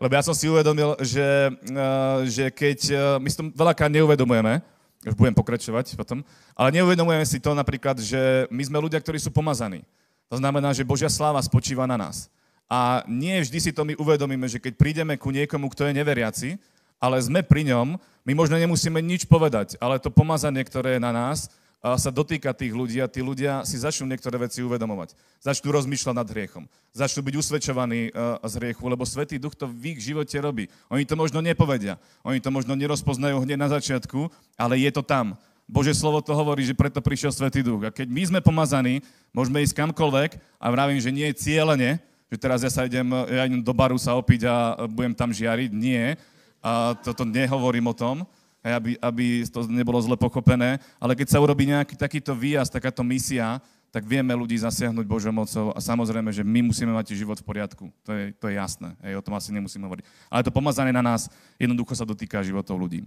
Lebo 0.00 0.16
ja 0.16 0.24
som 0.24 0.32
si 0.32 0.48
uvedomil, 0.48 0.96
že, 1.04 1.52
uh, 1.52 2.24
že 2.24 2.48
keď, 2.48 2.78
uh, 2.88 2.98
my 3.20 3.28
si 3.28 3.36
to 3.36 3.52
veľakrát 3.52 3.92
neuvedomujeme, 3.92 4.64
už 5.04 5.12
budem 5.12 5.36
pokračovať 5.36 5.92
potom, 6.00 6.24
ale 6.56 6.80
neuvedomujeme 6.80 7.28
si 7.28 7.36
to 7.36 7.52
napríklad, 7.52 8.00
že 8.00 8.48
my 8.48 8.64
sme 8.64 8.80
ľudia, 8.80 8.96
ktorí 8.96 9.20
sú 9.20 9.28
pomazaní. 9.28 9.84
To 10.32 10.40
znamená, 10.40 10.72
že 10.72 10.88
Božia 10.88 11.12
sláva 11.12 11.44
spočíva 11.44 11.84
na 11.84 12.00
nás. 12.00 12.32
A 12.64 13.04
nie 13.04 13.36
vždy 13.44 13.58
si 13.60 13.70
to 13.76 13.84
my 13.84 13.92
uvedomíme, 14.00 14.48
že 14.48 14.56
keď 14.56 14.72
prídeme 14.80 15.14
ku 15.20 15.28
niekomu, 15.28 15.68
kto 15.68 15.84
je 15.84 15.92
neveriaci, 15.92 16.56
ale 17.00 17.20
sme 17.20 17.44
pri 17.44 17.68
ňom, 17.70 17.96
my 18.24 18.32
možno 18.32 18.56
nemusíme 18.56 19.00
nič 19.04 19.28
povedať, 19.28 19.76
ale 19.78 20.00
to 20.00 20.08
pomazanie, 20.08 20.64
ktoré 20.64 20.96
je 20.96 21.04
na 21.04 21.12
nás, 21.12 21.52
sa 21.84 22.08
dotýka 22.08 22.56
tých 22.56 22.72
ľudí 22.72 22.96
a 22.96 23.12
tí 23.12 23.20
ľudia 23.20 23.60
si 23.68 23.76
začnú 23.76 24.08
niektoré 24.08 24.40
veci 24.40 24.64
uvedomovať. 24.64 25.12
Začnú 25.44 25.68
rozmýšľať 25.68 26.16
nad 26.16 26.24
hriechom. 26.24 26.64
Začnú 26.96 27.20
byť 27.20 27.34
usvedčovaní 27.36 28.08
z 28.40 28.54
hriechu, 28.56 28.88
lebo 28.88 29.04
Svetý 29.04 29.36
Duch 29.36 29.52
to 29.52 29.68
v 29.68 29.92
ich 29.92 30.00
živote 30.00 30.32
robí. 30.40 30.72
Oni 30.88 31.04
to 31.04 31.12
možno 31.12 31.44
nepovedia, 31.44 32.00
oni 32.24 32.40
to 32.40 32.48
možno 32.48 32.72
nerozpoznajú 32.72 33.36
hneď 33.44 33.60
na 33.60 33.68
začiatku, 33.68 34.32
ale 34.56 34.80
je 34.80 34.88
to 34.96 35.04
tam. 35.04 35.36
Bože 35.68 35.92
slovo 35.92 36.24
to 36.24 36.32
hovorí, 36.32 36.64
že 36.64 36.72
preto 36.72 37.04
prišiel 37.04 37.36
Svetý 37.36 37.60
Duch. 37.60 37.84
A 37.84 37.92
keď 37.92 38.08
my 38.08 38.22
sme 38.32 38.40
pomazaní, 38.40 39.04
môžeme 39.36 39.60
ísť 39.60 39.76
kamkoľvek 39.76 40.40
a 40.56 40.66
vravím, 40.72 41.04
že 41.04 41.12
nie 41.12 41.28
je 41.32 41.36
cieľene, 41.36 42.00
že 42.32 42.40
teraz 42.40 42.64
ja 42.64 42.72
sa 42.72 42.88
idem, 42.88 43.12
ja 43.28 43.44
idem 43.44 43.60
do 43.60 43.76
baru 43.76 44.00
sa 44.00 44.16
opiť 44.16 44.40
a 44.48 44.88
budem 44.88 45.12
tam 45.12 45.36
žiariť. 45.36 45.68
Nie, 45.68 46.16
a 46.64 46.96
toto 46.96 47.28
nehovorím 47.28 47.92
o 47.92 47.94
tom, 47.94 48.24
aby, 48.64 48.96
aby 48.96 49.44
to 49.44 49.68
nebolo 49.68 50.00
zle 50.00 50.16
pochopené, 50.16 50.80
ale 50.96 51.12
keď 51.12 51.36
sa 51.36 51.42
urobí 51.44 51.68
nejaký 51.68 52.00
takýto 52.00 52.32
výjazd, 52.32 52.80
takáto 52.80 53.04
misia, 53.04 53.60
tak 53.92 54.08
vieme 54.08 54.32
ľudí 54.34 54.56
zasiahnuť 54.58 55.06
Božou 55.06 55.30
mocou 55.30 55.70
a 55.70 55.78
samozrejme, 55.78 56.32
že 56.32 56.42
my 56.42 56.66
musíme 56.66 56.90
mať 56.90 57.14
život 57.14 57.38
v 57.38 57.46
poriadku. 57.46 57.92
To 58.02 58.10
je, 58.10 58.32
to 58.34 58.50
je 58.50 58.58
jasné, 58.58 58.96
hej, 59.04 59.20
o 59.20 59.22
tom 59.22 59.36
asi 59.36 59.52
nemusíme 59.52 59.84
hovoriť. 59.84 60.02
Ale 60.32 60.42
to 60.42 60.50
pomazanie 60.50 60.90
na 60.90 61.04
nás 61.04 61.28
jednoducho 61.60 61.94
sa 61.94 62.08
dotýka 62.08 62.42
životov 62.42 62.80
ľudí. 62.80 63.06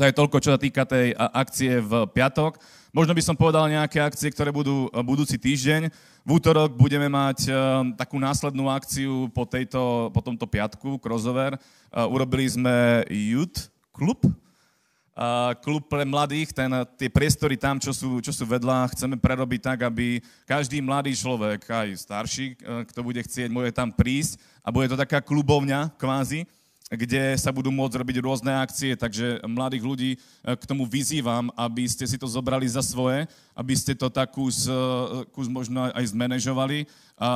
To 0.00 0.02
je 0.08 0.16
toľko, 0.16 0.36
čo 0.40 0.50
sa 0.56 0.58
týka 0.58 0.88
tej 0.88 1.12
akcie 1.14 1.84
v 1.84 2.08
piatok. 2.08 2.56
Možno 2.92 3.16
by 3.16 3.24
som 3.24 3.32
povedal 3.32 3.72
nejaké 3.72 4.04
akcie, 4.04 4.28
ktoré 4.28 4.52
budú 4.52 4.92
budúci 5.00 5.40
týždeň. 5.40 5.88
V 6.28 6.30
útorok 6.36 6.76
budeme 6.76 7.08
mať 7.08 7.48
takú 7.96 8.20
následnú 8.20 8.68
akciu 8.68 9.32
po, 9.32 9.48
tejto, 9.48 10.12
po 10.12 10.20
tomto 10.20 10.44
piatku, 10.44 11.00
crossover. 11.00 11.56
Urobili 11.88 12.44
sme 12.44 13.00
Youth 13.08 13.72
Club, 13.96 14.20
klub 15.64 15.82
pre 15.88 16.04
mladých, 16.04 16.52
ten, 16.52 16.68
tie 17.00 17.08
priestory 17.08 17.56
tam, 17.56 17.80
čo 17.80 17.96
sú, 17.96 18.20
čo 18.20 18.28
sú 18.28 18.44
vedľa, 18.44 18.92
chceme 18.92 19.16
prerobiť 19.16 19.72
tak, 19.72 19.88
aby 19.88 20.20
každý 20.44 20.84
mladý 20.84 21.16
človek, 21.16 21.64
aj 21.64 21.96
starší, 21.96 22.60
kto 22.92 23.00
bude 23.00 23.24
chcieť, 23.24 23.48
môže 23.48 23.72
tam 23.72 23.88
prísť 23.88 24.36
a 24.60 24.68
bude 24.68 24.92
to 24.92 25.00
taká 25.00 25.24
klubovňa 25.24 25.96
kvázi, 25.96 26.44
kde 26.92 27.40
sa 27.40 27.48
budú 27.48 27.72
môcť 27.72 28.04
robiť 28.04 28.16
rôzne 28.20 28.52
akcie, 28.52 28.92
takže 28.92 29.40
mladých 29.48 29.84
ľudí 29.84 30.10
e, 30.12 30.18
k 30.52 30.68
tomu 30.68 30.84
vyzývam, 30.84 31.48
aby 31.56 31.88
ste 31.88 32.04
si 32.04 32.20
to 32.20 32.28
zobrali 32.28 32.68
za 32.68 32.84
svoje, 32.84 33.24
aby 33.56 33.72
ste 33.72 33.96
to 33.96 34.12
tak 34.12 34.36
kus, 34.36 34.68
e, 34.68 34.76
kus 35.32 35.48
možno 35.48 35.88
aj 35.88 36.04
zmanéžovali 36.12 36.84
a 37.16 37.30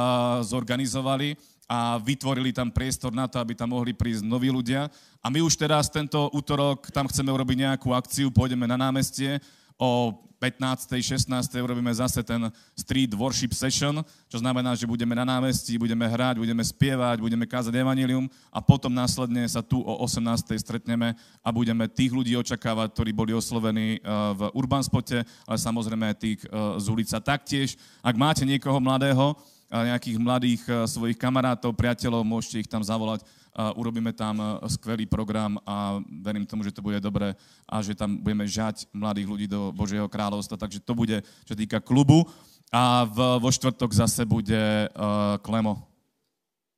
zorganizovali 0.45 1.41
a 1.67 1.99
vytvorili 1.99 2.53
tam 2.53 2.69
priestor 2.69 3.11
na 3.17 3.25
to, 3.27 3.41
aby 3.41 3.57
tam 3.57 3.73
mohli 3.73 3.97
prísť 3.97 4.23
noví 4.23 4.53
ľudia. 4.53 4.93
A 5.25 5.27
my 5.33 5.43
už 5.43 5.59
teraz 5.59 5.91
tento 5.91 6.31
útorok 6.31 6.93
tam 6.95 7.09
chceme 7.11 7.33
urobiť 7.33 7.57
nejakú 7.67 7.91
akciu, 7.91 8.31
pôjdeme 8.31 8.69
na 8.71 8.79
námestie, 8.79 9.43
o 9.79 10.27
15. 10.37 11.01
16. 11.01 11.33
urobíme 11.65 11.89
zase 11.95 12.21
ten 12.21 12.53
street 12.77 13.17
worship 13.17 13.57
session, 13.57 14.05
čo 14.29 14.39
znamená, 14.39 14.77
že 14.77 14.85
budeme 14.85 15.17
na 15.17 15.25
námestí, 15.25 15.81
budeme 15.81 16.05
hrať, 16.05 16.37
budeme 16.37 16.61
spievať, 16.61 17.25
budeme 17.25 17.49
kázať 17.49 17.73
evanilium 17.73 18.29
a 18.53 18.61
potom 18.61 18.93
následne 18.93 19.49
sa 19.49 19.65
tu 19.65 19.81
o 19.81 19.95
18. 20.05 20.53
stretneme 20.61 21.17
a 21.41 21.49
budeme 21.49 21.89
tých 21.89 22.13
ľudí 22.13 22.37
očakávať, 22.37 22.93
ktorí 22.93 23.11
boli 23.17 23.33
oslovení 23.33 23.97
eh, 23.97 24.01
v 24.37 24.53
Urban 24.53 24.85
Spote, 24.85 25.25
ale 25.25 25.59
samozrejme 25.59 26.13
tých 26.21 26.45
eh, 26.45 26.77
z 26.77 26.87
ulica. 26.93 27.17
Taktiež, 27.17 27.81
ak 28.05 28.15
máte 28.15 28.45
niekoho 28.45 28.77
mladého, 28.77 29.37
nejakých 29.67 30.23
mladých 30.23 30.63
svojich 30.87 31.19
kamarátov, 31.19 31.75
priateľov, 31.75 32.23
môžete 32.23 32.63
ich 32.63 32.71
tam 32.71 32.87
zavolať 32.87 33.27
urobíme 33.73 34.13
tam 34.13 34.37
e, 34.37 34.45
skvelý 34.69 35.09
program 35.09 35.57
a 35.65 35.97
verím 36.21 36.45
tomu, 36.45 36.61
že 36.61 36.77
to 36.77 36.85
bude 36.85 37.01
dobré 37.01 37.33
a 37.65 37.81
že 37.81 37.97
tam 37.97 38.21
budeme 38.21 38.45
žať 38.45 38.85
mladých 38.93 39.29
ľudí 39.29 39.47
do 39.49 39.73
Božieho 39.73 40.05
kráľovstva. 40.05 40.61
Takže 40.61 40.85
to 40.85 40.93
bude, 40.93 41.25
čo 41.49 41.57
týka 41.57 41.81
klubu. 41.81 42.29
A 42.69 43.09
v, 43.09 43.41
vo 43.41 43.49
štvrtok 43.49 43.95
zase 43.95 44.27
bude 44.27 44.61
uh, 44.61 45.39
Klemo 45.41 45.87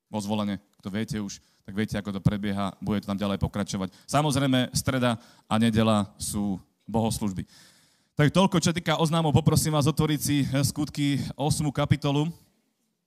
vo 0.06 0.20
zvolenie. 0.20 0.60
Kto 0.78 0.88
viete 0.92 1.16
už, 1.18 1.40
tak 1.64 1.74
viete, 1.74 1.96
ako 1.96 2.14
to 2.14 2.20
prebieha. 2.22 2.76
Bude 2.78 3.00
to 3.02 3.08
tam 3.08 3.18
ďalej 3.18 3.40
pokračovať. 3.40 3.90
Samozrejme, 4.04 4.70
streda 4.76 5.16
a 5.48 5.54
nedela 5.56 6.12
sú 6.20 6.60
bohoslužby. 6.84 7.48
Tak 8.14 8.30
toľko, 8.30 8.60
čo 8.60 8.70
týka 8.70 9.00
oznámov, 9.00 9.32
poprosím 9.32 9.74
vás 9.74 9.88
otvoriť 9.88 10.20
si 10.20 10.44
skutky 10.44 11.24
8. 11.34 11.64
kapitolu. 11.72 12.28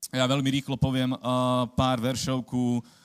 Ja 0.10 0.26
veľmi 0.26 0.50
rýchlo 0.60 0.76
poviem 0.76 1.14
uh, 1.14 1.70
pár 1.78 2.02
veršov 2.02 2.44
ku 2.44 2.82
Eh, 2.82 3.01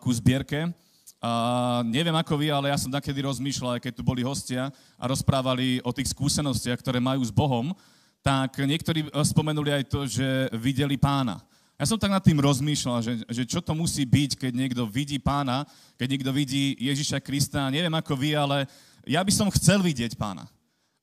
ku 0.00 0.10
zbierke. 0.12 0.72
A 1.18 1.82
neviem 1.82 2.14
ako 2.14 2.38
vy, 2.38 2.46
ale 2.54 2.70
ja 2.70 2.78
som 2.78 2.94
takedy 2.94 3.26
rozmýšľal, 3.26 3.82
keď 3.82 3.92
tu 3.98 4.02
boli 4.06 4.22
hostia 4.22 4.70
a 4.94 5.04
rozprávali 5.10 5.82
o 5.82 5.90
tých 5.90 6.14
skúsenostiach, 6.14 6.78
ktoré 6.78 7.02
majú 7.02 7.18
s 7.26 7.34
Bohom, 7.34 7.74
tak 8.22 8.62
niektorí 8.62 9.06
eh, 9.06 9.24
spomenuli 9.26 9.70
aj 9.82 9.84
to, 9.90 10.06
že 10.06 10.26
videli 10.54 10.94
pána. 10.94 11.42
Ja 11.78 11.86
som 11.86 11.98
tak 11.98 12.10
nad 12.10 12.22
tým 12.22 12.42
rozmýšľal, 12.42 12.98
že, 13.02 13.12
že 13.30 13.42
čo 13.46 13.62
to 13.62 13.70
musí 13.70 14.02
byť, 14.02 14.34
keď 14.34 14.52
niekto 14.54 14.82
vidí 14.86 15.18
pána, 15.22 15.62
keď 15.94 16.08
niekto 16.10 16.30
vidí 16.34 16.74
Ježiša 16.74 17.22
Krista. 17.22 17.70
Neviem 17.70 17.94
ako 17.94 18.18
vy, 18.18 18.34
ale 18.34 18.66
ja 19.06 19.22
by 19.22 19.30
som 19.30 19.46
chcel 19.54 19.78
vidieť 19.78 20.18
pána. 20.18 20.50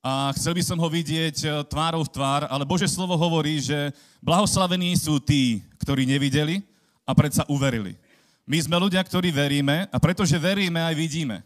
A 0.03 0.36
chcel 0.36 0.53
by 0.53 0.63
som 0.63 0.78
ho 0.80 0.88
vidieť 0.88 1.38
eh, 1.43 1.51
tvárou 1.68 2.07
v 2.07 2.13
tvár, 2.16 2.47
ale 2.47 2.63
Bože 2.63 2.88
slovo 2.88 3.20
hovorí, 3.20 3.59
že 3.59 3.91
blahoslavení 4.24 4.95
sú 4.95 5.20
tí, 5.20 5.59
ktorí 5.84 6.07
nevideli 6.07 6.63
a 7.03 7.11
predsa 7.11 7.43
uverili. 7.51 7.99
My 8.46 8.62
sme 8.62 8.78
ľudia, 8.78 9.02
ktorí 9.02 9.34
veríme 9.34 9.89
a 9.89 9.98
pretože 9.98 10.38
veríme, 10.38 10.78
aj 10.78 10.93
vidíme. 10.93 11.41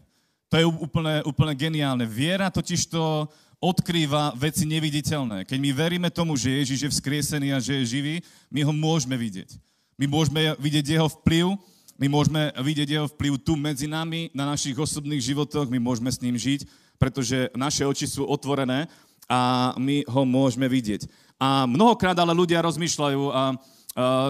To 0.52 0.56
je 0.60 0.66
úplne, 0.68 1.24
úplne 1.24 1.56
geniálne. 1.56 2.04
Viera 2.04 2.52
totiž 2.52 2.92
to 2.92 3.24
odkrýva 3.60 4.36
veci 4.36 4.68
neviditeľné. 4.68 5.48
Keď 5.48 5.60
my 5.60 5.70
veríme 5.72 6.10
tomu, 6.12 6.36
že 6.36 6.52
Ježiš 6.52 6.80
je 6.84 6.94
vzkriesený 6.96 7.56
a 7.56 7.64
že 7.64 7.80
je 7.80 8.00
živý, 8.00 8.16
my 8.52 8.68
ho 8.68 8.74
môžeme 8.76 9.16
vidieť. 9.16 9.56
My 10.00 10.08
môžeme 10.08 10.56
vidieť 10.60 10.96
jeho 10.96 11.08
vplyv, 11.08 11.56
my 12.00 12.08
môžeme 12.08 12.56
vidieť 12.56 12.90
jeho 12.96 13.08
vplyv 13.12 13.34
tu 13.44 13.60
medzi 13.60 13.88
nami, 13.88 14.32
na 14.32 14.48
našich 14.48 14.76
osobných 14.76 15.20
životoch, 15.20 15.68
my 15.68 15.80
môžeme 15.80 16.08
s 16.08 16.24
ním 16.24 16.40
žiť, 16.40 16.64
pretože 16.96 17.52
naše 17.56 17.84
oči 17.84 18.08
sú 18.08 18.24
otvorené 18.24 18.88
a 19.28 19.72
my 19.76 20.08
ho 20.08 20.24
môžeme 20.24 20.72
vidieť. 20.72 21.08
A 21.36 21.68
mnohokrát 21.68 22.16
ale 22.16 22.32
ľudia 22.32 22.64
rozmýšľajú, 22.64 23.22
a, 23.28 23.56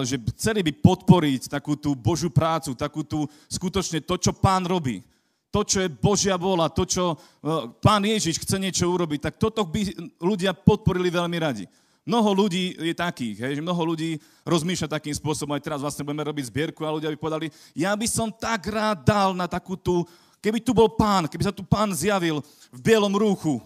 že 0.06 0.16
chceli 0.36 0.64
by 0.64 0.72
podporiť 0.80 1.52
takú 1.52 1.76
tú 1.76 1.92
Božiu 1.94 2.32
prácu, 2.32 2.72
takú 2.74 3.04
tú 3.04 3.28
skutočne 3.46 4.00
to, 4.02 4.16
čo 4.16 4.32
pán 4.32 4.64
robí 4.64 5.04
to, 5.50 5.66
čo 5.66 5.82
je 5.82 5.90
Božia 5.90 6.38
vola, 6.38 6.70
to, 6.70 6.86
čo 6.86 7.18
uh, 7.18 7.18
pán 7.82 8.06
Ježiš 8.06 8.38
chce 8.38 8.56
niečo 8.56 8.86
urobiť, 8.86 9.18
tak 9.18 9.34
toto 9.36 9.66
by 9.66 9.82
ľudia 10.22 10.54
podporili 10.54 11.10
veľmi 11.10 11.38
radi. 11.42 11.66
Mnoho 12.06 12.46
ľudí 12.46 12.78
je 12.78 12.94
takých, 12.96 13.36
hej, 13.44 13.52
že 13.58 13.66
mnoho 13.66 13.92
ľudí 13.92 14.16
rozmýšľa 14.46 14.98
takým 14.98 15.12
spôsobom, 15.12 15.52
aj 15.52 15.62
teraz 15.62 15.82
vlastne 15.84 16.06
budeme 16.06 16.24
robiť 16.24 16.48
zbierku 16.48 16.80
a 16.86 16.94
ľudia 16.96 17.12
by 17.12 17.18
povedali, 17.18 17.46
ja 17.76 17.92
by 17.92 18.06
som 18.08 18.32
tak 18.32 18.66
rád 18.70 19.04
dal 19.04 19.30
na 19.36 19.44
takú 19.44 19.76
tú, 19.76 20.06
keby 20.40 20.64
tu 20.64 20.72
bol 20.72 20.88
pán, 20.96 21.28
keby 21.28 21.44
sa 21.44 21.54
tu 21.54 21.60
pán 21.66 21.92
zjavil 21.92 22.40
v 22.72 22.80
bielom 22.80 23.12
rúchu, 23.12 23.60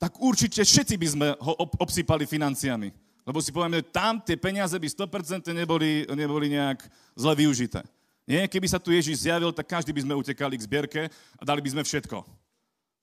tak 0.00 0.16
určite 0.18 0.64
všetci 0.64 0.94
by 0.96 1.06
sme 1.10 1.26
ho 1.36 1.52
obsypali 1.78 2.24
financiami. 2.24 3.03
Lebo 3.24 3.40
si 3.40 3.48
povieme, 3.48 3.80
tam 3.80 4.20
tie 4.20 4.36
peniaze 4.36 4.76
by 4.76 4.88
100% 5.08 5.48
neboli, 5.56 6.04
neboli 6.12 6.52
nejak 6.52 6.84
zle 7.16 7.32
využité. 7.32 7.80
Nie, 8.24 8.48
keby 8.48 8.68
sa 8.68 8.80
tu 8.80 8.92
Ježiš 8.92 9.24
zjavil, 9.24 9.52
tak 9.52 9.68
každý 9.68 9.92
by 9.92 10.00
sme 10.04 10.16
utekali 10.16 10.56
k 10.56 10.64
zbierke 10.64 11.02
a 11.36 11.42
dali 11.44 11.60
by 11.60 11.72
sme 11.76 11.82
všetko. 11.84 12.24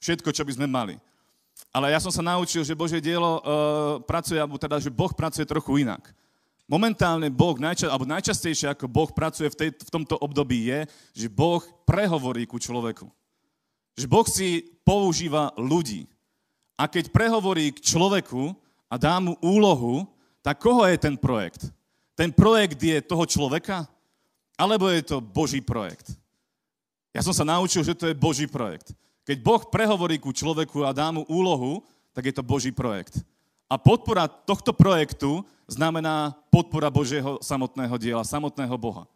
Všetko, 0.02 0.30
čo 0.34 0.46
by 0.46 0.54
sme 0.58 0.66
mali. 0.70 0.98
Ale 1.70 1.94
ja 1.94 2.02
som 2.02 2.10
sa 2.10 2.26
naučil, 2.26 2.66
že 2.66 2.78
Božie 2.78 2.98
dielo 2.98 3.38
uh, 3.38 3.42
pracuje, 4.02 4.42
alebo 4.42 4.58
teda, 4.58 4.82
že 4.82 4.90
Boh 4.90 5.14
pracuje 5.14 5.46
trochu 5.46 5.86
inak. 5.86 6.10
Momentálne 6.66 7.30
Boh, 7.30 7.60
najča- 7.60 7.92
alebo 7.92 8.08
najčastejšie 8.08 8.74
ako 8.74 8.90
Boh 8.90 9.10
pracuje 9.14 9.52
v, 9.52 9.58
tej, 9.58 9.70
v 9.76 9.92
tomto 9.94 10.18
období 10.18 10.72
je, 10.72 10.80
že 11.14 11.28
Boh 11.30 11.62
prehovorí 11.86 12.48
ku 12.50 12.58
človeku. 12.58 13.06
Že 13.94 14.06
Boh 14.08 14.26
si 14.26 14.64
používa 14.82 15.54
ľudí. 15.60 16.08
A 16.80 16.90
keď 16.90 17.14
prehovorí 17.14 17.76
k 17.76 17.84
človeku 17.84 18.58
a 18.92 19.00
dá 19.00 19.24
mu 19.24 19.40
úlohu, 19.40 20.04
tak 20.44 20.60
koho 20.60 20.84
je 20.84 21.00
ten 21.00 21.16
projekt? 21.16 21.72
Ten 22.12 22.28
projekt 22.36 22.76
je 22.84 23.00
toho 23.00 23.24
človeka? 23.24 23.88
Alebo 24.60 24.92
je 24.92 25.00
to 25.00 25.24
Boží 25.24 25.64
projekt? 25.64 26.12
Ja 27.16 27.24
som 27.24 27.32
sa 27.32 27.48
naučil, 27.48 27.88
že 27.88 27.96
to 27.96 28.12
je 28.12 28.16
Boží 28.16 28.52
projekt. 28.52 28.92
Keď 29.24 29.38
Boh 29.40 29.64
prehovorí 29.64 30.20
ku 30.20 30.36
človeku 30.36 30.84
a 30.84 30.92
dá 30.92 31.08
mu 31.08 31.24
úlohu, 31.32 31.88
tak 32.12 32.28
je 32.28 32.34
to 32.36 32.44
Boží 32.44 32.76
projekt. 32.76 33.24
A 33.72 33.80
podpora 33.80 34.28
tohto 34.28 34.76
projektu 34.76 35.48
znamená 35.64 36.36
podpora 36.52 36.92
Božieho 36.92 37.40
samotného 37.40 37.96
diela, 37.96 38.28
samotného 38.28 38.76
Boha. 38.76 39.08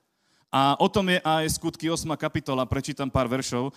A 0.47 0.80
o 0.80 0.88
tom 0.88 1.11
je 1.11 1.19
aj 1.19 1.59
skutky 1.59 1.91
8. 1.91 2.07
kapitola, 2.15 2.63
prečítam 2.63 3.11
pár 3.11 3.28
veršov. 3.28 3.76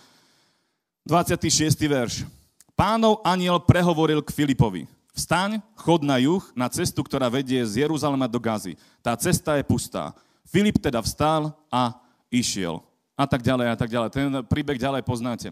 26. 1.03 1.75
verš. 1.83 2.23
Pánov 2.71 3.19
aniel 3.27 3.59
prehovoril 3.59 4.23
k 4.23 4.31
Filipovi. 4.31 4.87
Vstaň, 5.19 5.59
chod 5.75 5.99
na 5.99 6.15
juh, 6.15 6.39
na 6.55 6.71
cestu, 6.71 7.03
ktorá 7.03 7.27
vedie 7.27 7.59
z 7.67 7.83
Jeruzalema 7.83 8.23
do 8.23 8.39
Gazy. 8.39 8.79
Tá 9.03 9.19
cesta 9.19 9.59
je 9.59 9.67
pustá. 9.67 10.15
Filip 10.47 10.79
teda 10.79 11.03
vstal 11.03 11.51
a 11.67 11.99
išiel. 12.31 12.79
A 13.19 13.27
tak 13.27 13.43
ďalej, 13.43 13.67
a 13.67 13.75
tak 13.75 13.91
ďalej. 13.91 14.09
Ten 14.15 14.31
príbeh 14.47 14.79
ďalej 14.79 15.03
poznáte. 15.03 15.51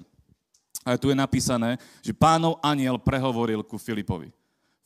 A 0.87 0.95
tu 0.95 1.11
je 1.11 1.19
napísané, 1.19 1.75
že 1.99 2.15
pánov 2.15 2.63
aniel 2.63 2.95
prehovoril 2.95 3.59
ku 3.59 3.75
Filipovi. 3.75 4.31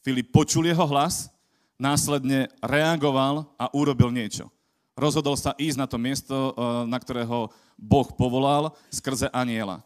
Filip 0.01 0.33
počul 0.33 0.65
jeho 0.65 0.85
hlas, 0.89 1.29
následne 1.77 2.49
reagoval 2.65 3.45
a 3.61 3.69
urobil 3.77 4.09
niečo. 4.09 4.49
Rozhodol 4.97 5.37
sa 5.37 5.53
ísť 5.61 5.77
na 5.77 5.85
to 5.85 6.01
miesto, 6.01 6.33
eh, 6.33 6.89
na 6.89 6.97
ktorého 6.97 7.53
Boh 7.77 8.09
povolal 8.17 8.73
skrze 8.89 9.29
aniela. 9.29 9.85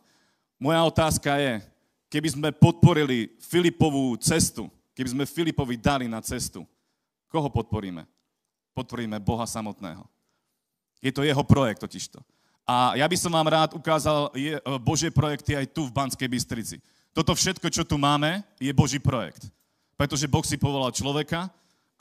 Moja 0.55 0.79
otázka 0.87 1.35
je, 1.35 1.59
keby 2.07 2.27
sme 2.31 2.49
podporili 2.55 3.35
Filipovú 3.43 4.15
cestu, 4.23 4.71
keby 4.95 5.09
sme 5.11 5.23
Filipovi 5.27 5.75
dali 5.75 6.07
na 6.07 6.23
cestu, 6.23 6.63
koho 7.27 7.51
podporíme? 7.51 8.07
Podporíme 8.71 9.19
Boha 9.19 9.43
samotného. 9.43 10.07
Je 11.03 11.11
to 11.11 11.21
jeho 11.21 11.43
projekt 11.43 11.83
totižto. 11.83 12.23
A 12.65 12.97
ja 12.97 13.05
by 13.05 13.13
som 13.13 13.29
vám 13.29 13.45
rád 13.45 13.77
ukázal 13.77 14.33
je, 14.33 14.57
e, 14.57 14.61
Božie 14.81 15.13
projekty 15.13 15.53
aj 15.53 15.69
tu 15.69 15.85
v 15.85 15.93
Banskej 15.93 16.25
Bystrici. 16.25 16.81
Toto 17.13 17.37
všetko, 17.37 17.69
čo 17.69 17.85
tu 17.85 18.01
máme, 18.01 18.41
je 18.57 18.73
Boží 18.73 18.97
projekt. 18.97 19.53
Pretože 19.93 20.25
Boh 20.25 20.41
si 20.41 20.57
povolal 20.57 20.89
človeka 20.89 21.47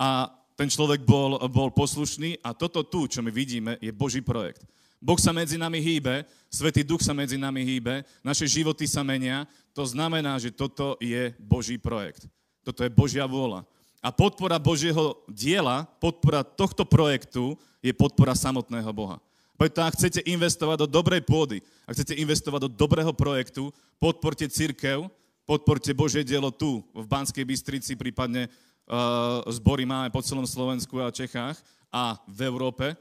a 0.01 0.33
ten 0.57 0.71
človek 0.71 1.05
bol, 1.05 1.37
bol 1.53 1.69
poslušný 1.69 2.41
a 2.41 2.57
toto 2.57 2.81
tu, 2.83 3.07
čo 3.07 3.21
my 3.21 3.31
vidíme, 3.31 3.77
je 3.79 3.93
Boží 3.93 4.25
projekt. 4.25 4.65
Boh 5.05 5.21
sa 5.21 5.37
medzi 5.37 5.61
nami 5.61 5.85
hýbe, 5.85 6.25
Svetý 6.49 6.81
Duch 6.81 7.05
sa 7.05 7.13
medzi 7.13 7.37
nami 7.37 7.61
hýbe, 7.61 8.07
naše 8.25 8.49
životy 8.49 8.89
sa 8.89 9.05
menia, 9.05 9.45
to 9.77 9.85
znamená, 9.85 10.41
že 10.41 10.49
toto 10.49 10.97
je 10.97 11.35
Boží 11.37 11.77
projekt. 11.77 12.25
Toto 12.65 12.81
je 12.81 12.91
Božia 12.91 13.29
vôľa. 13.29 13.69
A 14.01 14.09
podpora 14.09 14.57
Božieho 14.57 15.21
diela, 15.29 15.85
podpora 16.01 16.41
tohto 16.45 16.85
projektu 16.85 17.57
je 17.85 17.93
podpora 17.93 18.33
samotného 18.33 18.89
Boha. 18.93 19.21
Preto 19.55 19.85
ak 19.85 19.95
chcete 19.95 20.25
investovať 20.27 20.85
do 20.85 20.89
dobrej 20.91 21.23
pôdy, 21.23 21.63
ak 21.87 21.95
chcete 21.95 22.19
investovať 22.19 22.67
do 22.67 22.71
dobrého 22.73 23.13
projektu, 23.15 23.71
podporte 24.03 24.45
církev, 24.51 25.07
podporte 25.47 25.93
Božie 25.95 26.27
dielo 26.27 26.51
tu, 26.51 26.83
v 26.91 27.07
Banskej 27.07 27.47
Bystrici, 27.47 27.95
prípadne 27.95 28.51
uh, 28.51 29.45
zbory 29.47 29.87
máme 29.87 30.11
po 30.11 30.25
celom 30.25 30.49
Slovensku 30.49 30.99
a 30.99 31.15
Čechách 31.15 31.61
a 31.93 32.19
v 32.27 32.51
Európe. 32.51 32.99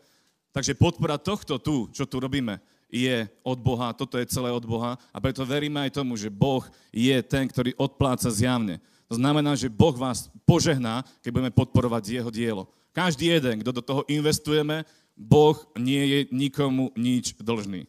Takže 0.54 0.78
podpora 0.78 1.18
tohto 1.18 1.58
tu, 1.58 1.90
čo 1.90 2.06
tu 2.06 2.22
robíme, 2.22 2.62
je 2.94 3.26
od 3.42 3.58
Boha, 3.58 3.90
toto 3.98 4.22
je 4.22 4.30
celé 4.30 4.54
od 4.54 4.62
Boha 4.62 5.02
a 5.10 5.18
preto 5.18 5.42
veríme 5.42 5.82
aj 5.82 5.98
tomu, 5.98 6.14
že 6.14 6.30
Boh 6.30 6.62
je 6.94 7.18
ten, 7.26 7.50
ktorý 7.50 7.74
odpláca 7.82 8.30
zjavne. 8.30 8.78
To 9.12 9.16
znamená, 9.20 9.56
že 9.56 9.72
Boh 9.72 9.94
vás 9.94 10.32
požehná, 10.48 11.04
keď 11.22 11.30
budeme 11.32 11.52
podporovať 11.54 12.04
jeho 12.22 12.32
dielo. 12.32 12.70
Každý 12.94 13.34
jeden, 13.34 13.62
kto 13.62 13.72
do 13.74 13.82
toho 13.82 14.02
investujeme, 14.06 14.86
Boh 15.18 15.58
nie 15.78 16.04
je 16.06 16.20
nikomu 16.34 16.90
nič 16.98 17.38
dlžný. 17.38 17.86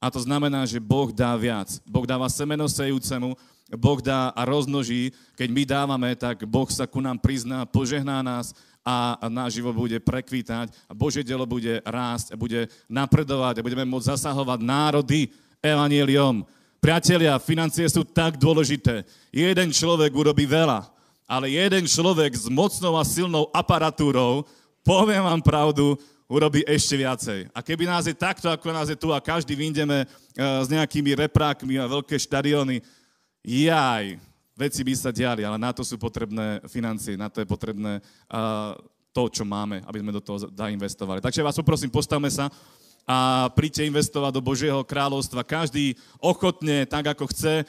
A 0.00 0.12
to 0.12 0.20
znamená, 0.20 0.68
že 0.68 0.82
Boh 0.82 1.08
dá 1.08 1.32
viac. 1.40 1.80
Boh 1.88 2.04
dáva 2.04 2.28
semeno 2.28 2.68
sejúcemu, 2.68 3.32
Boh 3.74 3.98
dá 3.98 4.30
a 4.30 4.46
roznoží. 4.46 5.10
Keď 5.34 5.48
my 5.50 5.62
dávame, 5.66 6.10
tak 6.14 6.46
Boh 6.46 6.68
sa 6.70 6.86
ku 6.86 7.02
nám 7.02 7.18
prizná, 7.18 7.66
požehná 7.66 8.22
nás 8.22 8.54
a 8.86 9.18
náš 9.26 9.58
život 9.58 9.74
bude 9.74 9.98
prekvítať 9.98 10.70
a 10.86 10.92
Božie 10.94 11.26
dielo 11.26 11.42
bude 11.42 11.82
rásť 11.82 12.32
a 12.32 12.36
bude 12.38 12.70
napredovať 12.86 13.58
a 13.58 13.64
budeme 13.66 13.82
môcť 13.82 14.14
zasahovať 14.14 14.62
národy 14.62 15.26
evanieliom. 15.58 16.46
Priatelia, 16.86 17.34
financie 17.42 17.82
sú 17.90 18.06
tak 18.06 18.38
dôležité. 18.38 19.02
Jeden 19.34 19.74
človek 19.74 20.14
urobí 20.14 20.46
veľa, 20.46 20.86
ale 21.26 21.50
jeden 21.50 21.82
človek 21.82 22.30
s 22.30 22.46
mocnou 22.46 22.94
a 22.94 23.02
silnou 23.02 23.50
aparatúrou, 23.50 24.46
poviem 24.86 25.18
vám 25.18 25.42
pravdu, 25.42 25.98
urobí 26.30 26.62
ešte 26.62 26.94
viacej. 26.94 27.50
A 27.50 27.58
keby 27.58 27.90
nás 27.90 28.06
je 28.06 28.14
takto, 28.14 28.46
ako 28.46 28.70
nás 28.70 28.86
je 28.86 28.94
tu 28.94 29.10
a 29.10 29.18
každý 29.18 29.58
vyjdeme 29.58 30.06
uh, 30.06 30.62
s 30.62 30.70
nejakými 30.70 31.26
reprákmi 31.26 31.74
a 31.74 31.90
veľké 31.90 32.14
štadióny, 32.22 32.78
jaj, 33.42 34.22
veci 34.54 34.86
by 34.86 34.94
sa 34.94 35.10
diali, 35.10 35.42
ale 35.42 35.58
na 35.58 35.74
to 35.74 35.82
sú 35.82 35.98
potrebné 35.98 36.62
financie, 36.70 37.18
na 37.18 37.26
to 37.26 37.42
je 37.42 37.50
potrebné 37.50 37.98
uh, 38.30 38.78
to, 39.10 39.26
čo 39.26 39.42
máme, 39.42 39.82
aby 39.90 40.06
sme 40.06 40.14
do 40.14 40.22
toho 40.22 40.38
zainvestovali. 40.54 41.18
Takže 41.18 41.42
vás 41.42 41.58
poprosím, 41.58 41.90
postavme 41.90 42.30
sa 42.30 42.46
a 43.06 43.46
príďte 43.54 43.86
investovať 43.86 44.34
do 44.34 44.42
Božieho 44.42 44.82
kráľovstva. 44.82 45.46
Každý 45.46 45.94
ochotne, 46.18 46.90
tak 46.90 47.06
ako 47.06 47.30
chce, 47.30 47.62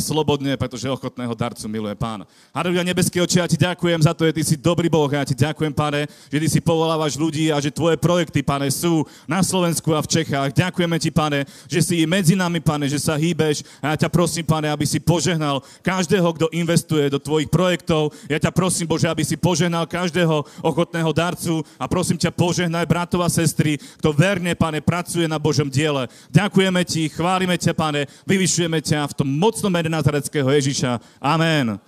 slobodne, 0.00 0.56
pretože 0.56 0.88
ochotného 0.88 1.36
darcu 1.36 1.68
miluje 1.68 1.92
Pán. 1.92 2.24
Haleluja, 2.56 2.88
nebeský 2.88 3.20
oči, 3.20 3.36
ja 3.36 3.44
ti 3.44 3.60
ďakujem 3.60 4.00
za 4.00 4.16
to, 4.16 4.24
že 4.24 4.32
ty 4.32 4.42
si 4.42 4.56
dobrý 4.56 4.88
Boh. 4.88 5.08
Ja 5.12 5.28
ti 5.28 5.36
ďakujem, 5.36 5.76
Pane, 5.76 6.08
že 6.08 6.38
ty 6.40 6.48
si 6.48 6.60
povolávaš 6.64 7.20
ľudí 7.20 7.52
a 7.52 7.60
že 7.60 7.68
tvoje 7.68 8.00
projekty, 8.00 8.40
Pane, 8.40 8.72
sú 8.72 9.04
na 9.28 9.44
Slovensku 9.44 9.92
a 9.92 10.00
v 10.00 10.08
Čechách. 10.08 10.56
Ďakujeme 10.56 10.96
ti, 10.96 11.12
Pane, 11.12 11.44
že 11.68 11.84
si 11.84 12.00
medzi 12.08 12.32
nami, 12.32 12.64
Pane, 12.64 12.88
že 12.88 12.96
sa 12.96 13.20
hýbeš. 13.20 13.60
A 13.84 13.92
ja 13.92 14.08
ťa 14.08 14.08
prosím, 14.08 14.48
Pane, 14.48 14.72
aby 14.72 14.88
si 14.88 14.96
požehnal 14.96 15.60
každého, 15.84 16.32
kto 16.32 16.46
investuje 16.56 17.04
do 17.12 17.20
tvojich 17.20 17.52
projektov. 17.52 18.16
Ja 18.24 18.40
ťa 18.40 18.56
prosím, 18.56 18.88
Bože, 18.88 19.04
aby 19.04 19.20
si 19.20 19.36
požehnal 19.36 19.84
každého 19.84 20.48
ochotného 20.64 21.12
darcu 21.12 21.60
a 21.76 21.84
prosím 21.84 22.16
ťa, 22.16 22.32
požehnaj 22.32 22.88
bratov 22.88 23.20
a 23.20 23.28
sestry, 23.28 23.76
kto 24.00 24.16
verne, 24.16 24.56
Pane, 24.56 24.80
pracuje 24.80 25.28
na 25.28 25.36
Božom 25.36 25.68
diele. 25.68 26.08
Ďakujeme 26.32 26.80
ti, 26.88 27.12
chválime 27.12 27.60
ťa, 27.60 27.76
Pane, 27.76 28.08
vyvyšujeme 28.24 28.80
ťa 28.80 29.12
v 29.12 29.16
tom 29.18 29.28
moc 29.28 29.57
mocno 29.58 29.70
jménem 29.70 29.92
nazareckého 29.92 30.50
Ježíša. 30.50 31.00
Amen. 31.20 31.80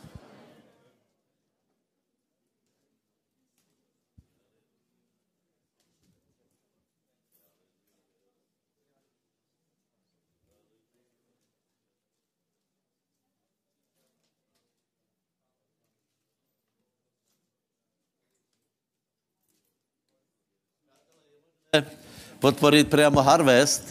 podporit 22.40 22.88
přímo 22.88 23.22
Harvest, 23.22 23.84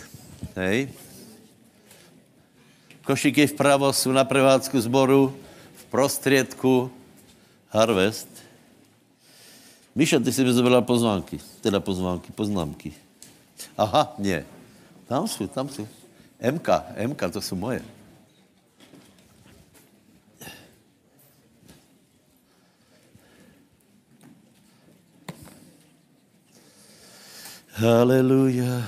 hej, 0.56 0.90
Košiky 3.10 3.48
vpravo 3.48 3.94
jsou 3.94 4.12
na 4.12 4.24
prevádzku 4.24 4.82
zboru, 4.82 5.34
v 5.76 5.84
prostriedku 5.86 6.92
Harvest. 7.70 8.30
Míša, 9.96 10.20
ty 10.20 10.30
si 10.34 10.46
mi 10.46 10.54
zobrala 10.54 10.86
pozvánky, 10.86 11.42
teda 11.62 11.82
pozvánky, 11.82 12.30
poznámky. 12.32 12.94
Aha, 13.78 14.14
ne. 14.18 14.46
Tam 15.10 15.28
jsou, 15.28 15.48
tam 15.48 15.70
jsou. 15.70 15.88
MK, 16.52 16.70
MK, 17.08 17.22
to 17.34 17.42
jsou 17.42 17.56
moje. 17.56 17.82
Haleluja. 27.74 28.86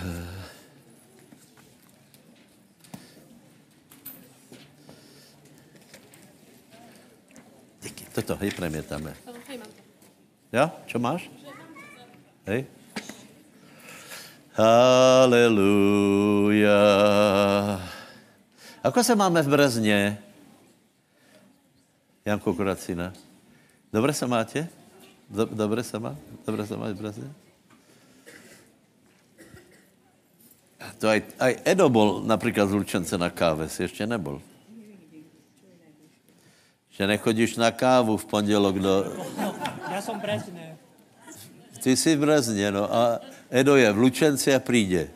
Toto, 8.12 8.36
hej, 8.44 8.52
premietáme. 8.52 9.16
Jo? 10.52 10.68
Čo 10.84 11.00
máš? 11.00 11.32
Hej. 12.44 12.68
Haleluja. 14.52 15.64
Ako 18.84 19.04
se 19.04 19.16
máme 19.16 19.42
v 19.42 19.48
Brezně? 19.48 20.18
Janko 22.26 22.54
Kuracina. 22.54 23.14
Dobre 23.94 24.14
se 24.14 24.28
máte? 24.28 24.68
Dobre 25.32 25.84
se 25.84 26.00
má? 26.00 26.16
Dobre 26.46 26.68
se 26.68 26.78
máte 26.78 26.94
v 26.94 26.98
Brezně? 27.00 27.32
To 31.02 31.10
aj, 31.10 31.22
aj 31.42 31.54
Edo 31.66 31.90
bol 31.90 32.22
napríklad 32.26 32.70
z 32.70 32.78
Lučence 32.78 33.18
na 33.18 33.34
káve, 33.34 33.66
si 33.70 33.86
ešte 33.86 34.06
nebol. 34.06 34.38
Že 36.92 37.08
nechodíš 37.08 37.56
na 37.56 37.72
kávu 37.72 38.18
v 38.18 38.26
pondělok 38.26 38.80
do... 38.80 39.14
Já 39.92 40.02
jsem 40.02 40.20
Brezně. 40.20 40.78
Ty 41.84 41.98
jsi 41.98 42.16
v 42.16 42.20
Brezně, 42.20 42.72
no 42.72 42.96
a 42.96 43.20
Edo 43.52 43.76
je 43.76 43.92
v 43.92 43.98
Lučenci 43.98 44.56
a 44.56 44.60
přijde. 44.60 45.08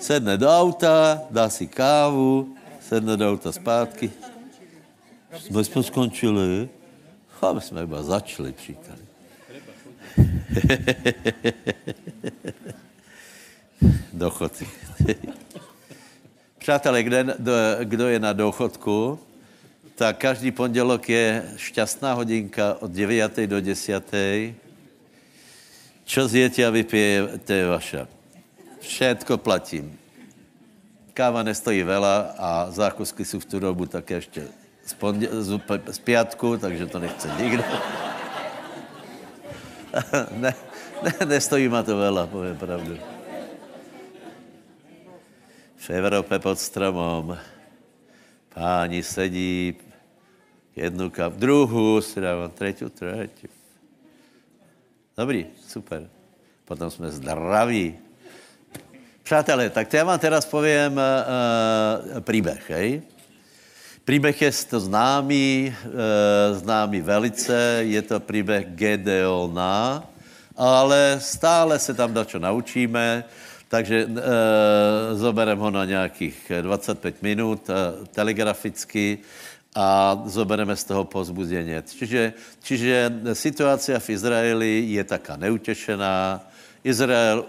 Sedne 0.00 0.36
do 0.36 0.48
auta, 0.48 1.22
dá 1.30 1.48
si 1.48 1.66
kávu, 1.66 2.56
sedne 2.80 3.16
do 3.16 3.30
auta 3.30 3.52
zpátky. 3.52 4.10
Jsme 5.38 5.64
jsme 5.64 5.82
skončili. 5.82 6.68
A 7.42 7.52
my 7.52 7.60
jsme 7.60 7.82
iba 7.82 8.02
začali, 8.02 8.52
příteli. 8.52 8.98
Dochody. 14.12 14.66
Přátelé, 16.58 17.02
kdo, 17.02 17.16
kdo 17.84 18.08
je 18.08 18.18
na 18.18 18.32
dochodku, 18.32 19.18
tak 19.98 20.18
každý 20.18 20.54
pondělok 20.54 21.10
je 21.10 21.42
šťastná 21.58 22.14
hodinka 22.14 22.78
od 22.78 22.86
9. 22.86 23.50
do 23.50 23.58
10. 23.58 24.54
Čo 26.06 26.22
zjete 26.30 26.62
a 26.62 26.70
vypije, 26.70 27.42
to 27.42 27.52
je 27.52 27.64
vaša. 27.66 28.02
Všetko 28.78 29.42
platím. 29.42 29.98
Káva 31.18 31.42
nestojí 31.42 31.82
vela 31.82 32.30
a 32.38 32.70
zákusky 32.70 33.26
jsou 33.26 33.42
v 33.42 33.44
tu 33.44 33.58
dobu 33.58 33.90
také 33.90 34.22
ještě 34.22 34.46
z, 34.86 34.94
pondě, 34.94 35.28
z, 35.34 35.58
z 35.90 35.98
pětku, 35.98 36.56
takže 36.56 36.86
to 36.86 36.98
nechce 36.98 37.26
nikdo. 37.42 37.64
ne, 40.30 40.54
ne, 41.02 41.12
nestojí 41.26 41.68
ma 41.68 41.82
to 41.82 41.98
vela, 41.98 42.26
povím 42.26 42.56
pravdu. 42.56 42.98
V 45.76 45.90
Evropě 45.90 46.38
pod 46.38 46.58
stromom 46.58 47.38
páni 48.54 49.02
sedí, 49.02 49.87
jednu 50.78 51.10
kav, 51.10 51.32
druhou 51.32 52.00
si 52.00 52.20
dávám, 52.20 52.50
třetí, 52.50 52.84
třetí. 52.90 53.48
Dobrý, 55.16 55.46
super. 55.68 56.08
Potom 56.64 56.90
jsme 56.90 57.10
zdraví. 57.10 57.98
Přátelé, 59.22 59.70
tak 59.70 59.88
to 59.88 59.96
já 59.96 60.04
vám 60.04 60.18
teraz 60.18 60.46
povím 60.46 60.92
uh, 60.92 62.20
příběh, 62.20 62.70
hej? 62.70 63.02
Příběh 64.04 64.42
je 64.42 64.52
to 64.70 64.80
známý, 64.80 65.74
uh, 65.84 66.58
známý 66.58 67.00
velice, 67.00 67.78
je 67.80 68.02
to 68.02 68.20
příběh 68.20 68.66
Gedeona, 68.66 70.04
ale 70.56 71.18
stále 71.20 71.78
se 71.78 71.94
tam 71.94 72.14
dačo 72.14 72.38
naučíme, 72.38 73.24
takže 73.68 74.06
uh, 74.06 74.18
zoberem 75.12 75.58
ho 75.58 75.70
na 75.70 75.84
nějakých 75.84 76.52
25 76.62 77.22
minut 77.22 77.68
uh, 77.68 78.06
telegraficky 78.06 79.18
a 79.78 80.18
zobereme 80.26 80.74
z 80.74 80.84
toho 80.90 81.06
pozbuzení. 81.06 81.78
Čiže, 81.86 82.34
čiže 82.58 82.94
situace 83.38 83.94
v 83.94 84.10
Izraeli 84.10 84.72
je 84.98 85.04
taká 85.06 85.38
neutešená. 85.38 86.42
Izrael 86.82 87.42
uh, 87.42 87.46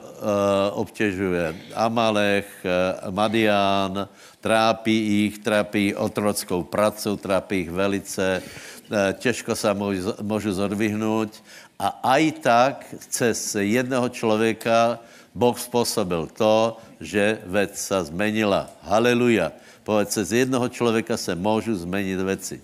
obtěžuje 0.77 1.73
Amalech, 1.73 2.45
uh, 2.61 3.09
Madian, 3.09 4.05
trápí 4.41 4.93
jich, 4.93 5.41
trápí 5.41 5.95
otrockou 5.95 6.63
pracu, 6.69 7.17
trápí 7.17 7.57
jich 7.57 7.71
velice, 7.71 8.41
uh, 8.41 8.97
těžko 9.17 9.55
se 9.55 9.73
můžu, 9.73 10.13
můžu 10.21 10.53
zodvihnout. 10.53 11.33
A 11.79 12.13
aj 12.13 12.31
tak 12.31 12.75
cez 13.09 13.55
jednoho 13.55 14.09
člověka 14.09 14.99
Boh 15.33 15.59
způsobil 15.59 16.27
to, 16.37 16.77
že 16.99 17.41
věc 17.45 17.73
se 17.79 18.03
zmenila. 18.03 18.69
Haleluja. 18.81 19.51
Povedz, 19.83 20.17
z 20.17 20.33
jednoho 20.33 20.69
člověka 20.69 21.17
se 21.17 21.35
můžu 21.35 21.75
změnit 21.75 22.21
věci. 22.21 22.61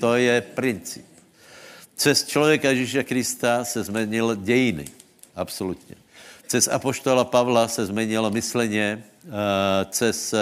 To 0.00 0.14
je 0.14 0.40
princip. 0.40 1.04
Cez 1.96 2.26
člověka 2.26 2.70
Ježíša 2.70 3.02
Krista 3.02 3.64
se 3.64 3.82
změnil 3.82 4.34
dějiny. 4.34 4.84
Absolutně. 5.36 5.96
Cez 6.46 6.68
apoštola 6.68 7.24
Pavla 7.24 7.68
se 7.68 7.86
změnilo 7.86 8.30
mysleně, 8.30 9.04
eh, 9.26 9.30
cez 9.90 10.34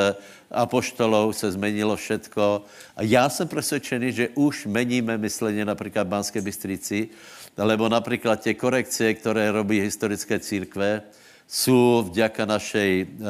apoštolov 0.51 1.37
se 1.37 1.53
změnilo 1.53 1.97
všetko. 1.97 2.65
A 2.97 3.03
já 3.03 3.29
jsem 3.29 3.49
přesvědčený, 3.49 4.13
že 4.13 4.29
už 4.35 4.67
meníme 4.67 5.19
mysleně 5.19 5.65
například 5.65 6.03
v 6.07 6.11
Banské 6.11 6.41
Bystrici, 6.41 7.09
lebo 7.57 7.89
například 7.89 8.41
tě 8.41 8.55
korekce, 8.55 9.15
které 9.15 9.51
robí 9.51 9.81
historické 9.81 10.39
církve, 10.39 11.03
jsou 11.49 12.03
vďaka 12.11 12.45
našej 12.45 13.07
uh, 13.07 13.09
uh, 13.21 13.29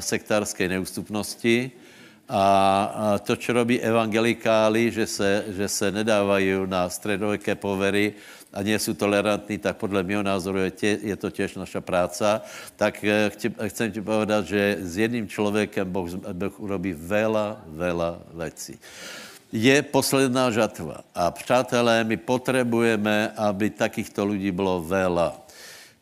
sektárské 0.00 0.68
neústupnosti 0.68 1.70
a, 2.30 3.18
to, 3.26 3.36
co 3.36 3.52
robí 3.52 3.80
evangelikáli, 3.80 4.90
že 4.90 5.06
se, 5.06 5.44
že 5.48 5.68
se 5.68 5.90
nedávají 5.90 6.52
na 6.66 6.88
středověké 6.88 7.54
povery 7.54 8.14
a 8.52 8.62
nie 8.62 8.78
jsou 8.78 8.94
tolerantní, 8.94 9.58
tak 9.58 9.76
podle 9.76 10.02
mého 10.02 10.22
názoru 10.22 10.58
je, 10.58 10.70
tě, 10.70 10.98
je 11.02 11.16
to 11.16 11.30
těž 11.30 11.54
naša 11.54 11.80
práca. 11.80 12.42
Tak 12.76 13.02
uh, 13.02 13.10
chci, 13.34 13.54
chcem 13.66 13.92
ti 13.92 14.00
povedat, 14.00 14.46
že 14.46 14.78
s 14.80 14.98
jedním 14.98 15.28
člověkem 15.28 15.90
Boh, 15.90 16.10
boh 16.10 16.60
urobí 16.60 16.92
vela, 16.92 17.62
vela 17.66 18.18
věcí 18.34 18.78
je 19.52 19.82
posledná 19.82 20.50
žatva. 20.50 21.00
A 21.14 21.30
přátelé, 21.30 22.04
my 22.04 22.16
potřebujeme, 22.16 23.32
aby 23.36 23.70
takýchto 23.70 24.24
lidí 24.24 24.50
bylo 24.50 24.82
vela. 24.82 25.39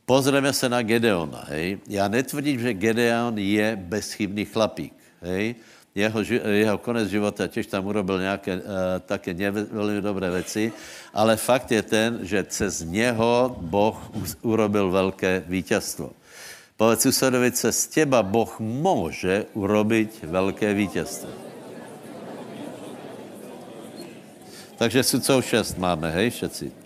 Pozrieme 0.08 0.52
se 0.52 0.68
na 0.68 0.82
Gedeona. 0.82 1.44
Hej. 1.52 1.78
Já 1.88 2.08
netvrdím, 2.08 2.60
že 2.60 2.74
Gedeon 2.74 3.38
je 3.38 3.76
bezchybný 3.76 4.44
chlapík. 4.44 4.92
Hej. 5.20 5.54
Jeho, 5.94 6.20
jeho 6.48 6.78
konec 6.78 7.08
života 7.08 7.46
těž 7.46 7.66
tam 7.66 7.86
urobil 7.86 8.20
nějaké 8.20 8.56
uh, 8.56 8.62
také 9.04 9.34
velmi 9.50 10.00
dobré 10.00 10.30
věci, 10.30 10.72
ale 11.12 11.36
fakt 11.36 11.72
je 11.72 11.82
ten, 11.82 12.18
že 12.22 12.44
cez 12.44 12.80
něho 12.82 13.56
Boh 13.60 14.10
urobil 14.42 14.90
velké 14.90 15.44
vítězstvo. 15.46 16.12
Povedz 16.76 17.02
susedovi, 17.02 17.52
z 17.52 17.86
těba 17.86 18.22
Boh 18.22 18.60
může 18.60 19.46
urobit 19.52 20.18
velké 20.22 20.74
vítězstvo. 20.74 21.28
Takže 24.78 25.04
co 25.04 25.42
šest 25.42 25.78
máme, 25.78 26.10
hej, 26.10 26.30
všetci. 26.30 26.77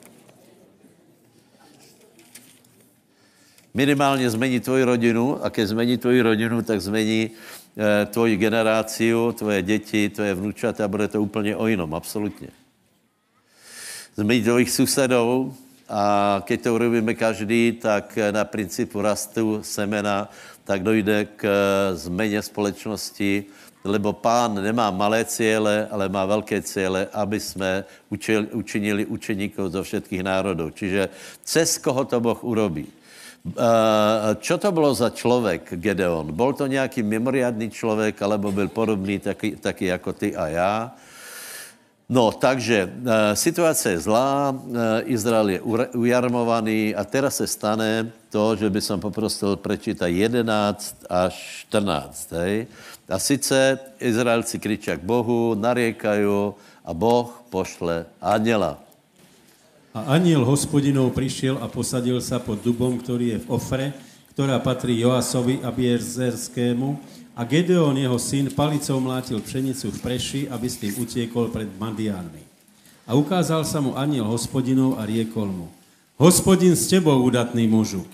Minimálně 3.74 4.30
změní 4.30 4.60
tvoji 4.60 4.84
rodinu 4.84 5.44
a 5.44 5.50
keď 5.50 5.66
změní 5.68 5.96
tvoji 5.98 6.20
rodinu, 6.22 6.62
tak 6.62 6.80
změní 6.80 7.30
eh, 7.30 8.06
tvoji 8.06 8.36
generáciu, 8.36 9.32
tvoje 9.32 9.62
děti, 9.62 10.08
tvoje 10.08 10.34
vnučata, 10.34 10.88
bude 10.88 11.08
to 11.08 11.22
úplně 11.22 11.56
o 11.56 11.66
jinom, 11.66 11.94
absolutně. 11.94 12.48
Změní 14.16 14.42
tvojich 14.42 14.70
susedů 14.70 15.54
a 15.88 16.42
keď 16.44 16.62
to 16.62 16.74
urobíme 16.74 17.14
každý, 17.14 17.72
tak 17.72 18.18
na 18.30 18.44
principu 18.44 19.02
rastu 19.02 19.60
semena, 19.62 20.28
tak 20.64 20.82
dojde 20.82 21.24
k 21.24 21.44
eh, 21.44 21.96
změně 21.96 22.42
společnosti 22.42 23.44
lebo 23.84 24.12
pán 24.12 24.62
nemá 24.62 24.90
malé 24.90 25.24
cíle, 25.24 25.88
ale 25.90 26.08
má 26.08 26.26
velké 26.26 26.62
cíle, 26.62 27.08
aby 27.12 27.40
jsme 27.40 27.84
učinili 28.52 29.06
učeníkov 29.06 29.74
zo 29.74 29.82
všetkých 29.82 30.22
národov. 30.22 30.74
Čiže 30.78 31.10
cez 31.42 31.78
koho 31.82 32.06
to 32.06 32.22
Boh 32.22 32.38
urobí. 32.44 32.86
Uh, 33.42 34.38
čo 34.38 34.54
to 34.54 34.72
bylo 34.72 34.94
za 34.94 35.10
člověk, 35.10 35.74
Gedeon? 35.74 36.32
Byl 36.32 36.52
to 36.52 36.66
nějaký 36.66 37.02
mimoriadný 37.02 37.70
člověk, 37.70 38.22
alebo 38.22 38.52
byl 38.52 38.68
podobný 38.68 39.18
taky, 39.18 39.56
taky 39.56 39.86
jako 39.86 40.12
ty 40.12 40.36
a 40.36 40.46
já? 40.48 40.94
No, 42.08 42.32
takže 42.32 42.86
uh, 42.86 43.34
situace 43.34 43.90
je 43.90 43.98
zlá, 43.98 44.54
uh, 44.54 44.78
Izrael 45.04 45.48
je 45.48 45.60
ujarmovaný 45.90 46.94
a 46.94 47.04
teraz 47.04 47.36
se 47.36 47.46
stane 47.46 48.12
to, 48.30 48.56
že 48.56 48.70
by 48.70 48.80
som 48.80 49.02
poprosil 49.02 49.58
prečítať 49.58 50.06
11 50.06 51.10
až 51.10 51.66
14. 51.66 52.38
Hej? 52.46 52.70
A 53.10 53.18
sice 53.18 53.78
Izraelci 53.98 54.62
kričia 54.62 54.94
k 54.94 55.02
Bohu, 55.02 55.58
nariekajú 55.58 56.54
a 56.86 56.90
Boh 56.94 57.32
pošle 57.50 58.06
aniela. 58.22 58.78
A 59.92 60.16
aniel 60.16 60.40
hospodinov 60.48 61.12
prišiel 61.12 61.60
a 61.60 61.68
posadil 61.68 62.16
sa 62.24 62.40
pod 62.40 62.64
dubom, 62.64 62.96
ktorý 62.96 63.36
je 63.36 63.38
v 63.44 63.46
Ofre, 63.52 63.86
ktorá 64.32 64.56
patrí 64.56 64.96
Joasovi 65.04 65.60
a 65.60 65.68
Bierzerskému. 65.68 66.96
A 67.36 67.44
Gedeon, 67.44 67.96
jeho 68.00 68.16
syn, 68.16 68.48
palicou 68.52 68.96
mlátil 69.04 69.36
pšenicu 69.44 69.92
v 69.92 69.98
preši, 70.00 70.40
aby 70.48 70.64
s 70.64 70.80
tým 70.80 70.96
utiekol 70.96 71.52
pred 71.52 71.68
Madiánmi. 71.76 72.40
A 73.04 73.12
ukázal 73.12 73.68
sa 73.68 73.84
mu 73.84 73.92
aniel 73.92 74.24
hospodinov 74.24 74.96
a 74.96 75.04
riekol 75.04 75.48
mu, 75.48 75.68
hospodin 76.16 76.72
s 76.72 76.88
tebou, 76.88 77.20
udatný 77.24 77.68
mužu. 77.68 78.08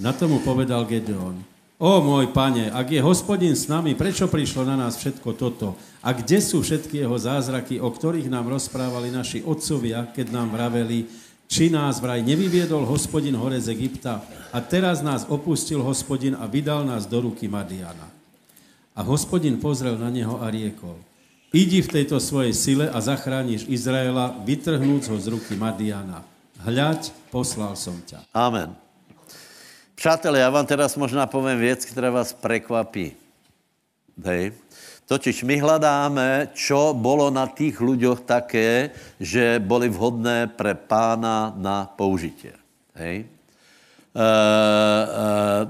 Na 0.00 0.16
tomu 0.16 0.40
povedal 0.40 0.88
Gedeon, 0.88 1.36
O 1.80 2.04
môj 2.04 2.28
pane, 2.36 2.68
ak 2.68 2.92
je 2.92 3.00
hospodin 3.00 3.56
s 3.56 3.64
nami, 3.64 3.96
prečo 3.96 4.28
prišlo 4.28 4.68
na 4.68 4.76
nás 4.76 5.00
všetko 5.00 5.32
toto? 5.32 5.80
A 6.04 6.12
kde 6.12 6.36
sú 6.44 6.60
všetky 6.60 7.00
jeho 7.00 7.16
zázraky, 7.16 7.80
o 7.80 7.88
ktorých 7.88 8.28
nám 8.28 8.52
rozprávali 8.52 9.08
naši 9.08 9.40
otcovia, 9.40 10.04
keď 10.12 10.28
nám 10.28 10.52
vraveli, 10.52 11.08
či 11.48 11.72
nás 11.72 11.96
vraj 11.96 12.20
nevyviedol 12.20 12.84
hospodin 12.84 13.32
hore 13.32 13.56
z 13.56 13.72
Egypta 13.72 14.20
a 14.52 14.60
teraz 14.60 15.00
nás 15.00 15.24
opustil 15.24 15.80
hospodin 15.80 16.36
a 16.36 16.44
vydal 16.44 16.84
nás 16.84 17.08
do 17.08 17.24
ruky 17.24 17.48
Madiana. 17.48 18.12
A 18.92 19.00
hospodin 19.00 19.56
pozrel 19.56 19.96
na 19.96 20.12
neho 20.12 20.36
a 20.36 20.52
riekol, 20.52 21.00
idi 21.48 21.80
v 21.80 21.96
tejto 21.96 22.20
svojej 22.20 22.52
sile 22.52 22.86
a 22.92 23.00
zachrániš 23.00 23.64
Izraela, 23.72 24.36
vytrhnúc 24.44 25.08
ho 25.08 25.16
z 25.16 25.32
ruky 25.32 25.56
Madiana. 25.56 26.28
Hľaď, 26.60 27.08
poslal 27.32 27.72
som 27.72 27.96
ťa. 28.04 28.28
Amen. 28.36 28.89
Přátelé, 30.00 30.38
já 30.40 30.50
vám 30.50 30.66
teraz 30.66 30.96
možná 30.96 31.26
povím 31.26 31.58
věc, 31.58 31.84
která 31.84 32.10
vás 32.10 32.32
prekvapí. 32.32 33.12
Hej. 34.24 34.52
Totiž 35.04 35.44
my 35.44 35.60
hledáme, 35.60 36.48
čo 36.56 36.96
bolo 36.96 37.28
na 37.28 37.44
tých 37.44 37.76
ľuďoch 37.76 38.24
také, 38.24 38.96
že 39.20 39.60
boli 39.60 39.92
vhodné 39.92 40.48
pre 40.56 40.72
pána 40.72 41.52
na 41.52 41.84
použitie. 41.84 42.56
Hej. 42.96 43.28
Uh, 44.16 44.24
uh, 44.24 45.62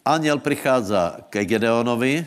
aniel 0.00 0.40
prichádza 0.40 1.28
ke 1.28 1.44
Gedeonovi, 1.44 2.24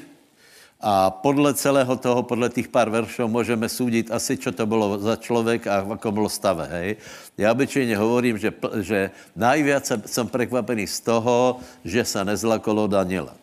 a 0.84 1.10
podle 1.10 1.54
celého 1.54 1.96
toho, 1.96 2.24
podle 2.24 2.50
těch 2.50 2.68
pár 2.68 2.90
veršů 2.90 3.28
můžeme 3.28 3.70
soudit 3.70 4.12
asi, 4.12 4.38
co 4.38 4.52
to 4.52 4.66
bylo 4.66 5.00
za 5.00 5.16
člověk 5.16 5.68
a 5.68 5.80
ako 5.80 6.12
bylo 6.12 6.30
stave, 6.30 6.68
hej. 6.72 6.96
Já 7.38 7.52
obyčejně 7.52 7.98
hovorím, 7.98 8.38
že, 8.38 8.54
že 8.80 9.12
najviac 9.36 9.92
jsem 10.06 10.28
překvapený 10.28 10.88
z 10.88 11.00
toho, 11.00 11.60
že 11.84 12.06
se 12.06 12.26
nezlakolo 12.26 12.88
Daniela. 12.88 13.36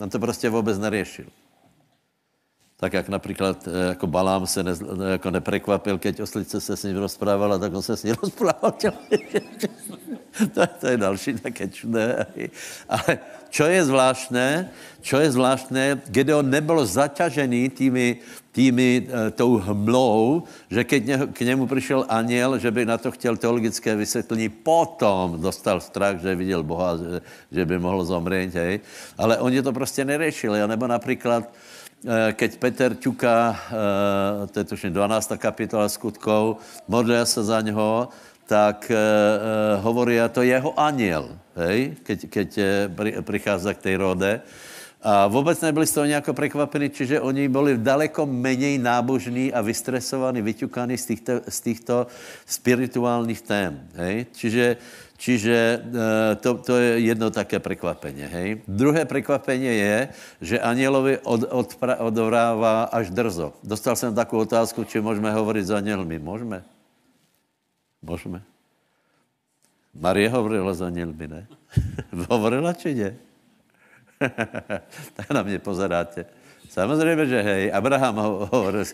On 0.00 0.10
to 0.10 0.18
prostě 0.18 0.50
vůbec 0.50 0.78
neriešil. 0.78 1.26
Tak 2.76 2.92
jak 2.92 3.08
například 3.08 3.68
eh, 3.68 3.88
jako 3.88 4.06
Balám 4.06 4.46
se 4.46 4.62
ne, 4.62 4.72
jako 5.10 5.30
neprekvapil, 5.30 5.98
keď 5.98 6.20
oslice 6.20 6.60
se 6.60 6.76
s 6.76 6.82
ním 6.82 6.96
rozprávala, 6.96 7.58
tak 7.58 7.74
on 7.74 7.82
se 7.82 7.96
s 7.96 8.02
ním 8.02 8.14
rozprával. 8.22 8.72
to, 10.54 10.66
to 10.80 10.86
je 10.86 10.96
další 10.96 11.34
také 11.34 11.68
čudné. 11.68 12.26
Ale 12.88 13.18
čo 13.54 13.70
je 13.70 13.86
zvláštné, 13.86 14.74
čo 14.98 15.22
je 15.22 15.30
zvláštné, 15.30 16.10
Gedeon 16.10 16.50
nebyl 16.50 16.82
zaťažený 16.82 17.70
tými, 17.70 18.18
tými 18.50 19.06
e, 19.06 19.30
tou 19.30 19.62
hmlou, 19.62 20.42
že 20.66 20.82
keď 20.82 21.00
ne, 21.06 21.16
k 21.30 21.40
němu 21.46 21.70
přišel 21.70 22.02
aniel, 22.10 22.58
že 22.58 22.70
by 22.74 22.82
na 22.82 22.98
to 22.98 23.14
chtěl 23.14 23.38
teologické 23.38 23.94
vysvětlení, 23.94 24.48
potom 24.50 25.38
dostal 25.38 25.78
strach, 25.78 26.18
že 26.18 26.34
viděl 26.34 26.66
Boha, 26.66 26.98
že, 26.98 27.20
že 27.52 27.62
by 27.62 27.78
mohl 27.78 28.02
zomřít, 28.04 28.54
hej. 28.54 28.80
Ale 29.18 29.38
oni 29.38 29.62
to 29.62 29.70
prostě 29.70 30.02
neřešili, 30.02 30.58
nebo 30.66 30.90
například, 30.90 31.46
e, 31.46 32.32
keď 32.34 32.58
Peter 32.58 32.90
ťuká, 32.98 33.38
e, 33.70 34.46
to 34.50 34.56
je 34.58 34.64
tuším 34.64 34.92
12. 34.92 35.38
kapitola 35.38 35.86
skutkov, 35.86 36.58
modlil 36.90 37.26
se 37.26 37.44
za 37.44 37.60
něho, 37.60 38.10
tak 38.46 38.90
e, 38.90 38.96
hovorí, 39.80 40.20
to 40.32 40.42
jeho 40.42 40.72
aniel, 40.80 41.38
hej, 41.56 41.96
keď, 42.02 42.18
keď 42.28 42.48
prichází 43.24 43.74
k 43.74 43.82
té 43.82 43.96
rode. 43.96 44.40
A 45.04 45.26
vůbec 45.26 45.60
nebyli 45.60 45.86
z 45.86 45.92
toho 45.92 46.06
nějak 46.06 46.32
překvapení, 46.32 46.90
čiže 46.90 47.20
oni 47.20 47.48
byli 47.48 47.78
daleko 47.78 48.26
méně 48.26 48.78
nábožní 48.78 49.52
a 49.52 49.60
vystresovaní, 49.60 50.42
vyťukaní 50.42 50.96
z 50.98 51.06
těchto, 51.06 51.32
z 51.48 51.60
těchto 51.60 52.06
spirituálních 52.46 53.42
tém. 53.42 53.88
Hej? 53.94 54.26
Čiže, 54.32 54.76
čiže 55.16 55.84
to, 56.40 56.54
to 56.54 56.76
je 56.76 57.00
jedno 57.00 57.30
také 57.30 57.60
překvapení. 57.60 58.22
Hej? 58.22 58.64
Druhé 58.68 59.04
překvapení 59.04 59.66
je, 59.66 60.08
že 60.40 60.60
anielovi 60.60 61.18
od, 61.20 61.52
od, 61.52 61.68
odvrává 61.98 62.88
až 62.88 63.10
drzo. 63.10 63.52
Dostal 63.60 63.96
jsem 63.96 64.14
takovou 64.14 64.42
otázku, 64.42 64.84
či 64.84 65.00
můžeme 65.00 65.32
hovorit 65.32 65.68
s 65.68 65.70
anielmi. 65.70 66.18
Můžeme? 66.18 66.64
Můžeme. 68.04 68.42
Marie 69.94 70.28
hovorila 70.28 70.74
za 70.74 70.86
anielmi, 70.86 71.28
ne? 71.28 71.46
hovorila 72.28 72.72
či 72.72 72.94
ne? 72.94 73.16
tak 75.14 75.30
na 75.30 75.42
mě 75.42 75.58
pozeráte. 75.58 76.26
Samozřejmě, 76.68 77.26
že 77.26 77.42
hej, 77.42 77.72
Abraham 77.72 78.16
hovoril, 78.50 78.84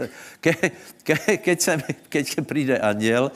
ke, 0.41 0.53
ke, 1.03 1.37
keď, 1.37 1.61
se, 1.61 1.79
keď 2.09 2.27
přijde 2.45 2.79
aniel, 2.79 3.33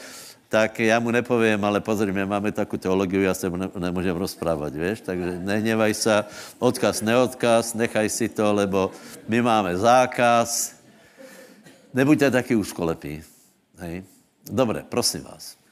tak 0.49 0.81
já 0.81 1.01
mu 1.01 1.11
nepovím, 1.11 1.65
ale 1.65 1.81
pozri, 1.81 2.13
my 2.13 2.27
máme 2.27 2.53
takovou 2.53 2.81
teologii, 2.81 3.23
já 3.23 3.35
se 3.35 3.51
ne, 3.51 3.69
nemůžem 3.79 4.17
rozprávat, 4.17 4.75
víš, 4.75 5.01
takže 5.01 5.39
nehněvaj 5.39 5.95
se, 5.95 6.25
odkaz, 6.59 7.01
neodkaz, 7.01 7.75
nechaj 7.75 8.09
si 8.09 8.29
to, 8.29 8.53
lebo 8.53 8.91
my 9.29 9.43
máme 9.43 9.77
zákaz, 9.77 10.77
nebuďte 11.95 12.31
taky 12.31 12.55
úzkolepí, 12.55 13.23
hej. 13.79 14.05
Dobré, 14.45 14.85
prosím 14.89 15.23
vás. 15.23 15.64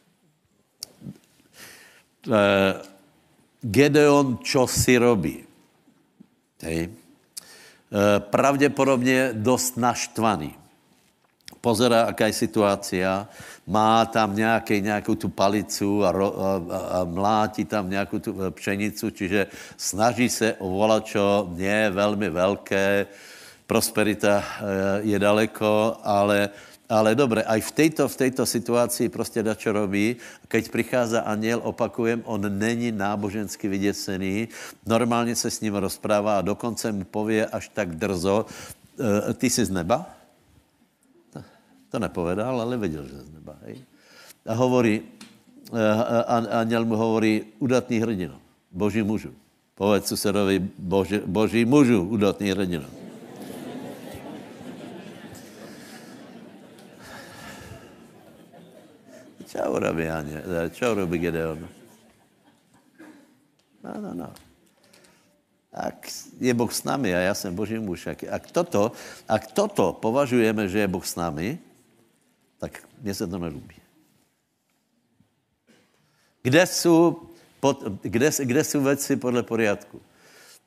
Eh, 2.23 2.93
Gedeon 3.63 4.43
čo 4.43 4.67
si 4.67 4.99
robí? 4.99 5.39
Hej. 6.63 6.91
E, 6.91 8.21
pravděpodobně 8.21 9.31
dost 9.33 9.77
naštvaný. 9.77 10.55
Pozera, 11.61 12.11
jaká 12.11 12.27
je 12.27 12.33
situácia. 12.33 13.29
Má 13.67 14.05
tam 14.07 14.37
nějaký, 14.37 14.81
nějakou 14.81 15.15
tu 15.15 15.29
palicu 15.29 16.05
a, 16.05 16.13
ro, 16.13 16.35
a, 16.41 16.53
a 16.79 17.05
mlátí 17.05 17.65
tam 17.65 17.91
nějakou 17.91 18.19
tu 18.19 18.35
e, 18.43 18.51
pšenicu, 18.51 19.11
čiže 19.11 19.47
snaží 19.77 20.29
se 20.29 20.55
o 20.59 20.69
volačo, 20.69 21.47
nie 21.55 21.91
velmi 21.91 22.31
velké, 22.31 23.07
prosperita 23.67 24.45
je 25.03 25.19
daleko, 25.19 25.97
ale 26.03 26.51
ale 26.93 27.17
dobré, 27.17 27.41
aj 27.41 27.61
v 27.65 27.73
této, 27.73 28.05
v 28.05 28.17
této 28.17 28.45
situaci 28.45 29.09
prostě 29.09 29.41
dačo 29.41 29.73
robí. 29.73 30.21
Keď 30.49 30.69
přichází 30.69 31.17
aniel, 31.17 31.65
opakujem, 31.65 32.21
on 32.29 32.45
není 32.45 32.93
nábožensky 32.93 33.69
vyděsený, 33.69 34.49
normálně 34.85 35.33
se 35.33 35.49
s 35.51 35.61
ním 35.65 35.81
rozprává 35.81 36.39
a 36.39 36.45
dokonce 36.45 36.93
mu 36.93 37.05
pově 37.05 37.47
až 37.49 37.73
tak 37.73 37.97
drzo, 37.97 38.45
e, 39.01 39.35
ty 39.35 39.51
jsi 39.51 39.65
z 39.65 39.71
neba? 39.71 40.05
To 41.89 41.99
nepovedal, 41.99 42.61
ale 42.61 42.77
viděl, 42.77 43.05
že 43.09 43.25
z 43.25 43.31
neba. 43.41 43.57
Hej? 43.65 43.81
A 44.47 44.53
hovorí, 44.53 45.01
e, 45.73 46.53
aniel 46.61 46.85
mu 46.85 46.97
hovorí, 46.97 47.57
udatný 47.57 48.05
hrdino, 48.05 48.37
boží 48.69 49.01
mužu. 49.01 49.33
Povedz 49.75 50.13
susedovi, 50.13 50.61
boží, 50.77 51.25
boží 51.25 51.65
mužu, 51.65 52.05
udatný 52.05 52.53
hrdino. 52.53 53.02
Čo 59.53 59.69
urobí 59.69 60.09
Anie? 60.09 60.41
Čo 60.73 60.97
urobí 60.97 61.21
Gedeon? 61.21 61.61
No, 63.85 63.93
no, 64.01 64.11
no. 64.17 64.29
Ak 65.73 66.09
je 66.41 66.53
Boh 66.57 66.73
s 66.73 66.85
nami 66.85 67.13
a 67.13 67.19
já 67.19 67.35
jsem 67.35 67.53
Boží 67.53 67.77
muž, 67.79 68.07
ak, 68.07 68.25
ak, 68.25 68.45
toto, 68.49 68.93
ak 69.29 69.53
toto 69.53 69.93
považujeme, 69.93 70.69
že 70.69 70.85
je 70.85 70.89
Boh 70.89 71.05
s 71.05 71.17
nami, 71.17 71.61
tak 72.57 72.81
mně 73.01 73.15
se 73.15 73.27
to 73.27 73.39
nelúbí. 73.39 73.77
Kde 76.43 76.67
jsou, 76.67 77.29
pod, 77.61 77.85
kde, 78.03 78.31
kde 78.45 78.65
jsou 78.65 78.81
věci 78.81 79.17
podle 79.17 79.43
poriadku? 79.43 80.01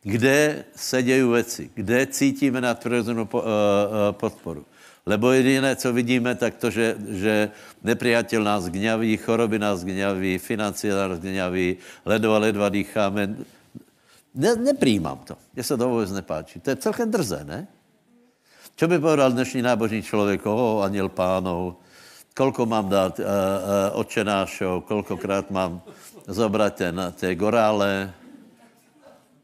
kde 0.06 0.66
se 0.76 1.04
dějí 1.04 1.32
věci, 1.32 1.70
kde 1.74 2.08
cítíme 2.08 2.62
nadpřirozenou 2.62 3.24
uh, 3.34 3.40
uh, 3.40 3.42
podporu. 4.12 4.66
Lebo 5.06 5.32
jediné, 5.32 5.76
co 5.76 5.93
vidíme, 5.93 6.36
tak 6.36 6.58
to, 6.58 6.74
že, 6.74 6.97
že 6.97 7.34
nepriateľ 7.86 8.41
nás 8.41 8.66
gňaví, 8.66 9.18
choroby 9.22 9.62
nás 9.62 9.86
gňaví, 9.86 10.41
financie 10.41 10.89
nás 10.89 11.22
gňaví, 11.22 11.78
ledva, 12.06 12.38
ledva 12.41 12.70
dýcháme. 12.70 13.24
Ne, 14.36 14.56
nepřijímám 14.56 15.18
to. 15.18 15.38
Mně 15.53 15.64
se 15.64 15.78
to 15.78 15.89
vůbec 15.89 16.12
nepáčí. 16.12 16.60
To 16.60 16.70
je 16.70 16.76
celkem 16.76 17.12
drzé, 17.12 17.45
ne? 17.45 17.68
Čo 18.76 18.88
by 18.88 18.99
povedal 18.99 19.32
dnešní 19.32 19.62
nábožní 19.62 20.01
člověk, 20.01 20.45
o, 20.45 20.82
aniel 20.82 21.10
pánov, 21.10 21.80
kolko 22.34 22.66
mám 22.66 22.89
dát 22.89 23.20
uh, 23.20 23.26
uh, 23.26 23.32
očenášov, 23.99 24.84
kolkokrát 24.84 25.51
mám 25.51 25.82
zobrat 26.28 26.76
ten, 26.76 27.14
té 27.16 27.36
gorále, 27.36 28.14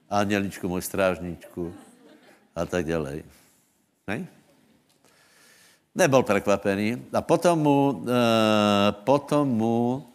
anieličku, 0.09 0.67
můj 0.67 0.81
strážníčku 0.81 1.73
a 2.55 2.65
tak 2.65 2.85
dále. 2.85 3.23
Ne? 4.07 4.27
Nebyl 5.95 6.23
překvapený. 6.23 7.03
A 7.13 7.21
potom 7.21 7.59
mu, 7.59 7.89
uh, 7.91 8.07
potom 9.03 9.47
mu 9.47 10.07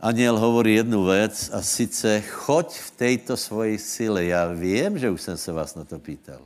aniel 0.00 0.38
hovorí 0.38 0.74
jednu 0.74 1.04
věc 1.04 1.50
a 1.52 1.62
sice 1.62 2.20
choď 2.20 2.78
v 2.78 2.90
této 2.90 3.36
svojej 3.36 3.78
sile. 3.78 4.24
Já 4.24 4.52
vím, 4.52 4.98
že 4.98 5.10
už 5.10 5.22
jsem 5.22 5.36
se 5.36 5.52
vás 5.52 5.74
na 5.74 5.84
to 5.84 5.98
pýtal. 5.98 6.40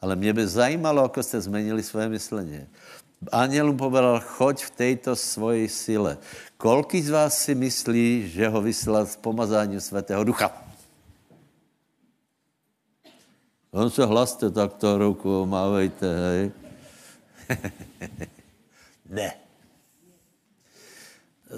Ale 0.00 0.16
mě 0.16 0.32
by 0.32 0.46
zajímalo, 0.46 1.04
ako 1.04 1.22
jste 1.22 1.40
zmenili 1.40 1.82
svoje 1.82 2.08
myslení. 2.08 2.66
Aniel 3.32 3.72
mu 3.72 3.76
povedal, 3.76 4.20
choď 4.24 4.64
v 4.64 4.70
této 4.70 5.12
svojej 5.16 5.68
sile. 5.68 6.16
Kolky 6.56 7.02
z 7.02 7.10
vás 7.10 7.36
si 7.36 7.54
myslí, 7.54 8.32
že 8.32 8.48
ho 8.48 8.62
vyslal 8.62 9.06
s 9.06 9.16
pomazáním 9.16 9.80
Svatého 9.80 10.24
Ducha? 10.24 10.48
On 13.70 13.90
se 13.90 14.04
hlaste 14.06 14.50
takto 14.50 14.98
ruku, 14.98 15.46
mávejte, 15.46 16.06
hej. 16.08 16.69
ne. 19.10 19.32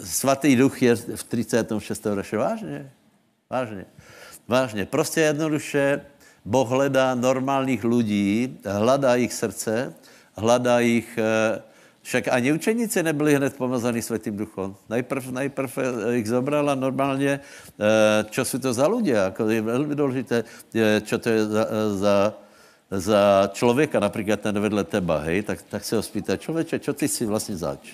Svatý 0.05 0.57
duch 0.57 0.83
je 0.83 0.97
v 0.97 1.25
36. 1.25 2.05
verši. 2.05 2.37
Vážně. 2.37 2.91
Vážně. 3.51 3.85
Vážně. 4.49 4.87
Prostě 4.87 5.21
jednoduše 5.21 6.01
Boh 6.45 6.69
hledá 6.69 7.15
normálních 7.15 7.85
lidí, 7.85 8.59
hledá 8.65 9.15
jich 9.15 9.33
srdce, 9.33 9.95
hledá 10.35 10.81
jich... 10.81 11.19
Eh, 11.19 11.63
však 12.03 12.29
ani 12.29 12.53
učeníci 12.53 13.03
nebyli 13.03 13.35
hned 13.35 13.57
pomazaní 13.57 14.03
světým 14.03 14.37
duchom. 14.37 14.77
Najprv, 14.89 15.31
najprv 15.31 15.79
eh, 15.79 16.15
jich 16.15 16.29
zobral 16.29 16.71
a 16.71 16.75
normálně, 16.75 17.41
čo 18.31 18.43
eh, 18.43 18.45
jsou 18.45 18.59
to 18.59 18.73
za 18.73 18.87
ľudia. 18.89 19.25
Jako 19.25 19.49
je 19.49 19.63
velmi 19.63 19.95
důležité, 19.95 20.45
čo 21.03 21.19
to 21.19 21.29
je 21.29 21.47
za, 21.47 21.67
za, 21.95 22.35
za 22.93 23.51
člověka, 23.53 24.01
například 24.01 24.41
ten 24.41 24.61
vedle 24.61 24.85
teba, 24.85 25.19
hej, 25.19 25.43
tak, 25.43 25.63
tak 25.63 25.85
se 25.85 25.97
ho 25.97 26.03
spýtá, 26.03 26.37
člověče, 26.37 26.79
čo 26.79 26.93
ty 26.93 27.09
si 27.09 27.27
vlastně 27.27 27.57
zač? 27.57 27.93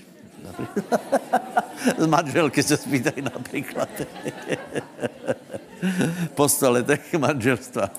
Z 1.98 2.06
manželky 2.06 2.62
se 2.62 2.76
spýtají 2.76 3.22
například. 3.22 3.88
po 6.34 6.48
stoletech 6.48 7.14
manželstva. 7.14 7.90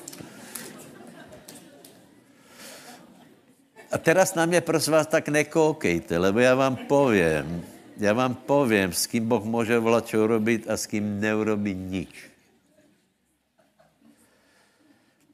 A 3.91 3.97
teraz 3.97 4.36
na 4.36 4.45
mě, 4.45 4.62
prosím 4.62 4.93
vás, 4.93 5.08
tak 5.08 5.30
nekoukejte, 5.30 6.18
lebo 6.18 6.39
já 6.39 6.56
vám 6.56 6.76
povím, 6.76 7.66
já 7.97 8.14
vám 8.14 8.36
povím, 8.36 8.93
s 8.93 9.08
kým 9.08 9.28
Boh 9.28 9.43
může 9.43 9.80
volat 9.80 10.08
čo 10.08 10.24
urobit 10.24 10.70
a 10.70 10.78
s 10.78 10.86
kým 10.86 11.20
neurobí 11.20 11.76
nič. 11.76 12.29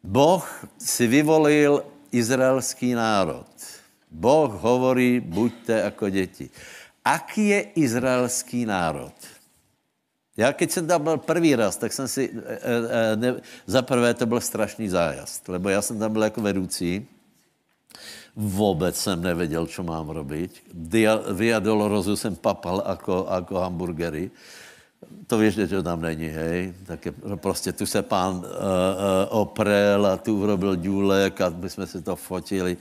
Boh 0.05 0.45
si 0.77 1.07
vyvolil 1.09 1.81
izraelský 2.13 2.93
národ. 2.93 3.49
Boh 4.11 4.53
hovorí, 4.53 5.19
buďte 5.19 5.73
jako 5.73 6.09
děti. 6.09 6.49
Aký 7.05 7.47
je 7.47 7.61
izraelský 7.61 8.65
národ? 8.65 9.13
Já, 10.37 10.53
keď 10.53 10.71
jsem 10.71 10.87
tam 10.87 11.03
byl 11.03 11.17
první 11.17 11.55
raz, 11.55 11.77
tak 11.77 11.93
jsem 11.93 12.07
si, 12.07 12.29
e, 12.45 13.13
e, 13.13 13.15
ne, 13.15 13.41
za 13.65 13.81
prvé 13.81 14.13
to 14.13 14.25
byl 14.25 14.41
strašný 14.41 14.89
zájazd, 14.89 15.47
lebo 15.49 15.69
já 15.69 15.81
jsem 15.81 15.99
tam 15.99 16.13
byl 16.13 16.23
jako 16.23 16.41
vedoucí 16.41 17.07
Vůbec 18.35 18.97
jsem 18.97 19.21
nevěděl, 19.21 19.65
co 19.65 19.83
mám 19.83 20.09
robiť. 20.09 20.63
Dia, 20.73 21.19
Via 21.31 21.59
Dolorosu 21.59 22.15
jsem 22.15 22.35
papal 22.35 22.83
jako, 22.87 23.27
jako 23.35 23.55
hamburgery. 23.55 24.31
To 25.27 25.37
víš, 25.37 25.53
že 25.55 25.67
to 25.67 25.83
tam 25.83 26.01
není, 26.01 26.27
hej? 26.27 26.73
Tak 26.85 27.05
je, 27.05 27.13
prostě 27.35 27.71
tu 27.71 27.85
se 27.85 28.01
pán 28.01 28.35
uh, 28.35 28.41
uh, 28.41 28.45
oprel 29.29 30.05
a 30.05 30.17
tu 30.17 30.41
urobil 30.41 30.75
důlek 30.75 31.41
a 31.41 31.49
my 31.49 31.69
jsme 31.69 31.87
si 31.87 32.01
to 32.01 32.15
fotili. 32.15 32.77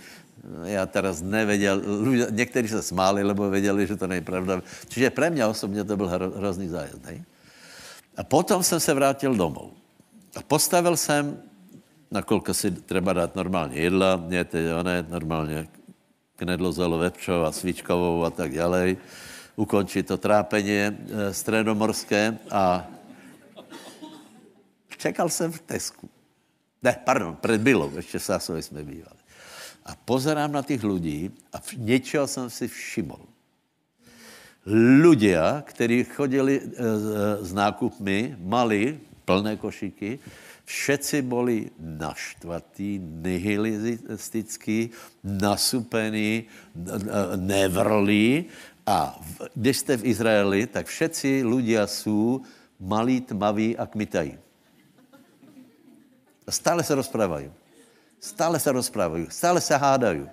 Já 0.64 0.86
teraz 0.86 1.22
nevěděl, 1.22 1.82
někteří 2.30 2.68
se 2.68 2.82
smáli, 2.82 3.22
lebo 3.22 3.50
věděli, 3.50 3.86
že 3.86 3.96
to 3.96 4.06
není 4.06 4.24
pravda. 4.24 4.62
Čiže 4.88 5.10
pro 5.10 5.30
mě 5.30 5.46
osobně 5.46 5.84
to 5.84 5.96
byl 5.96 6.08
hro, 6.08 6.30
hrozný 6.30 6.68
zájezd, 6.68 7.04
hej? 7.04 7.22
A 8.16 8.24
potom 8.24 8.62
jsem 8.62 8.80
se 8.80 8.94
vrátil 8.94 9.34
domů. 9.34 9.72
A 10.36 10.42
postavil 10.42 10.96
jsem 10.96 11.38
nakolko 12.10 12.54
si 12.54 12.70
treba 12.70 13.12
dát 13.12 13.36
normálně 13.36 13.80
jedla, 13.80 14.16
mě 14.16 14.44
teď 14.44 14.64
ne, 14.82 15.06
normálně 15.08 15.68
knedlo 16.36 16.72
zelo 16.72 16.98
vepčo 16.98 17.44
a 17.44 17.52
svíčkovou 17.52 18.24
a 18.24 18.30
tak 18.30 18.54
dále. 18.54 18.96
Ukončit 19.56 20.06
to 20.06 20.16
trápení 20.16 20.78
e, 20.78 20.92
středomorské 21.30 22.38
a 22.50 22.86
čekal 24.98 25.28
jsem 25.28 25.52
v 25.52 25.60
Tesku. 25.60 26.08
Ne, 26.82 26.96
pardon, 27.04 27.36
před 27.40 27.60
Bylou, 27.60 27.96
ještě 27.96 28.18
Sásově 28.18 28.62
jsme 28.62 28.82
bývali. 28.82 29.18
A 29.84 29.96
pozerám 30.04 30.52
na 30.52 30.62
těch 30.62 30.84
lidí 30.84 31.30
a 31.52 31.62
něčeho 31.76 32.26
jsem 32.26 32.50
si 32.50 32.68
všiml. 32.68 33.18
Ľudia, 34.64 35.60
kteří 35.60 36.04
chodili 36.04 36.56
e, 36.56 36.64
s 37.44 37.52
nákupmi, 37.52 38.36
mali 38.40 38.96
plné 39.24 39.56
košíky, 39.60 40.18
Všetci 40.64 41.22
byli 41.22 41.70
naštvatí, 41.78 43.00
nihilistickí, 43.20 44.90
nasupení, 45.24 46.44
nevrlí. 47.36 48.44
A 48.86 49.20
když 49.54 49.78
jste 49.78 49.96
v 49.96 50.04
Izraeli, 50.04 50.66
tak 50.66 50.86
všetci 50.86 51.40
ľudia 51.44 51.86
jsou 51.88 52.44
malí, 52.80 53.20
tmaví 53.20 53.76
a 53.76 53.86
kmitají. 53.86 54.36
Stále 56.48 56.84
se 56.84 56.94
rozprávají. 56.94 57.48
Stále 58.20 58.60
se 58.60 58.72
rozprávají. 58.72 59.26
Stále 59.30 59.60
se 59.60 59.76
hádají. 59.76 60.28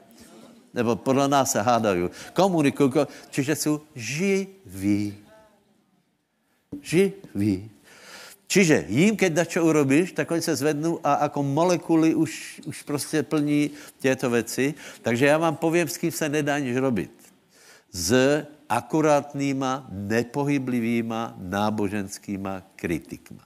Nebo 0.73 0.95
podle 0.95 1.27
nás 1.27 1.51
se 1.51 1.61
hádají. 1.61 2.09
Komunikují. 2.33 3.07
Čiže 3.31 3.55
jsou 3.55 3.81
živí. 3.95 5.17
Živí. 6.81 7.71
Čiže 8.51 8.83
jim, 8.91 9.15
keď 9.15 9.31
dačo 9.33 9.63
urobíš, 9.63 10.11
tak 10.11 10.27
oni 10.27 10.43
se 10.43 10.55
zvednou 10.55 10.99
a 11.03 11.23
jako 11.23 11.39
molekuly 11.43 12.15
už, 12.15 12.61
už 12.67 12.83
prostě 12.83 13.23
plní 13.23 13.71
těto 13.99 14.29
věci. 14.29 14.73
Takže 15.01 15.25
já 15.25 15.37
vám 15.37 15.55
povím, 15.55 15.87
s 15.87 15.97
kým 15.97 16.11
se 16.11 16.29
nedá 16.29 16.59
nič 16.59 16.75
robit. 16.75 17.20
S 17.91 18.13
akurátnýma, 18.69 19.87
nepohyblivýma 19.91 21.35
náboženskýma 21.37 22.63
kritikma. 22.75 23.43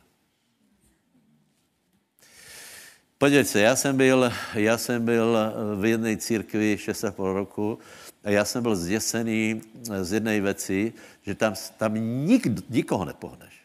Podívejte 3.17 3.49
se, 3.49 3.59
já 3.59 3.75
jsem 3.75 3.97
byl, 3.97 4.31
já 4.53 4.77
jsem 4.77 5.05
byl 5.05 5.37
v 5.79 5.85
jedné 5.85 6.17
církvi 6.17 6.77
6,5 6.79 7.33
roku 7.33 7.79
a 8.23 8.29
já 8.29 8.45
jsem 8.45 8.63
byl 8.63 8.75
zděsený 8.75 9.61
z 10.01 10.13
jedné 10.13 10.41
věci, 10.41 10.93
že 11.21 11.35
tam, 11.35 11.53
tam 11.77 11.93
nik, 12.27 12.69
nikoho 12.69 13.05
nepohneš. 13.05 13.61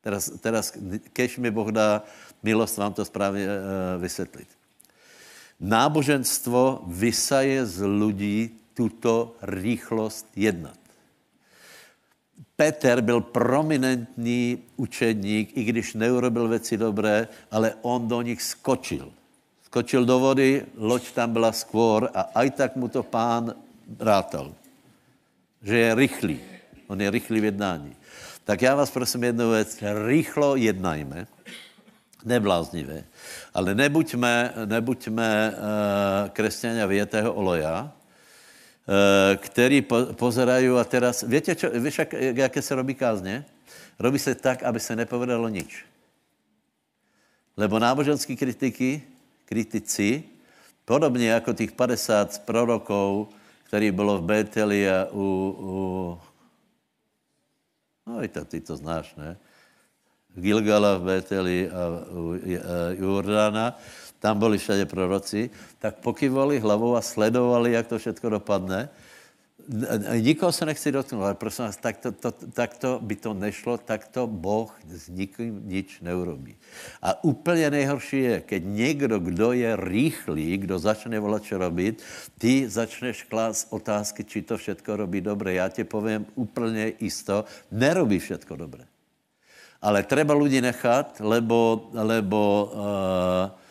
Teraz, 0.00 0.30
teraz 0.40 0.78
kež 1.12 1.38
mi 1.38 1.50
Boh 1.50 1.70
dá 1.70 2.02
milost 2.42 2.76
vám 2.76 2.92
to 2.92 3.04
správně 3.04 3.46
uh, 3.46 4.02
vysvětlit. 4.02 4.48
Náboženstvo 5.60 6.84
vysaje 6.86 7.66
z 7.66 7.86
lidí 7.86 8.61
tuto 8.74 9.36
rýchlost 9.42 10.26
jednat. 10.36 10.78
Peter 12.56 13.00
byl 13.00 13.20
prominentní 13.20 14.58
učedník, 14.76 15.56
i 15.56 15.64
když 15.64 15.94
neurobil 15.94 16.48
věci 16.48 16.76
dobré, 16.76 17.28
ale 17.50 17.74
on 17.82 18.08
do 18.08 18.22
nich 18.22 18.42
skočil. 18.42 19.12
Skočil 19.62 20.04
do 20.04 20.18
vody, 20.18 20.66
loď 20.76 21.10
tam 21.10 21.32
byla 21.32 21.52
skôr 21.52 22.10
a 22.14 22.28
aj 22.34 22.50
tak 22.50 22.76
mu 22.76 22.88
to 22.88 23.02
pán 23.02 23.56
rátal, 23.98 24.52
že 25.62 25.78
je 25.78 25.94
rychlý. 25.94 26.38
On 26.86 27.00
je 27.00 27.10
rychlý 27.10 27.40
v 27.40 27.44
jednání. 27.44 27.92
Tak 28.44 28.62
já 28.62 28.74
vás 28.74 28.90
prosím 28.90 29.24
jednu 29.24 29.50
věc, 29.50 29.78
rychlo 30.06 30.56
jednajme, 30.56 31.26
nebláznivé, 32.24 33.04
ale 33.54 33.74
nebuďme, 33.74 34.52
nebuďme 34.66 35.28
uh, 35.50 36.28
křesťania 36.30 36.86
větého 36.86 37.32
oloja, 37.32 37.92
který 39.36 39.82
po, 39.82 40.06
pozerají 40.12 40.68
a 40.68 40.84
teraz, 40.84 41.22
víte, 41.22 41.54
čo, 41.54 41.70
víš, 41.70 41.98
jak, 41.98 42.12
jaké 42.12 42.62
se 42.62 42.74
robí 42.74 42.94
kázně? 42.94 43.44
Robí 43.98 44.18
se 44.18 44.34
tak, 44.34 44.62
aby 44.62 44.80
se 44.80 44.96
nepovedalo 44.96 45.48
nič. 45.48 45.84
Lebo 47.56 47.78
náboženskí 47.78 48.36
kritiky, 48.36 49.02
kritici, 49.44 50.24
podobně 50.84 51.28
jako 51.28 51.52
těch 51.52 51.72
50 51.72 52.42
prorokov, 52.42 53.28
který 53.64 53.90
bylo 53.90 54.18
v 54.18 54.22
Beteli 54.22 54.90
a 54.90 55.08
u, 55.12 55.56
u 55.58 56.20
no 58.06 58.24
i 58.24 58.28
ty 58.28 58.60
to 58.60 58.76
znáš, 58.76 59.14
ne? 59.14 59.36
Gilgala 60.34 60.98
v 60.98 61.02
Beteli 61.02 61.70
a 61.70 61.82
u 62.12 62.34
Jordána, 62.96 63.78
tam 64.22 64.38
byli 64.38 64.58
všade 64.58 64.86
proroci, 64.86 65.50
tak 65.82 65.98
pokyvali 65.98 66.62
hlavou 66.62 66.94
a 66.94 67.02
sledovali, 67.02 67.72
jak 67.72 67.86
to 67.86 67.98
všechno 67.98 68.30
dopadne 68.38 68.88
Nikoho 70.18 70.52
se 70.52 70.66
nechci 70.66 70.92
dotknout, 70.92 71.22
ale 71.22 71.34
prosím 71.34 71.64
vás, 71.64 71.76
tak 71.76 71.96
to, 71.96 72.12
to, 72.12 72.30
tak 72.32 72.76
to 72.76 72.98
by 73.02 73.16
to 73.16 73.34
nešlo, 73.34 73.78
tak 73.78 74.08
to 74.08 74.26
Boh 74.26 74.74
s 74.90 75.08
nikým 75.08 75.62
nič 75.64 76.00
neurobí. 76.02 76.56
A 77.02 77.24
úplně 77.24 77.70
nejhorší 77.70 78.18
je, 78.18 78.40
keď 78.40 78.62
někdo, 78.66 79.18
kdo 79.18 79.52
je 79.52 79.76
rýchlý, 79.76 80.58
kdo 80.58 80.78
začne 80.78 81.20
volat, 81.20 81.42
čo 81.42 81.58
robit, 81.58 82.02
ty 82.38 82.68
začneš 82.68 83.22
klást 83.22 83.70
otázky, 83.70 84.24
či 84.24 84.42
to 84.42 84.58
všetko 84.58 84.96
robí 84.96 85.20
dobře. 85.20 85.52
Já 85.52 85.68
ti 85.68 85.84
povím 85.84 86.26
úplně 86.34 86.92
jisto, 87.00 87.44
nerobí 87.70 88.18
všetko 88.18 88.56
dobře. 88.56 88.86
Ale 89.82 90.02
treba 90.02 90.34
lidi 90.34 90.60
nechat, 90.60 91.20
lebo, 91.20 91.90
lebo 91.92 92.70
uh, 92.74 93.61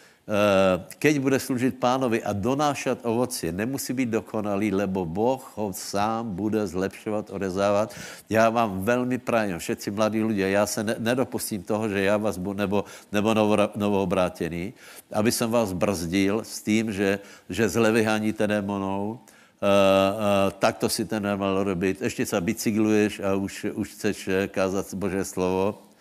keď 1.00 1.14
bude 1.20 1.40
služit 1.40 1.82
pánovi 1.82 2.24
a 2.24 2.34
donášat 2.34 3.04
ovoci, 3.04 3.52
nemusí 3.52 3.94
být 3.94 4.10
dokonalý, 4.10 4.72
lebo 4.72 5.06
Boh 5.06 5.42
ho 5.56 5.74
sám 5.74 6.36
bude 6.36 6.68
zlepšovat, 6.68 7.30
orezávat. 7.30 7.96
Já 8.30 8.50
vám 8.50 8.84
velmi 8.84 9.18
prajem, 9.18 9.60
všetci 9.60 9.92
mladí 9.92 10.24
lidé, 10.24 10.50
já 10.50 10.66
se 10.66 10.84
ne, 10.84 10.96
nedopustím 11.00 11.64
toho, 11.64 11.90
že 11.90 12.02
já 12.02 12.18
vás 12.18 12.38
budu, 12.38 12.58
nebo, 12.58 12.86
nebo 13.12 13.34
novo, 13.34 13.58
novoobrátěný, 13.76 14.74
aby 15.14 15.32
jsem 15.32 15.52
vás 15.52 15.74
brzdil 15.74 16.44
s 16.46 16.62
tím, 16.62 16.94
že, 16.94 17.20
že 17.50 17.70
zle 17.70 17.92
vyháníte 17.92 18.48
démonou, 18.48 19.20
Uh, 19.62 19.68
uh, 19.70 20.52
tak 20.58 20.78
to 20.78 20.90
si 20.90 21.06
ten 21.06 21.24
nemal 21.24 21.64
robit. 21.64 22.02
Ještě 22.02 22.26
se 22.26 22.42
bicykluješ 22.42 23.20
a 23.20 23.36
už, 23.36 23.66
už 23.74 23.90
chceš 23.90 24.30
kázat 24.50 24.94
Bože 24.94 25.26
slovo 25.26 25.92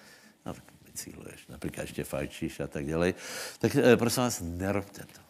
cíluješ, 1.01 1.30
například 1.61 1.83
ještě 1.83 2.05
fajčíš 2.05 2.61
a 2.61 2.67
tak 2.67 2.87
dále, 2.87 3.15
tak 3.59 3.77
e, 3.77 3.97
prosím 3.97 4.23
vás, 4.23 4.43
nerobte 4.45 5.05
to. 5.05 5.21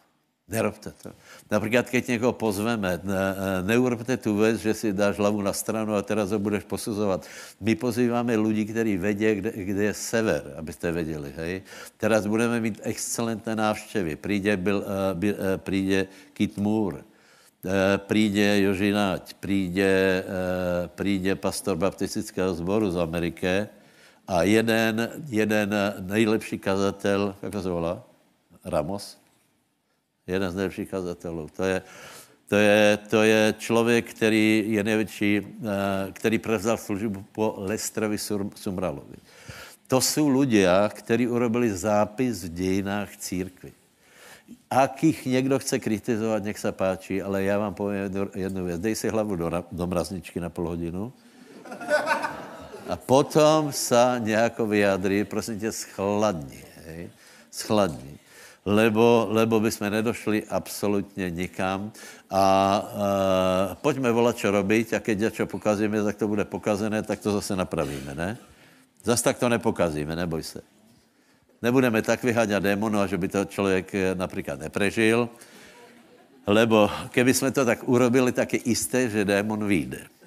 Nerobte 0.51 0.91
to. 1.03 1.11
Například, 1.51 1.91
keď 1.91 2.09
někoho 2.09 2.33
pozveme, 2.33 3.01
ne, 3.03 3.15
eh, 3.15 3.63
neurobte 3.63 4.17
tu 4.17 4.37
věc, 4.37 4.61
že 4.61 4.75
si 4.75 4.93
dáš 4.93 5.19
hlavu 5.19 5.43
na 5.43 5.53
stranu 5.53 5.95
a 5.95 6.03
teraz 6.03 6.31
ho 6.31 6.39
budeš 6.39 6.65
posuzovat. 6.65 7.27
My 7.61 7.75
pozýváme 7.75 8.37
lidi, 8.37 8.65
kteří 8.65 8.97
vědí, 8.97 9.35
kde, 9.35 9.51
kde 9.55 9.83
je 9.85 9.95
sever, 9.95 10.55
abyste 10.59 10.93
věděli. 10.93 11.33
Hej? 11.37 11.63
Teraz 11.97 12.27
budeme 12.27 12.61
mít 12.61 12.81
excelentné 12.83 13.57
návštěvy. 13.57 14.17
Přijde, 14.17 14.57
byl, 14.57 14.85
byl, 15.15 15.35
přijde 15.57 16.07
Kit 16.33 16.59
Moore, 16.59 17.03
přijde 17.97 18.61
Jožináť, 18.61 19.35
přijde, 19.35 20.25
přijde 20.95 21.35
pastor 21.35 21.77
baptistického 21.77 22.55
sboru 22.55 22.91
z 22.91 22.97
Ameriky, 22.97 23.67
a 24.31 24.43
jeden, 24.43 25.11
jeden 25.29 25.75
nejlepší 26.01 26.59
kazatel, 26.59 27.35
jak 27.43 27.53
se 27.53 27.71
volá? 27.71 28.03
Ramos? 28.65 29.19
Jeden 30.27 30.51
z 30.51 30.55
nejlepších 30.55 30.89
kazatelů. 30.89 31.49
To 31.57 31.65
je, 31.65 31.83
to 32.49 32.57
je, 32.57 32.99
to 33.11 33.23
je 33.23 33.55
člověk, 33.59 34.11
který 34.11 34.65
je 34.67 34.85
největší, 34.85 35.41
eh, 35.41 36.13
který 36.13 36.39
prevzal 36.39 36.77
službu 36.77 37.25
po 37.33 37.55
Lestrovi 37.59 38.19
Sumralovi. 38.55 39.17
To 39.87 40.01
jsou 40.01 40.29
lidé, 40.29 40.69
kteří 40.89 41.29
urobili 41.29 41.77
zápis 41.77 42.45
v 42.45 42.49
dějinách 42.49 43.17
církvy. 43.17 43.73
Akých 44.71 45.27
někdo 45.27 45.59
chce 45.59 45.79
kritizovat, 45.79 46.45
nech 46.45 46.59
se 46.59 46.73
páčí, 46.73 47.23
ale 47.23 47.43
já 47.43 47.59
vám 47.59 47.75
povím 47.75 48.03
jednu, 48.03 48.29
jednu 48.35 48.65
věc. 48.65 48.81
Dej 48.81 48.95
si 48.95 49.09
hlavu 49.09 49.37
do, 49.37 49.51
do 49.73 49.87
mrazničky 49.87 50.41
na 50.41 50.51
půl 50.51 50.69
hodinu 50.69 51.13
a 52.91 52.97
potom 52.97 53.73
se 53.73 54.19
nějako 54.19 54.67
vyjadří, 54.67 55.25
prosím 55.25 55.61
tě, 55.61 55.73
schladni, 55.73 56.65
hej? 56.87 57.11
schladni. 57.51 58.19
Lebo, 58.67 59.27
lebo 59.31 59.61
by 59.61 59.71
jsme 59.71 59.91
nedošli 59.91 60.45
absolutně 60.51 61.31
nikam. 61.31 61.93
A, 62.31 62.37
a 62.37 63.75
pojďme 63.81 64.13
volat, 64.13 64.37
čo 64.37 64.51
robiť, 64.51 64.93
a 64.95 65.01
keď 65.01 65.19
něco 65.19 65.47
pokazíme, 65.47 66.05
tak 66.05 66.17
to 66.17 66.29
bude 66.29 66.45
pokazené, 66.45 67.03
tak 67.03 67.19
to 67.21 67.33
zase 67.33 67.57
napravíme, 67.57 68.15
ne? 68.15 68.39
Zase 69.03 69.23
tak 69.25 69.39
to 69.39 69.49
nepokazíme, 69.49 70.17
neboj 70.17 70.43
se. 70.43 70.61
Nebudeme 71.63 72.03
tak 72.03 72.23
vyháňat 72.23 72.63
démonu, 72.63 73.07
že 73.07 73.19
by 73.19 73.29
to 73.29 73.45
člověk 73.45 73.95
eh, 73.95 74.15
například 74.15 74.61
neprežil, 74.61 75.29
lebo 76.47 76.91
keby 77.11 77.35
jsme 77.35 77.51
to 77.51 77.65
tak 77.65 77.89
urobili, 77.89 78.33
tak 78.33 78.53
je 78.53 78.61
jisté, 78.65 79.09
že 79.09 79.25
démon 79.25 79.65
vyjde. 79.65 80.20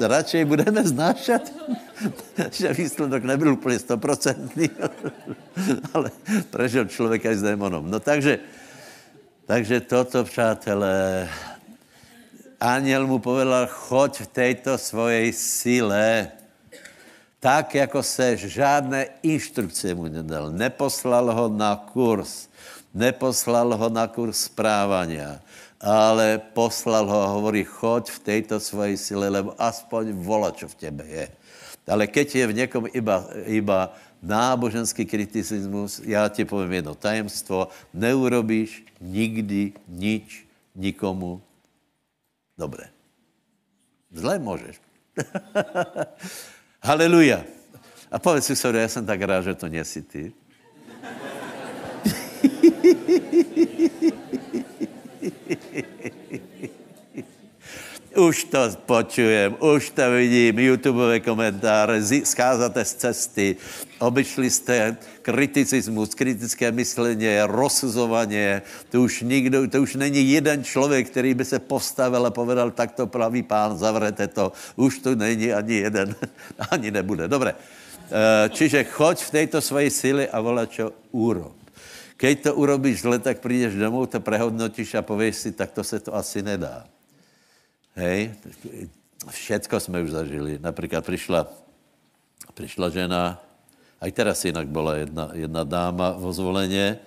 Radšej 0.00 0.44
budeme 0.44 0.84
znášet, 0.84 1.52
že 2.58 2.72
výsledok 2.72 3.22
nebyl 3.24 3.52
úplně 3.52 3.78
stoprocentný, 3.78 4.70
ale 5.94 6.10
prežil 6.50 6.84
člověk 6.86 7.26
aj 7.26 7.36
s 7.36 7.42
démonom. 7.42 7.90
No 7.90 8.00
takže, 8.00 8.38
takže 9.46 9.80
toto, 9.80 10.24
přátelé, 10.24 11.28
Aniel 12.60 13.06
mu 13.06 13.18
povedal, 13.18 13.70
choď 13.70 14.20
v 14.20 14.26
této 14.26 14.78
svojej 14.78 15.32
síle, 15.32 16.28
tak, 17.38 17.74
jako 17.74 18.02
seš, 18.02 18.50
žádné 18.50 19.22
instrukce 19.22 19.94
mu 19.94 20.10
nedal. 20.10 20.50
Neposlal 20.50 21.30
ho 21.30 21.46
na 21.48 21.78
kurz, 21.78 22.50
neposlal 22.90 23.78
ho 23.78 23.88
na 23.88 24.10
kurz 24.10 24.50
správania 24.50 25.38
ale 25.80 26.38
poslal 26.38 27.06
ho 27.06 27.18
a 27.22 27.32
hovorí, 27.38 27.64
choď 27.64 28.10
v 28.10 28.18
této 28.18 28.58
svojej 28.58 28.98
sile, 28.98 29.30
lebo 29.30 29.54
aspoň 29.54 30.10
vola, 30.18 30.50
čo 30.50 30.66
v 30.66 30.74
tebe 30.74 31.06
je. 31.06 31.30
Ale 31.88 32.10
keď 32.10 32.34
je 32.34 32.46
v 32.46 32.56
někom 32.64 32.84
iba, 32.92 33.24
iba 33.46 33.94
náboženský 34.22 35.06
kriticismus, 35.06 36.00
já 36.04 36.28
ti 36.28 36.44
povím 36.44 36.72
jedno 36.72 36.94
tajemstvo, 36.94 37.68
neurobíš 37.94 38.84
nikdy 39.00 39.72
nič 39.88 40.44
nikomu 40.76 41.42
dobré. 42.58 42.90
Zle 44.12 44.38
můžeš. 44.38 44.80
Haleluja. 46.82 47.44
A 48.10 48.18
povedz 48.18 48.46
si, 48.46 48.56
sorry, 48.56 48.78
já 48.78 48.88
jsem 48.88 49.06
tak 49.06 49.22
rád, 49.22 49.42
že 49.42 49.54
to 49.54 49.68
nesi 49.68 50.02
ty. 50.02 50.32
už 58.18 58.50
to 58.50 58.58
počujem, 58.86 59.54
už 59.62 59.90
to 59.94 60.10
vidím, 60.10 60.58
YouTubeové 60.58 61.20
komentáře, 61.20 62.26
scházate 62.26 62.84
z 62.84 62.94
cesty, 62.94 63.56
obyšli 63.98 64.50
jste 64.50 64.96
kriticismus, 65.22 66.14
kritické 66.14 66.72
myšlení, 66.72 67.46
rozsuzování, 67.46 68.58
to 68.90 69.02
už 69.02 69.22
nikdo, 69.22 69.68
to 69.68 69.82
už 69.82 69.94
není 69.94 70.32
jeden 70.32 70.64
člověk, 70.64 71.10
který 71.10 71.34
by 71.34 71.44
se 71.44 71.58
postavil 71.58 72.26
a 72.26 72.30
povedal, 72.30 72.70
tak 72.70 72.92
to 72.92 73.06
pravý 73.06 73.42
pán, 73.42 73.78
zavrete 73.78 74.26
to. 74.26 74.52
Už 74.76 74.98
to 74.98 75.14
není 75.14 75.52
ani 75.52 75.74
jeden, 75.74 76.14
ani 76.70 76.90
nebude. 76.90 77.28
Dobré. 77.28 77.54
Eh, 77.54 78.48
čiže 78.50 78.84
choď 78.84 79.20
v 79.20 79.30
této 79.30 79.60
svojej 79.60 79.90
síly 79.90 80.24
a 80.28 80.40
volá 80.40 80.66
čo 80.66 80.96
úrob. 81.12 81.54
Keď 82.18 82.50
to 82.50 82.50
urobíš 82.56 83.06
zle, 83.06 83.18
tak 83.22 83.38
přijdeš 83.38 83.78
domů, 83.78 84.06
to 84.06 84.18
prehodnotíš 84.20 84.94
a 84.94 85.02
pověš 85.02 85.36
si, 85.36 85.50
tak 85.52 85.70
to 85.70 85.84
se 85.84 86.00
to 86.00 86.16
asi 86.16 86.42
nedá. 86.42 86.97
Hej, 87.98 88.30
všetko 89.26 89.80
jsme 89.80 90.06
už 90.06 90.10
zažili. 90.10 90.58
Například 90.62 91.02
přišla, 91.02 91.50
přišla 92.54 92.94
žena, 92.94 93.42
aj 93.98 94.10
teraz 94.14 94.44
jinak 94.44 94.70
byla 94.70 95.02
jedna, 95.02 95.24
jedna 95.34 95.64
dáma 95.64 96.14
vo 96.14 96.30
zvoleně, 96.32 96.98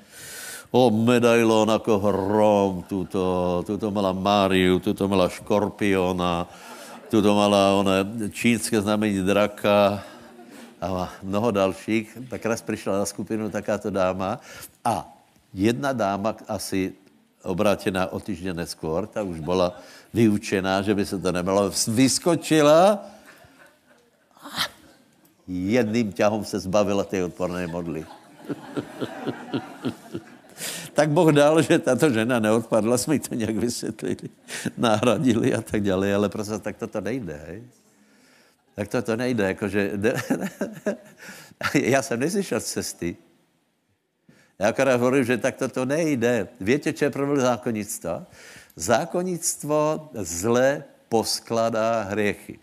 o 0.72 0.92
medailon 0.92 1.70
jako 1.70 2.00
hrom, 2.00 2.84
tuto, 2.92 3.24
tuto 3.64 3.92
mala 3.92 4.12
Máriu, 4.12 4.80
tuto 4.84 5.08
mala 5.08 5.32
škorpiona, 5.32 6.48
tuto 7.08 7.36
mala 7.40 7.80
ona 7.80 8.04
čínské 8.36 8.82
znamení 8.82 9.24
draka 9.24 10.04
a 10.82 11.08
mnoho 11.24 11.52
dalších. 11.52 12.18
Tak 12.28 12.46
raz 12.46 12.62
přišla 12.62 13.00
na 13.00 13.06
skupinu 13.08 13.48
takáto 13.48 13.88
dáma 13.88 14.44
a 14.84 15.08
jedna 15.56 15.96
dáma 15.96 16.36
asi 16.52 16.92
obrátená 17.44 18.12
o 18.12 18.20
týždeň 18.20 18.56
neskôr, 18.60 19.08
ta 19.08 19.24
už 19.24 19.40
byla 19.40 19.74
vyučená, 20.14 20.82
že 20.82 20.96
by 20.96 21.06
se 21.06 21.20
to 21.20 21.32
nemělo, 21.32 21.72
vyskočila 21.88 23.06
a 24.36 24.50
jedným 25.48 26.12
ťahom 26.12 26.46
se 26.46 26.60
zbavila 26.60 27.04
té 27.04 27.24
odporné 27.24 27.68
modly. 27.68 28.06
tak 30.94 31.10
Boh 31.10 31.32
dal, 31.32 31.62
že 31.62 31.80
tato 31.80 32.10
žena 32.10 32.40
neodpadla, 32.40 32.98
jsme 32.98 33.20
to 33.20 33.36
nějak 33.36 33.58
vysvětlili, 33.58 34.30
nahradili 34.78 35.54
a 35.54 35.62
tak 35.62 35.84
dále, 35.84 36.16
ale 36.16 36.30
prostě 36.30 36.60
tak 36.60 36.78
to 36.78 37.02
nejde, 37.02 37.42
hej. 37.48 37.64
Tak 38.76 38.88
to, 38.88 39.02
to 39.02 39.16
nejde, 39.16 39.44
jakože... 39.44 39.92
Já 41.74 42.02
jsem 42.02 42.20
neslyšel 42.20 42.60
z 42.60 42.66
cesty. 42.66 43.18
Já 44.60 44.70
akorát 44.70 44.96
hovorím, 44.96 45.24
že 45.24 45.38
tak 45.38 45.56
to 45.72 45.86
nejde. 45.86 46.48
Víte, 46.60 46.94
co 46.94 47.06
je 47.06 47.12
problém 47.12 47.40
zákonnictva? 47.40 48.26
Zákonnictvo 48.82 50.10
zle 50.26 50.84
poskladá 51.06 52.10
hriechy. 52.10 52.58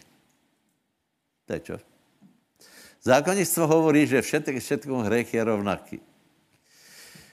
To 1.47 1.51
je 1.55 1.61
čo? 1.61 1.77
Zákonnictvo 3.07 3.71
hovorí, 3.71 4.03
že 4.11 4.19
všetko, 4.19 4.59
všetko 4.59 5.07
hriech 5.07 5.31
je 5.31 5.43
rovnaký. 5.47 5.99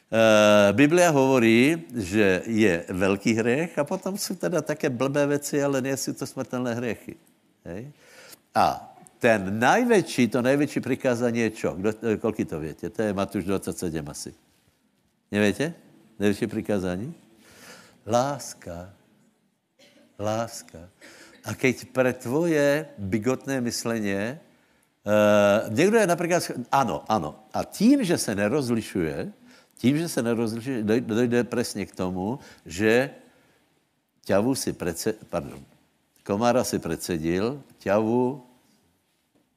Uh, 0.05 0.69
Biblia 0.77 1.09
hovorí, 1.09 1.81
že 1.97 2.45
je 2.45 2.85
velký 2.93 3.33
hřech 3.33 3.73
a 3.73 3.83
potom 3.83 4.17
jsou 4.17 4.35
teda 4.37 4.61
také 4.61 4.89
blbé 4.89 5.27
věci, 5.27 5.63
ale 5.63 5.81
nie 5.81 5.97
jsou 5.97 6.13
to 6.13 6.25
smrtelné 6.29 6.73
hřechy. 6.77 7.15
Hej? 7.65 7.91
A 8.53 8.95
ten 9.19 9.59
největší, 9.59 10.27
to 10.27 10.41
největší 10.41 10.79
přikázání 10.79 11.39
je 11.39 11.49
čo? 11.49 11.73
Kdo, 11.73 11.89
kolik 12.21 12.49
to 12.49 12.59
větě? 12.59 12.89
To 12.89 13.01
je 13.01 13.13
Matuš 13.13 13.43
27 13.43 14.09
asi. 14.09 14.33
Nevíte? 15.31 15.73
Největší 16.19 16.47
přikázání? 16.47 17.24
Láska. 18.05 18.93
Láska. 20.19 20.89
A 21.45 21.53
keď 21.53 21.89
pre 21.89 22.13
tvoje 22.13 22.87
bigotné 22.97 23.61
mysleně, 23.61 24.39
uh, 25.05 25.73
někdo 25.73 25.97
je 25.97 26.07
například, 26.07 26.43
ano, 26.71 27.03
ano, 27.07 27.45
a 27.53 27.63
tím, 27.63 28.03
že 28.03 28.17
se 28.17 28.35
nerozlišuje, 28.35 29.33
tím, 29.77 29.97
že 29.97 30.09
se 30.09 30.21
nerozlišuje, 30.23 30.83
dojde 30.83 31.43
přesně 31.43 31.85
k 31.85 31.95
tomu, 31.95 32.39
že 32.65 33.09
ťavu 34.25 34.55
si 34.55 34.73
prece, 34.73 35.13
pardon, 35.29 35.61
komára 36.25 36.63
si 36.63 36.79
predsedil, 36.79 37.61
ťavu 37.77 38.41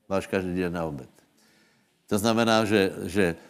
máš 0.09 0.27
každý 0.27 0.55
den 0.57 0.73
na 0.73 0.85
obed. 0.85 1.09
To 2.09 2.17
znamená, 2.19 2.65
že, 2.65 2.93
že 3.05 3.25
eh, 3.37 3.48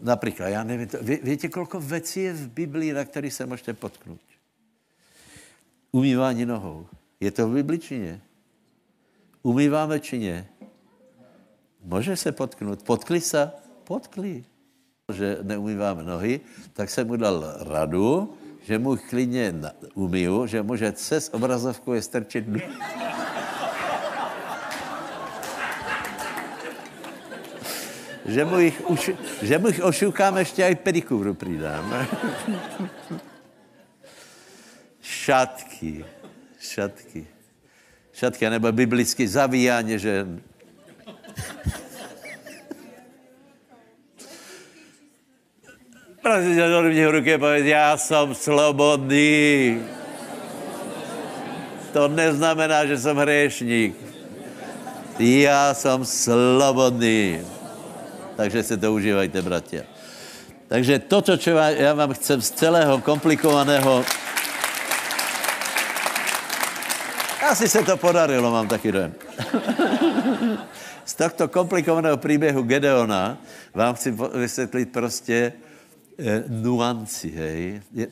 například, 0.00 0.48
já 0.48 0.64
nevím, 0.64 0.88
to, 0.88 0.98
ví, 1.00 1.18
víte, 1.22 1.48
kolko 1.48 1.80
věcí 1.80 2.20
je 2.20 2.32
v 2.32 2.48
Biblii, 2.48 2.92
na 2.92 3.04
který 3.04 3.30
se 3.30 3.46
můžete 3.46 3.72
potknout? 3.72 4.20
Umývání 5.92 6.46
nohou. 6.46 6.86
Je 7.20 7.30
to 7.30 7.48
v 7.48 7.54
Biblii 7.54 7.78
či 7.78 7.98
ne? 7.98 8.20
Umýváme 9.42 10.00
či 10.00 10.18
ne? 10.18 10.46
Může 11.84 12.16
se 12.16 12.32
potknout. 12.32 12.82
Potkli 12.82 13.20
se? 13.20 13.52
Potkli 13.84 14.44
že 15.12 15.38
neumýváme 15.42 16.04
nohy, 16.04 16.40
tak 16.72 16.90
jsem 16.90 17.06
mu 17.06 17.16
dal 17.16 17.44
radu, 17.60 18.34
že 18.60 18.78
mu 18.78 18.96
klidně 18.96 19.54
umýju, 19.94 20.46
že 20.46 20.62
může 20.62 20.92
cez 20.92 21.30
obrazovku 21.32 21.92
je 21.92 22.02
strčit 22.02 22.44
že 28.28 28.44
mu 28.44 28.58
jich, 28.58 28.82
už, 28.86 29.10
že 29.42 29.58
mu 29.58 29.68
jich 29.68 29.84
ošukám 29.84 30.36
ještě 30.36 30.64
aj 30.64 30.74
pedikuru 30.74 31.34
přidám. 31.34 32.06
šatky, 35.02 36.04
šatky. 36.60 37.26
Šatky, 38.12 38.50
nebo 38.50 38.72
biblicky 38.72 39.28
zavíjání, 39.28 39.98
že 39.98 40.26
Prosím 46.22 46.54
tě, 46.54 46.68
zhodni 46.68 47.06
v 47.06 47.10
ruky 47.10 47.38
povedz, 47.38 47.66
já 47.66 47.96
jsem 47.96 48.34
slobodný. 48.34 49.80
To 51.92 52.08
neznamená, 52.08 52.86
že 52.86 52.98
jsem 52.98 53.16
hřešník. 53.16 53.96
Já 55.18 55.74
jsem 55.74 56.04
slobodný. 56.04 57.57
Takže 58.38 58.62
si 58.62 58.74
to 58.78 58.94
užívajte, 58.94 59.42
bratě. 59.42 59.82
Takže 60.70 60.98
toto, 61.10 61.34
čo 61.34 61.58
já 61.58 61.94
vám 61.94 62.14
chcem 62.14 62.38
z 62.38 62.50
celého 62.50 63.02
komplikovaného... 63.02 64.04
Asi 67.50 67.68
se 67.68 67.82
to 67.82 67.96
podarilo, 67.96 68.52
mám 68.52 68.68
taky 68.68 68.92
dojem. 68.92 69.14
z 71.04 71.14
tohto 71.14 71.48
komplikovaného 71.48 72.16
příběhu 72.16 72.62
Gedeona 72.62 73.38
vám 73.74 73.94
chci 73.94 74.14
vysvětlit 74.34 74.92
prostě, 74.92 75.52
Eh, 76.18 76.42
nuanci, 76.50 77.30
hej. 77.30 77.78
Je, 77.94 78.06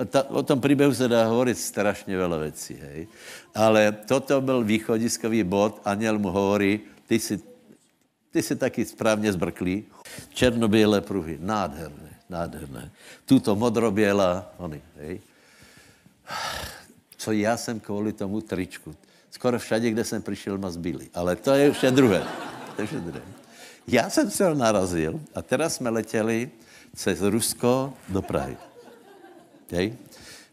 eh, 0.00 0.04
ta, 0.08 0.24
o 0.32 0.40
tom 0.40 0.60
příběhu 0.64 0.94
se 0.96 1.08
dá 1.08 1.28
hovorit 1.28 1.60
strašně 1.60 2.16
veľa 2.16 2.40
věcí, 2.40 2.72
hej. 2.80 3.04
Ale 3.52 3.92
toto 4.08 4.40
byl 4.40 4.64
východiskový 4.64 5.44
bod, 5.44 5.76
aniel 5.84 6.16
mu 6.16 6.32
hovorí, 6.32 6.80
ty 7.04 7.20
si, 7.20 7.36
ty 8.34 8.42
si 8.42 8.56
taky 8.56 8.84
správně 8.84 9.32
zbrklý. 9.32 9.84
Černobělé 10.34 11.00
pruhy, 11.00 11.38
nádherné, 11.40 12.18
nádherné. 12.28 12.90
Tuto 13.24 13.54
modroběla, 13.54 14.52
oni, 14.58 14.82
hej. 14.98 15.20
Co 17.16 17.32
já 17.32 17.56
jsem 17.56 17.80
kvůli 17.80 18.12
tomu 18.12 18.40
tričku. 18.40 18.94
Skoro 19.30 19.58
všade, 19.58 19.90
kde 19.90 20.04
jsem 20.04 20.22
přišel, 20.22 20.58
ma 20.58 20.70
zbyli. 20.70 21.08
Ale 21.14 21.36
to 21.36 21.54
je 21.54 21.72
vše 21.72 21.90
druhé. 21.90 22.26
To 22.76 22.82
je 22.82 22.86
vše 22.86 23.00
druhé. 23.00 23.22
Já 23.86 24.10
jsem 24.10 24.30
se 24.30 24.54
narazil 24.54 25.20
a 25.34 25.42
teraz 25.42 25.74
jsme 25.74 25.90
letěli 25.90 26.50
cez 26.96 27.20
Rusko 27.22 27.94
do 28.08 28.22
Prahy. 28.22 28.56
Okay? 29.66 29.94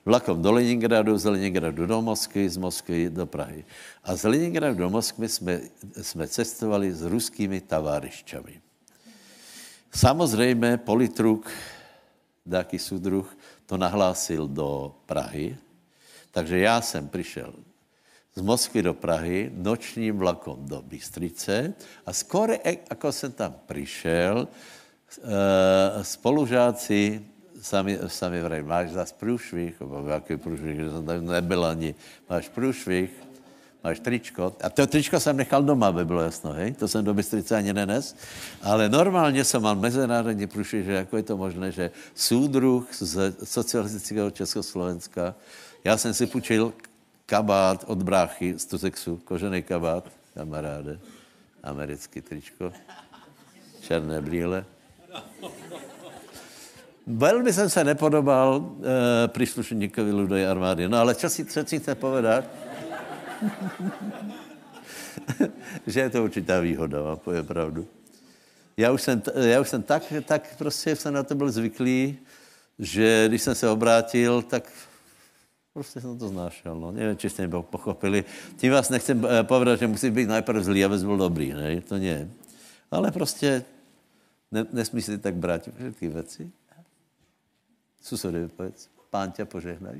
Vlakom 0.05 0.41
do 0.41 0.51
Leningradu, 0.51 1.17
z 1.17 1.25
Leningradu 1.25 1.85
do 1.85 2.01
Moskvy, 2.01 2.49
z 2.49 2.57
Moskvy 2.57 3.09
do 3.09 3.25
Prahy. 3.25 3.65
A 4.03 4.15
z 4.15 4.23
Leningradu 4.23 4.75
do 4.75 4.89
Moskvy 4.89 5.29
jsme, 5.29 5.61
jsme 6.01 6.27
cestovali 6.27 6.93
s 6.93 7.01
ruskými 7.01 7.61
tavárišťami. 7.61 8.61
Samozřejmě 9.93 10.77
politruk, 10.77 11.51
dáky 12.45 12.79
sudruh, 12.79 13.37
to 13.65 13.77
nahlásil 13.77 14.47
do 14.47 14.95
Prahy, 15.05 15.57
takže 16.31 16.57
já 16.59 16.81
jsem 16.81 17.09
přišel 17.09 17.53
z 18.35 18.41
Moskvy 18.41 18.81
do 18.81 18.93
Prahy 18.93 19.51
nočním 19.53 20.17
vlakom 20.17 20.65
do 20.65 20.81
Bystrice 20.81 21.73
a 22.05 22.13
skoro, 22.13 22.53
jako 22.89 23.11
jsem 23.11 23.31
tam 23.31 23.55
přišel, 23.65 24.47
Eh, 25.19 26.03
spolužáci 26.03 27.25
sami, 27.61 27.99
sami 28.07 28.41
vrají, 28.41 28.63
máš 28.63 28.89
zase 28.89 29.13
průšvih, 29.19 29.79
nebo 29.79 30.07
jaký 30.07 30.37
průšvih, 30.37 30.75
že 30.75 30.91
jsem 30.91 31.05
tam 31.05 31.25
nebyl 31.25 31.65
ani, 31.65 31.95
máš 32.29 32.49
průšvih, 32.49 33.11
máš 33.83 33.99
tričko. 33.99 34.55
A 34.63 34.69
to 34.69 34.87
tričko 34.87 35.19
jsem 35.19 35.37
nechal 35.37 35.63
doma, 35.63 35.87
aby 35.87 36.05
bylo 36.05 36.21
jasno, 36.21 36.51
hej? 36.51 36.73
To 36.73 36.87
jsem 36.87 37.05
do 37.05 37.13
Bystrice 37.13 37.57
ani 37.57 37.73
nenes. 37.73 38.15
Ale 38.61 38.89
normálně 38.89 39.43
jsem 39.43 39.61
mal 39.61 39.75
mezinárodní 39.75 40.47
průšvih, 40.47 40.85
že 40.85 40.93
jako 40.93 41.17
je 41.17 41.23
to 41.23 41.37
možné, 41.37 41.71
že 41.71 41.91
soudruh 42.15 42.93
z 42.93 43.35
socialistického 43.43 44.31
Československa, 44.31 45.35
já 45.83 45.97
jsem 45.97 46.13
si 46.13 46.27
půjčil 46.27 46.73
kabát 47.25 47.83
od 47.87 48.03
bráchy 48.03 48.59
z 48.59 48.65
Tuzexu, 48.65 49.17
kožený 49.17 49.63
kabát, 49.63 50.09
kamaráde, 50.33 50.99
americký 51.63 52.21
tričko, 52.21 52.73
černé 53.81 54.21
brýle. 54.21 54.65
Velmi 57.07 57.53
jsem 57.53 57.69
se 57.69 57.83
nepodobal 57.83 58.71
e, 59.25 59.27
příslušníkovi 59.27 60.11
ludové 60.11 60.47
armády. 60.47 60.87
No 60.87 60.97
ale 60.97 61.15
co 61.15 61.29
si, 61.29 61.45
chce 61.79 61.95
povedat? 61.95 62.45
že 65.87 65.99
je 65.99 66.09
to 66.09 66.23
určitá 66.23 66.59
výhoda, 66.59 67.01
vám 67.01 67.17
povím 67.17 67.45
pravdu. 67.45 67.87
Já 68.77 68.91
už 68.91 69.01
jsem, 69.01 69.21
já 69.35 69.61
už 69.61 69.69
jsem 69.69 69.83
tak, 69.83 70.13
tak 70.25 70.55
prostě 70.57 70.95
jsem 70.95 71.13
na 71.13 71.23
to 71.23 71.35
byl 71.35 71.51
zvyklý, 71.51 72.17
že 72.79 73.25
když 73.27 73.41
jsem 73.41 73.55
se 73.55 73.69
obrátil, 73.69 74.41
tak 74.41 74.71
prostě 75.73 76.01
jsem 76.01 76.17
to 76.17 76.27
znášel. 76.27 76.79
No. 76.79 76.91
Nevím, 76.91 77.17
či 77.17 77.29
jste 77.29 77.47
mě 77.47 77.61
pochopili. 77.61 78.25
Tím 78.57 78.71
vás 78.71 78.89
nechcem 78.89 79.25
eh, 79.25 79.43
povedat, 79.43 79.79
že 79.79 79.87
musí 79.87 80.09
být 80.09 80.29
najprv 80.29 80.63
zlý, 80.63 80.85
aby 80.85 80.97
byl 80.97 81.17
dobrý. 81.17 81.53
Ne? 81.53 81.81
To 81.81 81.97
nie. 81.97 82.29
Ale 82.91 83.11
prostě 83.11 83.63
ne, 84.51 84.65
nesmíš 84.73 85.05
si 85.05 85.17
tak 85.17 85.35
brát 85.35 85.61
všechny 85.61 86.07
věci? 86.07 86.51
Susedovi 88.01 88.47
povedz, 88.47 88.89
pán 89.09 89.31
tě 89.31 89.45
požehnaj. 89.45 89.99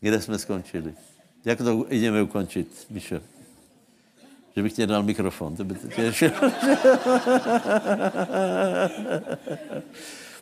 Kde 0.00 0.20
jsme 0.20 0.38
skončili? 0.38 0.94
Jak 1.44 1.58
to 1.58 1.86
jdeme 1.90 2.22
ukončit, 2.22 2.86
Mišo? 2.90 3.20
Že 4.56 4.62
bych 4.62 4.72
ti 4.72 4.86
dal 4.86 5.02
mikrofon. 5.02 5.56
To 5.56 5.64
by 5.64 5.74
tě... 5.74 6.32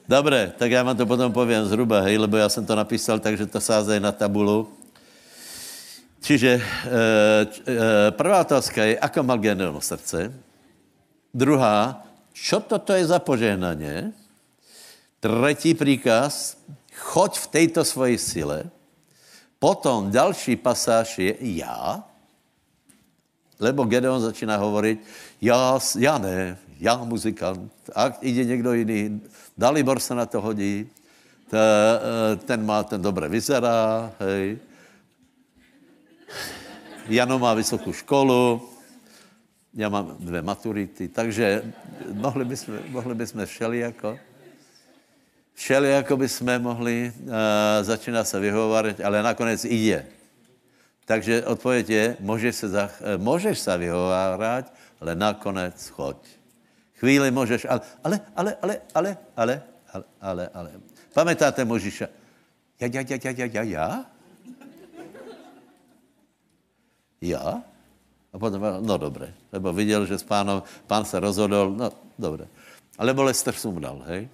Dobré, 0.09 0.53
tak 0.59 0.71
já 0.71 0.83
vám 0.83 0.97
to 0.97 1.07
potom 1.07 1.33
povím 1.33 1.65
zhruba, 1.65 2.01
hej, 2.01 2.19
lebo 2.19 2.37
já 2.37 2.49
jsem 2.49 2.67
to 2.67 2.77
napísal, 2.77 3.19
takže 3.19 3.47
to 3.47 3.61
sázej 3.61 4.01
na 4.01 4.13
tabulu. 4.13 4.69
Čiže 6.25 6.57
e, 6.57 6.61
e, 6.61 6.65
prvá 8.17 8.41
otázka 8.41 8.81
je, 8.81 8.97
ako 8.97 9.21
mal 9.21 9.37
Gedeon 9.37 9.77
srdce. 9.77 10.33
Druhá, 11.29 12.01
čo 12.33 12.65
toto 12.65 12.97
je 12.97 13.05
za 13.05 13.21
požehnanie? 13.21 14.09
Tretí 15.21 15.77
príkaz, 15.77 16.57
choď 16.97 17.33
v 17.37 17.47
této 17.53 17.85
svoji 17.85 18.17
sile. 18.17 18.73
Potom 19.61 20.09
další 20.09 20.57
pasáž 20.57 21.21
je 21.21 21.37
já, 21.61 22.01
lebo 23.61 23.85
Gedeon 23.85 24.21
začíná 24.21 24.57
hovoriť, 24.57 24.99
já, 25.45 25.79
já 25.99 26.19
ne, 26.19 26.57
já 26.81 26.97
muzikant, 27.05 27.73
a 27.95 28.17
ide 28.25 28.45
někdo 28.45 28.73
jiný, 28.73 29.21
Dalibor 29.59 30.01
se 30.01 30.15
na 30.15 30.27
to 30.27 30.41
hodí, 30.41 30.89
ten 32.45 32.67
má, 32.67 32.83
ten 32.83 33.03
dobře 33.03 33.29
vyzerá, 33.29 34.13
hej. 34.21 34.59
Jano 37.09 37.39
má 37.39 37.55
vysokou 37.55 37.93
školu, 37.93 38.69
já 39.74 39.89
mám 39.89 40.16
dvě 40.20 40.43
maturity, 40.43 41.09
takže 41.09 41.62
mohli 42.12 42.44
bychom, 42.44 42.78
mohli 42.89 43.15
bychom 43.15 43.47
všelijako, 43.47 44.19
všelijako 45.55 46.16
bychom 46.16 46.59
mohli 46.59 47.12
uh, 47.12 47.32
začínat 47.82 48.24
se 48.24 48.40
vyhovovat, 48.40 49.01
ale 49.01 49.23
nakonec 49.23 49.65
ide. 49.65 50.06
Takže 51.05 51.44
odpověď 51.44 51.90
je, 51.90 52.16
můžeš 52.20 52.56
se, 52.56 52.69
za, 52.69 52.85
uh, 52.85 53.23
můžeš 53.23 53.59
se 53.59 53.78
vyhovárat, 53.78 54.73
ale 55.01 55.15
nakonec 55.15 55.89
choď. 55.89 56.16
Chvíli 56.97 57.31
můžeš, 57.31 57.66
ale, 57.69 57.81
ale, 58.05 58.20
ale, 58.36 58.56
ale, 58.62 58.74
ale, 58.94 59.16
ale, 59.36 59.62
ale, 59.93 60.05
ale, 60.20 60.48
ale. 60.55 60.70
Pamätáte 61.15 61.62
Možiša? 61.62 62.11
Ja, 62.82 62.90
ja, 62.90 63.01
ja, 63.06 63.16
ja, 63.23 63.31
ja, 63.31 63.47
ja, 63.47 63.62
ja? 63.62 63.86
Ja? 67.25 67.65
A 68.29 68.35
potom, 68.37 68.61
no 68.61 68.95
dobré, 68.99 69.33
lebo 69.53 69.73
viděl, 69.73 70.07
že 70.07 70.19
s 70.19 70.27
pánom, 70.27 70.63
pán 70.87 71.05
se 71.05 71.21
rozhodl, 71.21 71.71
no 71.71 71.91
dobré. 72.19 72.45
Alebo 72.99 73.23
Lester 73.23 73.55
sumdal, 73.55 74.03
hej? 74.07 74.29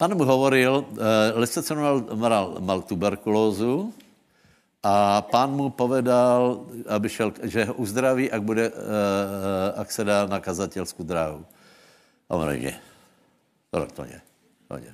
Pán 0.00 0.16
mu 0.16 0.24
hovoril, 0.24 0.80
uh, 0.96 1.36
Lester 1.36 1.76
mal, 1.76 2.00
mal, 2.16 2.46
mal 2.64 2.80
tuberkulózu 2.82 3.92
a 4.80 5.20
pán 5.20 5.52
mu 5.52 5.68
povedal, 5.68 6.64
aby 6.88 7.08
šel, 7.08 7.36
že 7.44 7.68
ho 7.68 7.76
uzdraví, 7.76 8.32
ak, 8.32 8.40
bude, 8.40 8.72
uh, 8.72 9.76
ak 9.76 9.92
se 9.92 10.04
dá 10.04 10.24
na 10.24 10.40
kazatelskou 10.40 11.04
dráhu. 11.04 11.44
A 12.28 12.32
on 12.32 12.48
ne, 12.48 12.80
to, 13.68 13.84
to 13.92 14.02
ne, 14.08 14.18
to 14.68 14.80
ne. 14.80 14.92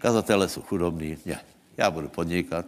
Kazatele 0.00 0.48
jsou 0.48 0.62
chudobní, 0.62 1.20
ne, 1.28 1.40
já 1.76 1.90
budu 1.90 2.08
podnikat. 2.08 2.64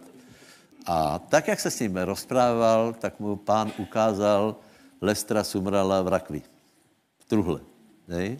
A 0.85 1.19
tak, 1.19 1.47
jak 1.47 1.59
se 1.59 1.71
s 1.71 1.79
ním 1.79 1.97
rozprával, 1.97 2.93
tak 2.99 3.19
mu 3.19 3.35
pán 3.35 3.71
ukázal 3.77 4.55
Lestra 5.01 5.43
Sumrala 5.43 6.01
v 6.01 6.07
rakvi. 6.07 6.41
V 7.19 7.25
truhle. 7.25 7.59
Ne? 8.07 8.37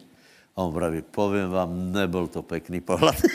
A 0.55 0.61
on 0.61 0.73
praví, 0.73 1.01
povím 1.01 1.49
vám, 1.49 1.91
nebyl 1.91 2.27
to 2.27 2.41
pekný 2.41 2.81
pohled. 2.81 3.15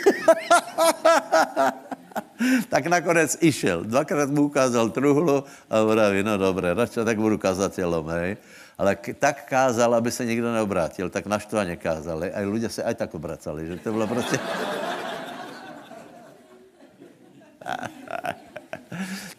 tak 2.73 2.87
nakonec 2.87 3.37
išel. 3.41 3.85
Dvakrát 3.85 4.31
mu 4.31 4.43
ukázal 4.49 4.91
truhlu 4.91 5.45
a 5.71 5.85
praví, 5.85 6.23
no 6.23 6.39
dobré, 6.39 6.75
radši 6.75 7.05
tak 7.05 7.19
budu 7.19 7.39
kazatelom, 7.39 8.09
hej. 8.09 8.37
Ale 8.79 8.97
k- 8.97 9.13
tak 9.19 9.45
kázal, 9.45 9.95
aby 9.95 10.11
se 10.11 10.25
nikdo 10.25 10.53
neobrátil, 10.53 11.11
tak 11.11 11.27
naštvaně 11.27 11.77
kázal. 11.77 12.23
A 12.33 12.41
lidé 12.49 12.69
se 12.69 12.83
aj 12.83 12.95
tak 12.95 13.15
obracali, 13.15 13.67
že 13.67 13.77
to 13.77 13.93
bylo 13.93 14.07
prostě... 14.07 14.39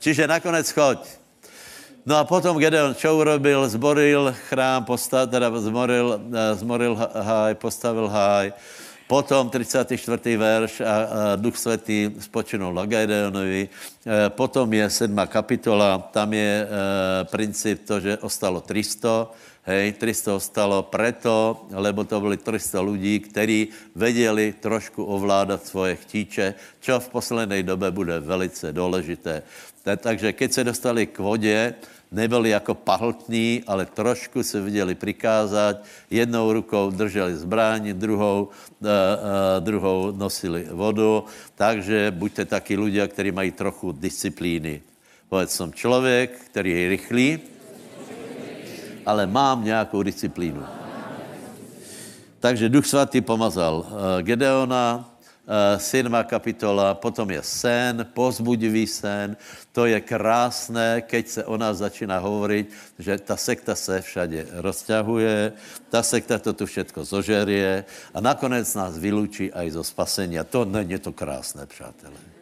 Čiže 0.04 0.28
nakonec 0.28 0.68
choď. 0.72 1.00
No 2.02 2.18
a 2.18 2.26
potom 2.26 2.58
Gedeon 2.58 2.98
čo 2.98 3.14
urobil? 3.14 3.62
Zboril 3.70 4.34
chrám, 4.50 4.82
postav, 4.90 5.30
teda 5.30 5.54
zmoril, 5.62 6.18
eh, 6.18 6.58
zmoril 6.58 6.98
háj, 6.98 7.54
postavil 7.62 8.10
háj. 8.10 8.58
Potom 9.12 9.52
34. 9.52 9.92
verš 10.40 10.80
a, 10.80 10.88
a 10.88 10.96
Duch 11.36 11.60
Svatý 11.60 12.16
spočinul 12.24 12.72
na 12.72 12.88
Gedeonovi. 12.88 13.68
E, 13.68 13.70
potom 14.32 14.64
je 14.72 14.88
7. 14.88 15.12
kapitola, 15.28 16.00
tam 16.16 16.32
je 16.32 16.64
e, 16.64 16.66
princip 17.28 17.84
to, 17.84 18.00
že 18.00 18.24
ostalo 18.24 18.64
300. 18.64 19.28
Hej, 19.62 20.02
300 20.02 20.42
ostalo 20.42 20.82
preto, 20.90 21.70
lebo 21.70 22.02
to 22.02 22.18
byli 22.18 22.38
300 22.38 22.82
ľudí, 22.82 23.20
kteří 23.30 23.94
vedeli 23.94 24.58
trošku 24.58 25.06
ovládat 25.06 25.62
svoje 25.62 26.02
chtíče, 26.02 26.58
čo 26.82 26.98
v 26.98 27.12
poslednej 27.14 27.62
dobe 27.62 27.94
bude 27.94 28.18
velice 28.20 28.74
důležité. 28.74 29.46
Takže 29.82 30.34
keď 30.34 30.50
se 30.54 30.64
dostali 30.64 31.06
k 31.08 31.20
vodě, 31.20 31.74
nebyli 32.12 32.50
jako 32.50 32.76
pahltní, 32.76 33.64
ale 33.68 33.86
trošku 33.86 34.44
se 34.44 34.62
viděli 34.62 34.96
prikázat. 34.96 35.86
Jednou 36.10 36.54
rukou 36.54 36.92
drželi 36.92 37.36
zbraň, 37.36 37.94
druhou, 37.94 38.50
uh, 38.50 38.88
uh, 38.88 38.90
druhou 39.60 40.12
nosili 40.12 40.68
vodu. 40.72 41.24
Takže 41.56 42.12
buďte 42.12 42.46
taky 42.46 42.78
ľudia, 42.78 43.08
kteří 43.08 43.32
mají 43.32 43.52
trochu 43.52 43.92
disciplíny. 43.92 44.82
Povedz, 45.30 45.56
jsem 45.56 45.74
člověk, 45.74 46.32
který 46.52 46.72
je 46.72 46.90
rychlý, 46.90 47.40
ale 49.06 49.28
mám 49.28 49.64
nějakou 49.64 50.04
disciplínu. 50.04 50.64
Takže 52.42 52.70
Duch 52.70 52.86
Svatý 52.90 53.22
pomazal 53.22 53.86
uh, 53.86 54.22
Gedeona, 54.26 55.06
uh, 55.46 55.78
7. 55.78 56.10
kapitola, 56.26 56.98
potom 56.98 57.30
je 57.30 57.42
sen, 57.46 58.02
pozbudivý 58.14 58.90
sen. 58.90 59.38
To 59.78 59.86
je 59.86 60.02
krásné, 60.02 61.06
keď 61.06 61.28
se 61.28 61.42
o 61.46 61.54
nás 61.58 61.78
začíná 61.78 62.18
hovorit, 62.18 62.74
že 62.98 63.18
ta 63.22 63.38
sekta 63.38 63.78
se 63.78 64.02
všade 64.02 64.58
rozťahuje, 64.58 65.54
ta 65.94 66.02
sekta 66.04 66.42
to 66.42 66.54
tu 66.54 66.66
všetko 66.66 67.06
zožerie 67.06 67.86
a 68.14 68.18
nakonec 68.18 68.66
nás 68.74 68.98
vylučí 68.98 69.54
aj 69.54 69.78
zo 69.78 69.84
spasenia. 69.86 70.42
To 70.44 70.66
není 70.66 70.98
to 70.98 71.14
krásné, 71.14 71.70
přátelé. 71.70 72.41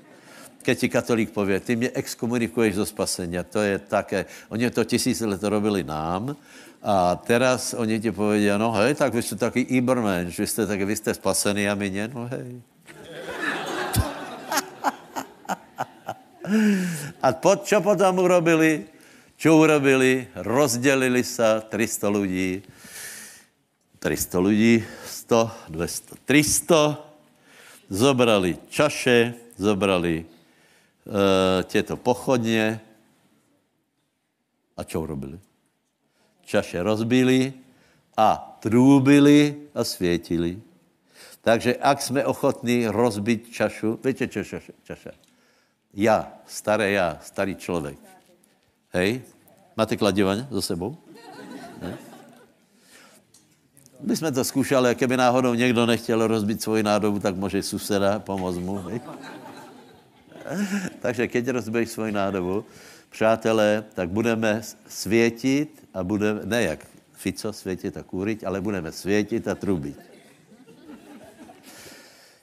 Keď 0.61 0.75
ti 0.79 0.89
katolík 0.89 1.29
pově, 1.31 1.59
ty 1.59 1.75
mě 1.75 1.89
exkomunikuješ 1.93 2.75
zo 2.75 2.85
spasenia, 2.85 3.43
to 3.43 3.61
je 3.61 3.79
také, 3.79 4.25
oni 4.49 4.69
to 4.69 4.83
tisíce 4.83 5.25
let 5.25 5.43
robili 5.43 5.83
nám, 5.83 6.35
a 6.79 7.15
teraz 7.15 7.75
oni 7.75 7.99
ti 7.99 8.11
povedia, 8.11 8.55
no 8.55 8.71
hej, 8.71 8.95
tak 8.95 9.13
vy 9.13 9.21
jste 9.21 9.35
taky 9.35 9.59
Iberman, 9.59 10.31
že 10.31 10.47
jste 10.47 10.67
taky, 10.67 10.85
vy 10.85 10.95
jste 10.95 11.13
spasený 11.13 11.69
a 11.69 11.75
my 11.75 11.89
ne, 11.89 12.07
no 12.07 12.23
hej. 12.31 12.61
A 17.21 17.27
po, 17.35 17.55
čo 17.61 17.83
potom 17.83 18.23
urobili? 18.23 18.87
Čo 19.37 19.59
urobili? 19.59 20.27
Rozdělili 20.35 21.23
se 21.23 21.61
300 21.69 22.09
lidí. 22.09 22.63
300 23.99 24.39
lidí, 24.39 24.83
100, 25.05 25.51
200, 25.69 26.15
300. 26.25 26.97
Zobrali 27.89 28.57
čaše, 28.69 29.33
zobrali 29.57 30.25
těto 31.63 31.97
pochodně. 31.97 32.81
A 34.77 34.83
čo 34.83 35.01
urobili? 35.01 35.39
Čaše 36.45 36.83
rozbili 36.83 37.53
a 38.17 38.57
trúbili 38.59 39.69
a 39.75 39.83
světili. 39.83 40.61
Takže 41.41 41.75
ak 41.75 42.01
jsme 42.01 42.25
ochotní 42.25 42.87
rozbít 42.87 43.51
čašu, 43.51 43.99
víte, 44.03 44.27
čaša? 44.27 44.59
čaša? 44.83 45.11
Já, 45.93 46.33
staré 46.45 46.91
já, 46.91 47.17
starý 47.21 47.55
člověk. 47.55 47.97
Hej? 48.93 49.21
Máte 49.77 49.97
kladivaň 49.97 50.47
za 50.51 50.61
sebou? 50.61 50.97
Ne? 51.81 51.97
My 53.99 54.15
jsme 54.15 54.31
to 54.31 54.43
zkoušeli, 54.43 54.95
keby 54.95 55.17
náhodou 55.17 55.53
někdo 55.53 55.85
nechtěl 55.85 56.27
rozbít 56.27 56.61
svoji 56.61 56.83
nádobu, 56.83 57.19
tak 57.19 57.35
může 57.35 57.63
suseda 57.63 58.19
pomoct 58.19 58.57
mu. 58.57 58.75
Hej? 58.77 59.01
Takže 61.03 61.27
keď 61.27 61.49
rozbiješ 61.49 61.89
svoji 61.89 62.11
nádobu, 62.11 62.65
přátelé, 63.09 63.85
tak 63.93 64.09
budeme 64.09 64.61
světit 64.87 65.87
a 65.93 66.03
budeme, 66.03 66.41
ne 66.45 66.63
jak 66.63 66.79
Fico 67.13 67.53
světit 67.53 67.97
a 67.97 68.03
kůrit, 68.03 68.43
ale 68.43 68.61
budeme 68.61 68.91
světit 68.91 69.47
a 69.47 69.55
trubit. 69.55 69.99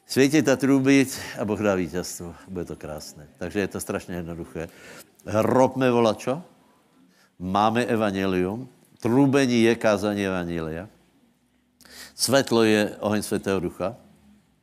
Světit 0.06 0.48
a 0.48 0.56
trubit 0.56 1.18
a 1.38 1.44
Boh 1.44 1.60
dá 1.60 1.74
vítězstvo. 1.74 2.34
Bude 2.48 2.64
to 2.64 2.76
krásné. 2.76 3.28
Takže 3.38 3.60
je 3.60 3.68
to 3.68 3.80
strašně 3.80 4.14
jednoduché. 4.14 4.68
Robme 5.26 5.90
volačo, 5.90 6.42
máme 7.38 7.84
evangelium, 7.84 8.68
trubení 9.00 9.62
je 9.62 9.74
kázání 9.74 10.26
evangelia, 10.26 10.88
světlo 12.14 12.62
je 12.62 12.96
oheň 13.00 13.22
světého 13.22 13.60
ducha, 13.60 13.96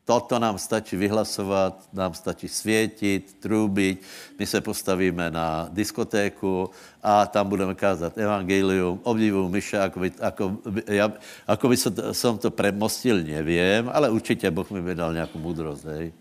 Toto 0.06 0.36
nám 0.40 0.60
stačí 0.60 1.00
vyhlasovat, 1.00 1.88
nám 1.94 2.14
stačí 2.14 2.48
světit, 2.48 3.40
trubit. 3.40 4.04
My 4.40 4.46
se 4.46 4.62
postavíme 4.62 5.32
na 5.32 5.68
diskotéku 5.72 6.70
a 7.04 7.26
tam 7.26 7.48
budeme 7.48 7.76
kázat 7.76 8.18
evangelium, 8.18 9.00
obdivuju 9.04 9.50
Myša, 9.50 9.84
ako 9.88 9.98
by, 10.00 10.10
ako, 10.20 10.44
ja, 10.92 11.08
ako 11.48 11.66
by 11.72 11.78
som, 11.80 11.92
som 12.12 12.36
to 12.36 12.52
premostil, 12.52 13.24
nevím, 13.24 13.88
ale 13.94 14.10
určitě 14.12 14.52
Boh 14.52 14.68
mi 14.72 14.82
by 14.82 14.96
dal 14.96 15.14
nějakou 15.14 15.40
moudrost. 15.40 15.86
Hej. 15.86 16.12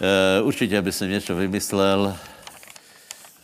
E, 0.00 0.40
určitě 0.42 0.82
by 0.82 0.92
jsem 0.92 1.10
něco 1.10 1.36
vymyslel 1.36 2.16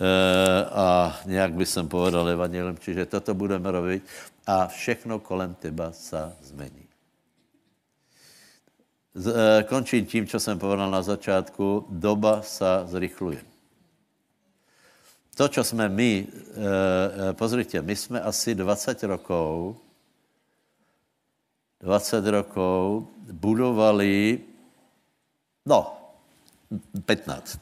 e, 0.00 0.64
a 0.64 1.20
nějak 1.26 1.52
by 1.52 1.66
jsem 1.66 1.88
povedal 1.88 2.28
evangelium, 2.28 2.76
čiže 2.80 3.06
toto 3.06 3.34
budeme 3.34 3.70
robit 3.70 4.02
a 4.46 4.66
všechno 4.66 5.18
kolem 5.18 5.54
teba 5.54 5.92
se 5.92 6.32
změní. 6.42 6.83
Z, 9.14 9.26
e, 9.26 9.62
končím 9.62 10.06
tím, 10.06 10.26
co 10.26 10.40
jsem 10.40 10.58
povedal 10.58 10.90
na 10.90 11.02
začátku. 11.02 11.86
Doba 11.88 12.42
sa 12.42 12.86
zrychluje. 12.86 13.42
To, 15.34 15.48
co 15.48 15.64
jsme 15.64 15.88
my, 15.88 16.26
e, 16.26 17.32
pozrite, 17.32 17.82
my 17.82 17.96
jsme 17.96 18.20
asi 18.20 18.54
20 18.54 19.02
rokov 19.02 19.76
20 21.84 22.24
rokov 22.32 23.04
budovali, 23.28 24.40
no, 25.68 25.80
15. 27.04 27.60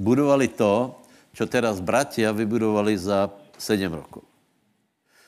Budovali 0.00 0.48
to, 0.48 0.96
čo 1.36 1.44
teraz 1.44 1.84
bratia 1.84 2.32
vybudovali 2.32 2.96
za 2.96 3.28
7 3.60 3.92
rokov. 3.92 4.24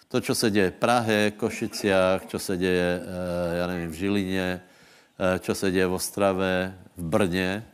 To, 0.09 0.25
čo 0.25 0.33
se 0.33 0.49
děje 0.51 0.71
v 0.71 0.81
Prahe, 0.81 1.31
Košiciach, 1.37 2.27
čo 2.33 2.39
se 2.39 2.57
děje, 2.57 3.03
já 3.59 3.67
nevím, 3.67 3.91
v 3.91 3.95
Žilině, 3.95 4.61
eh, 5.19 5.39
čo 5.39 5.55
se 5.55 5.71
děje 5.71 5.87
v 5.87 5.93
Ostrave, 5.93 6.79
v 6.97 7.03
Brně, 7.03 7.65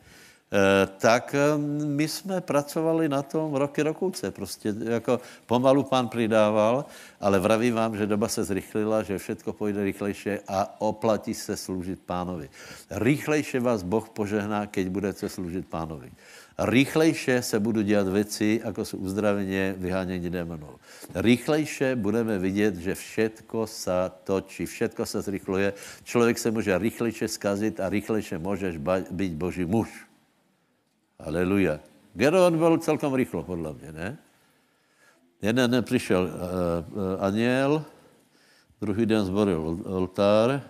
Eh, 0.54 0.86
tak 0.86 1.34
eh, 1.34 1.58
my 1.84 2.08
jsme 2.08 2.40
pracovali 2.40 3.08
na 3.08 3.22
tom 3.22 3.54
roky 3.54 3.82
rokouce. 3.82 4.30
Prostě 4.30 4.74
jako 4.78 5.20
pomalu 5.46 5.82
pán 5.82 6.08
přidával, 6.08 6.84
ale 7.20 7.38
vravím 7.38 7.74
vám, 7.74 7.96
že 7.96 8.06
doba 8.06 8.28
se 8.28 8.44
zrychlila, 8.44 9.02
že 9.02 9.18
všechno 9.18 9.52
půjde 9.52 9.84
rychlejší 9.84 10.30
a 10.48 10.76
oplatí 10.78 11.34
se 11.34 11.56
sloužit 11.56 12.00
pánovi. 12.06 12.50
Rychlejší 12.90 13.58
vás 13.58 13.82
Boh 13.82 14.08
požehná, 14.08 14.66
keď 14.66 14.88
budete 14.88 15.28
sloužit 15.28 15.66
pánovi. 15.66 16.12
Rýchlejšie 16.58 17.42
se 17.42 17.60
budou 17.60 17.82
dělat 17.82 18.08
věci, 18.08 18.60
jako 18.64 18.84
jsou 18.84 18.96
uzdraveně, 18.96 19.74
vyhánění 19.78 20.30
démonů. 20.30 20.68
Rýchlejšie 21.14 21.96
budeme 21.96 22.38
vidět, 22.38 22.76
že 22.76 22.94
všetko 22.94 23.66
se 23.66 24.10
točí, 24.24 24.66
všetko 24.66 25.06
se 25.06 25.22
zrychluje. 25.22 25.72
Člověk 26.04 26.38
se 26.38 26.50
může 26.50 26.78
rychlejšie 26.78 27.28
skazit 27.28 27.80
a 27.80 27.88
rychlejšie 27.88 28.38
můžeš 28.38 28.76
být 29.10 29.32
Boží 29.34 29.64
muž. 29.64 30.06
Aleluja. 31.18 31.80
Gedeon 32.14 32.58
byl 32.58 32.78
celkom 32.78 33.14
rychlo, 33.14 33.42
podle 33.42 33.74
mě, 33.74 33.92
ne? 33.92 34.18
Jeden 35.42 35.70
den 35.70 35.84
přišel 35.84 36.30
uh, 36.94 37.74
uh, 37.74 37.82
druhý 38.80 39.06
den 39.06 39.24
zboril 39.24 39.78
oltár, 39.84 40.62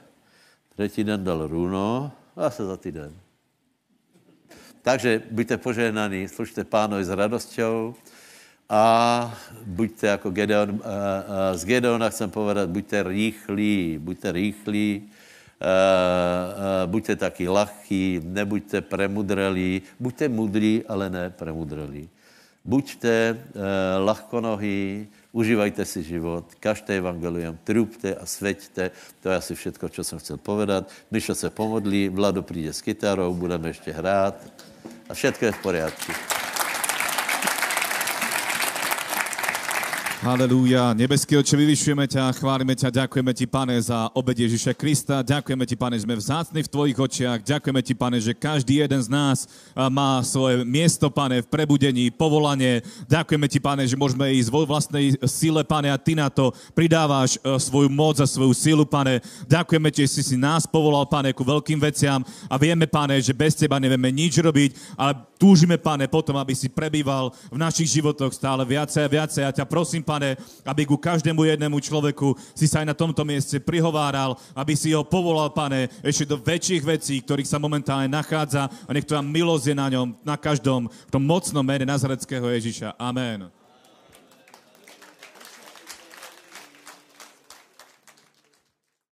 třetí 0.73 1.05
den 1.05 1.25
dal 1.25 1.47
runo 1.47 2.13
a 2.37 2.51
se 2.51 2.65
za 2.65 2.77
týden. 2.77 3.24
Takže 4.85 5.25
buďte 5.33 5.57
požehnaní, 5.65 6.29
služte 6.29 6.61
pánovi 6.61 7.01
s 7.01 7.09
radosťou 7.09 7.97
a 8.69 8.85
buďte 9.65 10.07
jako 10.07 10.29
Gedeon, 10.31 10.71
uh, 10.71 10.77
uh, 10.77 11.57
z 11.57 11.65
Gedeona 11.65 12.13
chcem 12.13 12.29
povedat, 12.29 12.69
buďte 12.69 13.09
rýchlí, 13.09 13.97
buďte 13.99 14.29
rýchlí, 14.33 14.89
Uh, 15.55 15.71
uh, 15.71 16.91
buďte 16.91 17.17
taky 17.17 17.49
lachí, 17.49 18.21
nebuďte 18.21 18.85
premudrelí, 18.85 19.87
buďte 19.97 20.29
mudrý, 20.29 20.85
ale 20.85 21.09
ne 21.09 21.31
premudrelí. 21.31 22.11
Buďte 22.65 23.39
lahkonohý, 24.03 25.09
užívajte 25.35 25.83
si 25.83 26.07
život, 26.07 26.47
kažte 26.63 26.95
evangelium, 26.95 27.59
trubte 27.67 28.15
a 28.15 28.23
sveďte. 28.23 28.95
To 29.21 29.29
je 29.29 29.37
asi 29.37 29.53
všetko, 29.55 29.89
co 29.89 30.05
jsem 30.05 30.19
chcel 30.19 30.37
povedat. 30.39 30.87
Myšo 31.11 31.35
se 31.35 31.51
pomodlí, 31.51 32.09
Vlado 32.09 32.43
přijde 32.43 32.73
s 32.73 32.83
kytarou, 32.83 33.35
budeme 33.35 33.69
ještě 33.69 33.93
hrát 33.93 34.39
a 35.09 35.15
všetko 35.15 35.45
je 35.45 35.53
v 35.53 35.63
poriadku. 35.63 36.13
Halelúja. 40.25 40.97
Nebeský 40.97 41.37
oče, 41.37 41.53
vyvyšujeme 41.53 42.09
ťa, 42.09 42.33
chválime 42.41 42.73
ťa, 42.73 43.05
ďakujeme 43.05 43.37
ti, 43.37 43.45
pane, 43.45 43.77
za 43.77 44.09
obed 44.17 44.33
Ježiša 44.33 44.73
Krista. 44.73 45.21
Ďakujeme 45.21 45.69
ti, 45.69 45.77
pane, 45.77 46.01
že 46.01 46.09
sme 46.09 46.17
vzácni 46.17 46.65
v 46.65 46.73
tvojich 46.73 46.97
očiach. 46.97 47.45
Ďakujeme 47.45 47.81
ti, 47.85 47.93
pane, 47.93 48.17
že 48.25 48.33
každý 48.33 48.81
jeden 48.81 49.05
z 49.05 49.13
nás 49.13 49.45
má 49.93 50.25
svoje 50.25 50.65
miesto, 50.65 51.13
pane, 51.13 51.45
v 51.45 51.51
prebudení, 51.53 52.09
povolanie. 52.09 52.81
Ďakujeme 53.05 53.47
ti, 53.53 53.61
pane, 53.61 53.85
že 53.85 54.01
môžeme 54.01 54.33
ísť 54.33 54.49
vo 54.49 54.65
vlastnej 54.65 55.13
sile, 55.29 55.61
pane, 55.61 55.93
a 55.93 56.01
ty 56.01 56.17
na 56.17 56.33
to 56.33 56.57
pridávaš 56.73 57.37
svoju 57.61 57.93
moc 57.93 58.17
a 58.17 58.25
svoju 58.25 58.57
silu, 58.57 58.89
pane. 58.89 59.21
Ďakujeme 59.45 59.93
ti, 59.93 60.09
že 60.09 60.17
si 60.17 60.23
si 60.25 60.37
nás 60.41 60.65
povolal, 60.65 61.05
pane, 61.05 61.37
ku 61.37 61.45
veľkým 61.45 61.77
veciam 61.77 62.25
a 62.49 62.57
vieme, 62.57 62.89
pane, 62.89 63.21
že 63.21 63.37
bez 63.37 63.53
teba 63.61 63.77
nevieme 63.77 64.09
nič 64.09 64.41
robiť, 64.41 64.97
ale 64.97 65.21
túžime, 65.37 65.77
pane, 65.77 66.09
potom, 66.09 66.41
aby 66.41 66.57
si 66.57 66.73
prebýval 66.73 67.29
v 67.53 67.61
našich 67.61 68.01
životoch 68.01 68.33
stále 68.33 68.65
viacej 68.65 69.05
a 69.05 69.13
viacej. 69.13 69.43
Ja 69.45 69.53
ťa 69.53 69.69
prosím, 69.69 70.01
pane, 70.01 70.13
pane, 70.15 70.39
aby 70.63 70.83
ku 70.87 70.95
každému 70.95 71.43
jednému 71.43 71.83
človeku 71.83 72.39
si 72.55 72.71
sa 72.71 72.87
aj 72.87 72.95
na 72.95 72.97
tomto 72.97 73.27
mieste 73.27 73.59
prihováral, 73.59 74.39
aby 74.55 74.79
si 74.79 74.95
ho 74.95 75.03
povolal, 75.03 75.51
pane, 75.51 75.91
ešte 76.07 76.31
do 76.31 76.39
väčších 76.39 76.83
vecí, 76.87 77.19
ktorých 77.19 77.51
sa 77.51 77.59
momentálne 77.59 78.07
nachádza 78.07 78.71
a 78.71 78.91
nech 78.95 79.03
tvoja 79.03 79.27
milosť 79.27 79.65
je 79.67 79.75
na 79.75 79.89
ňom, 79.91 80.15
na 80.23 80.39
každom, 80.39 80.87
v 80.87 81.11
tom 81.11 81.23
mocnom 81.27 81.67
mene 81.67 81.83
Nazareckého 81.83 82.47
Ježiša. 82.47 82.95
Amen. 82.95 83.64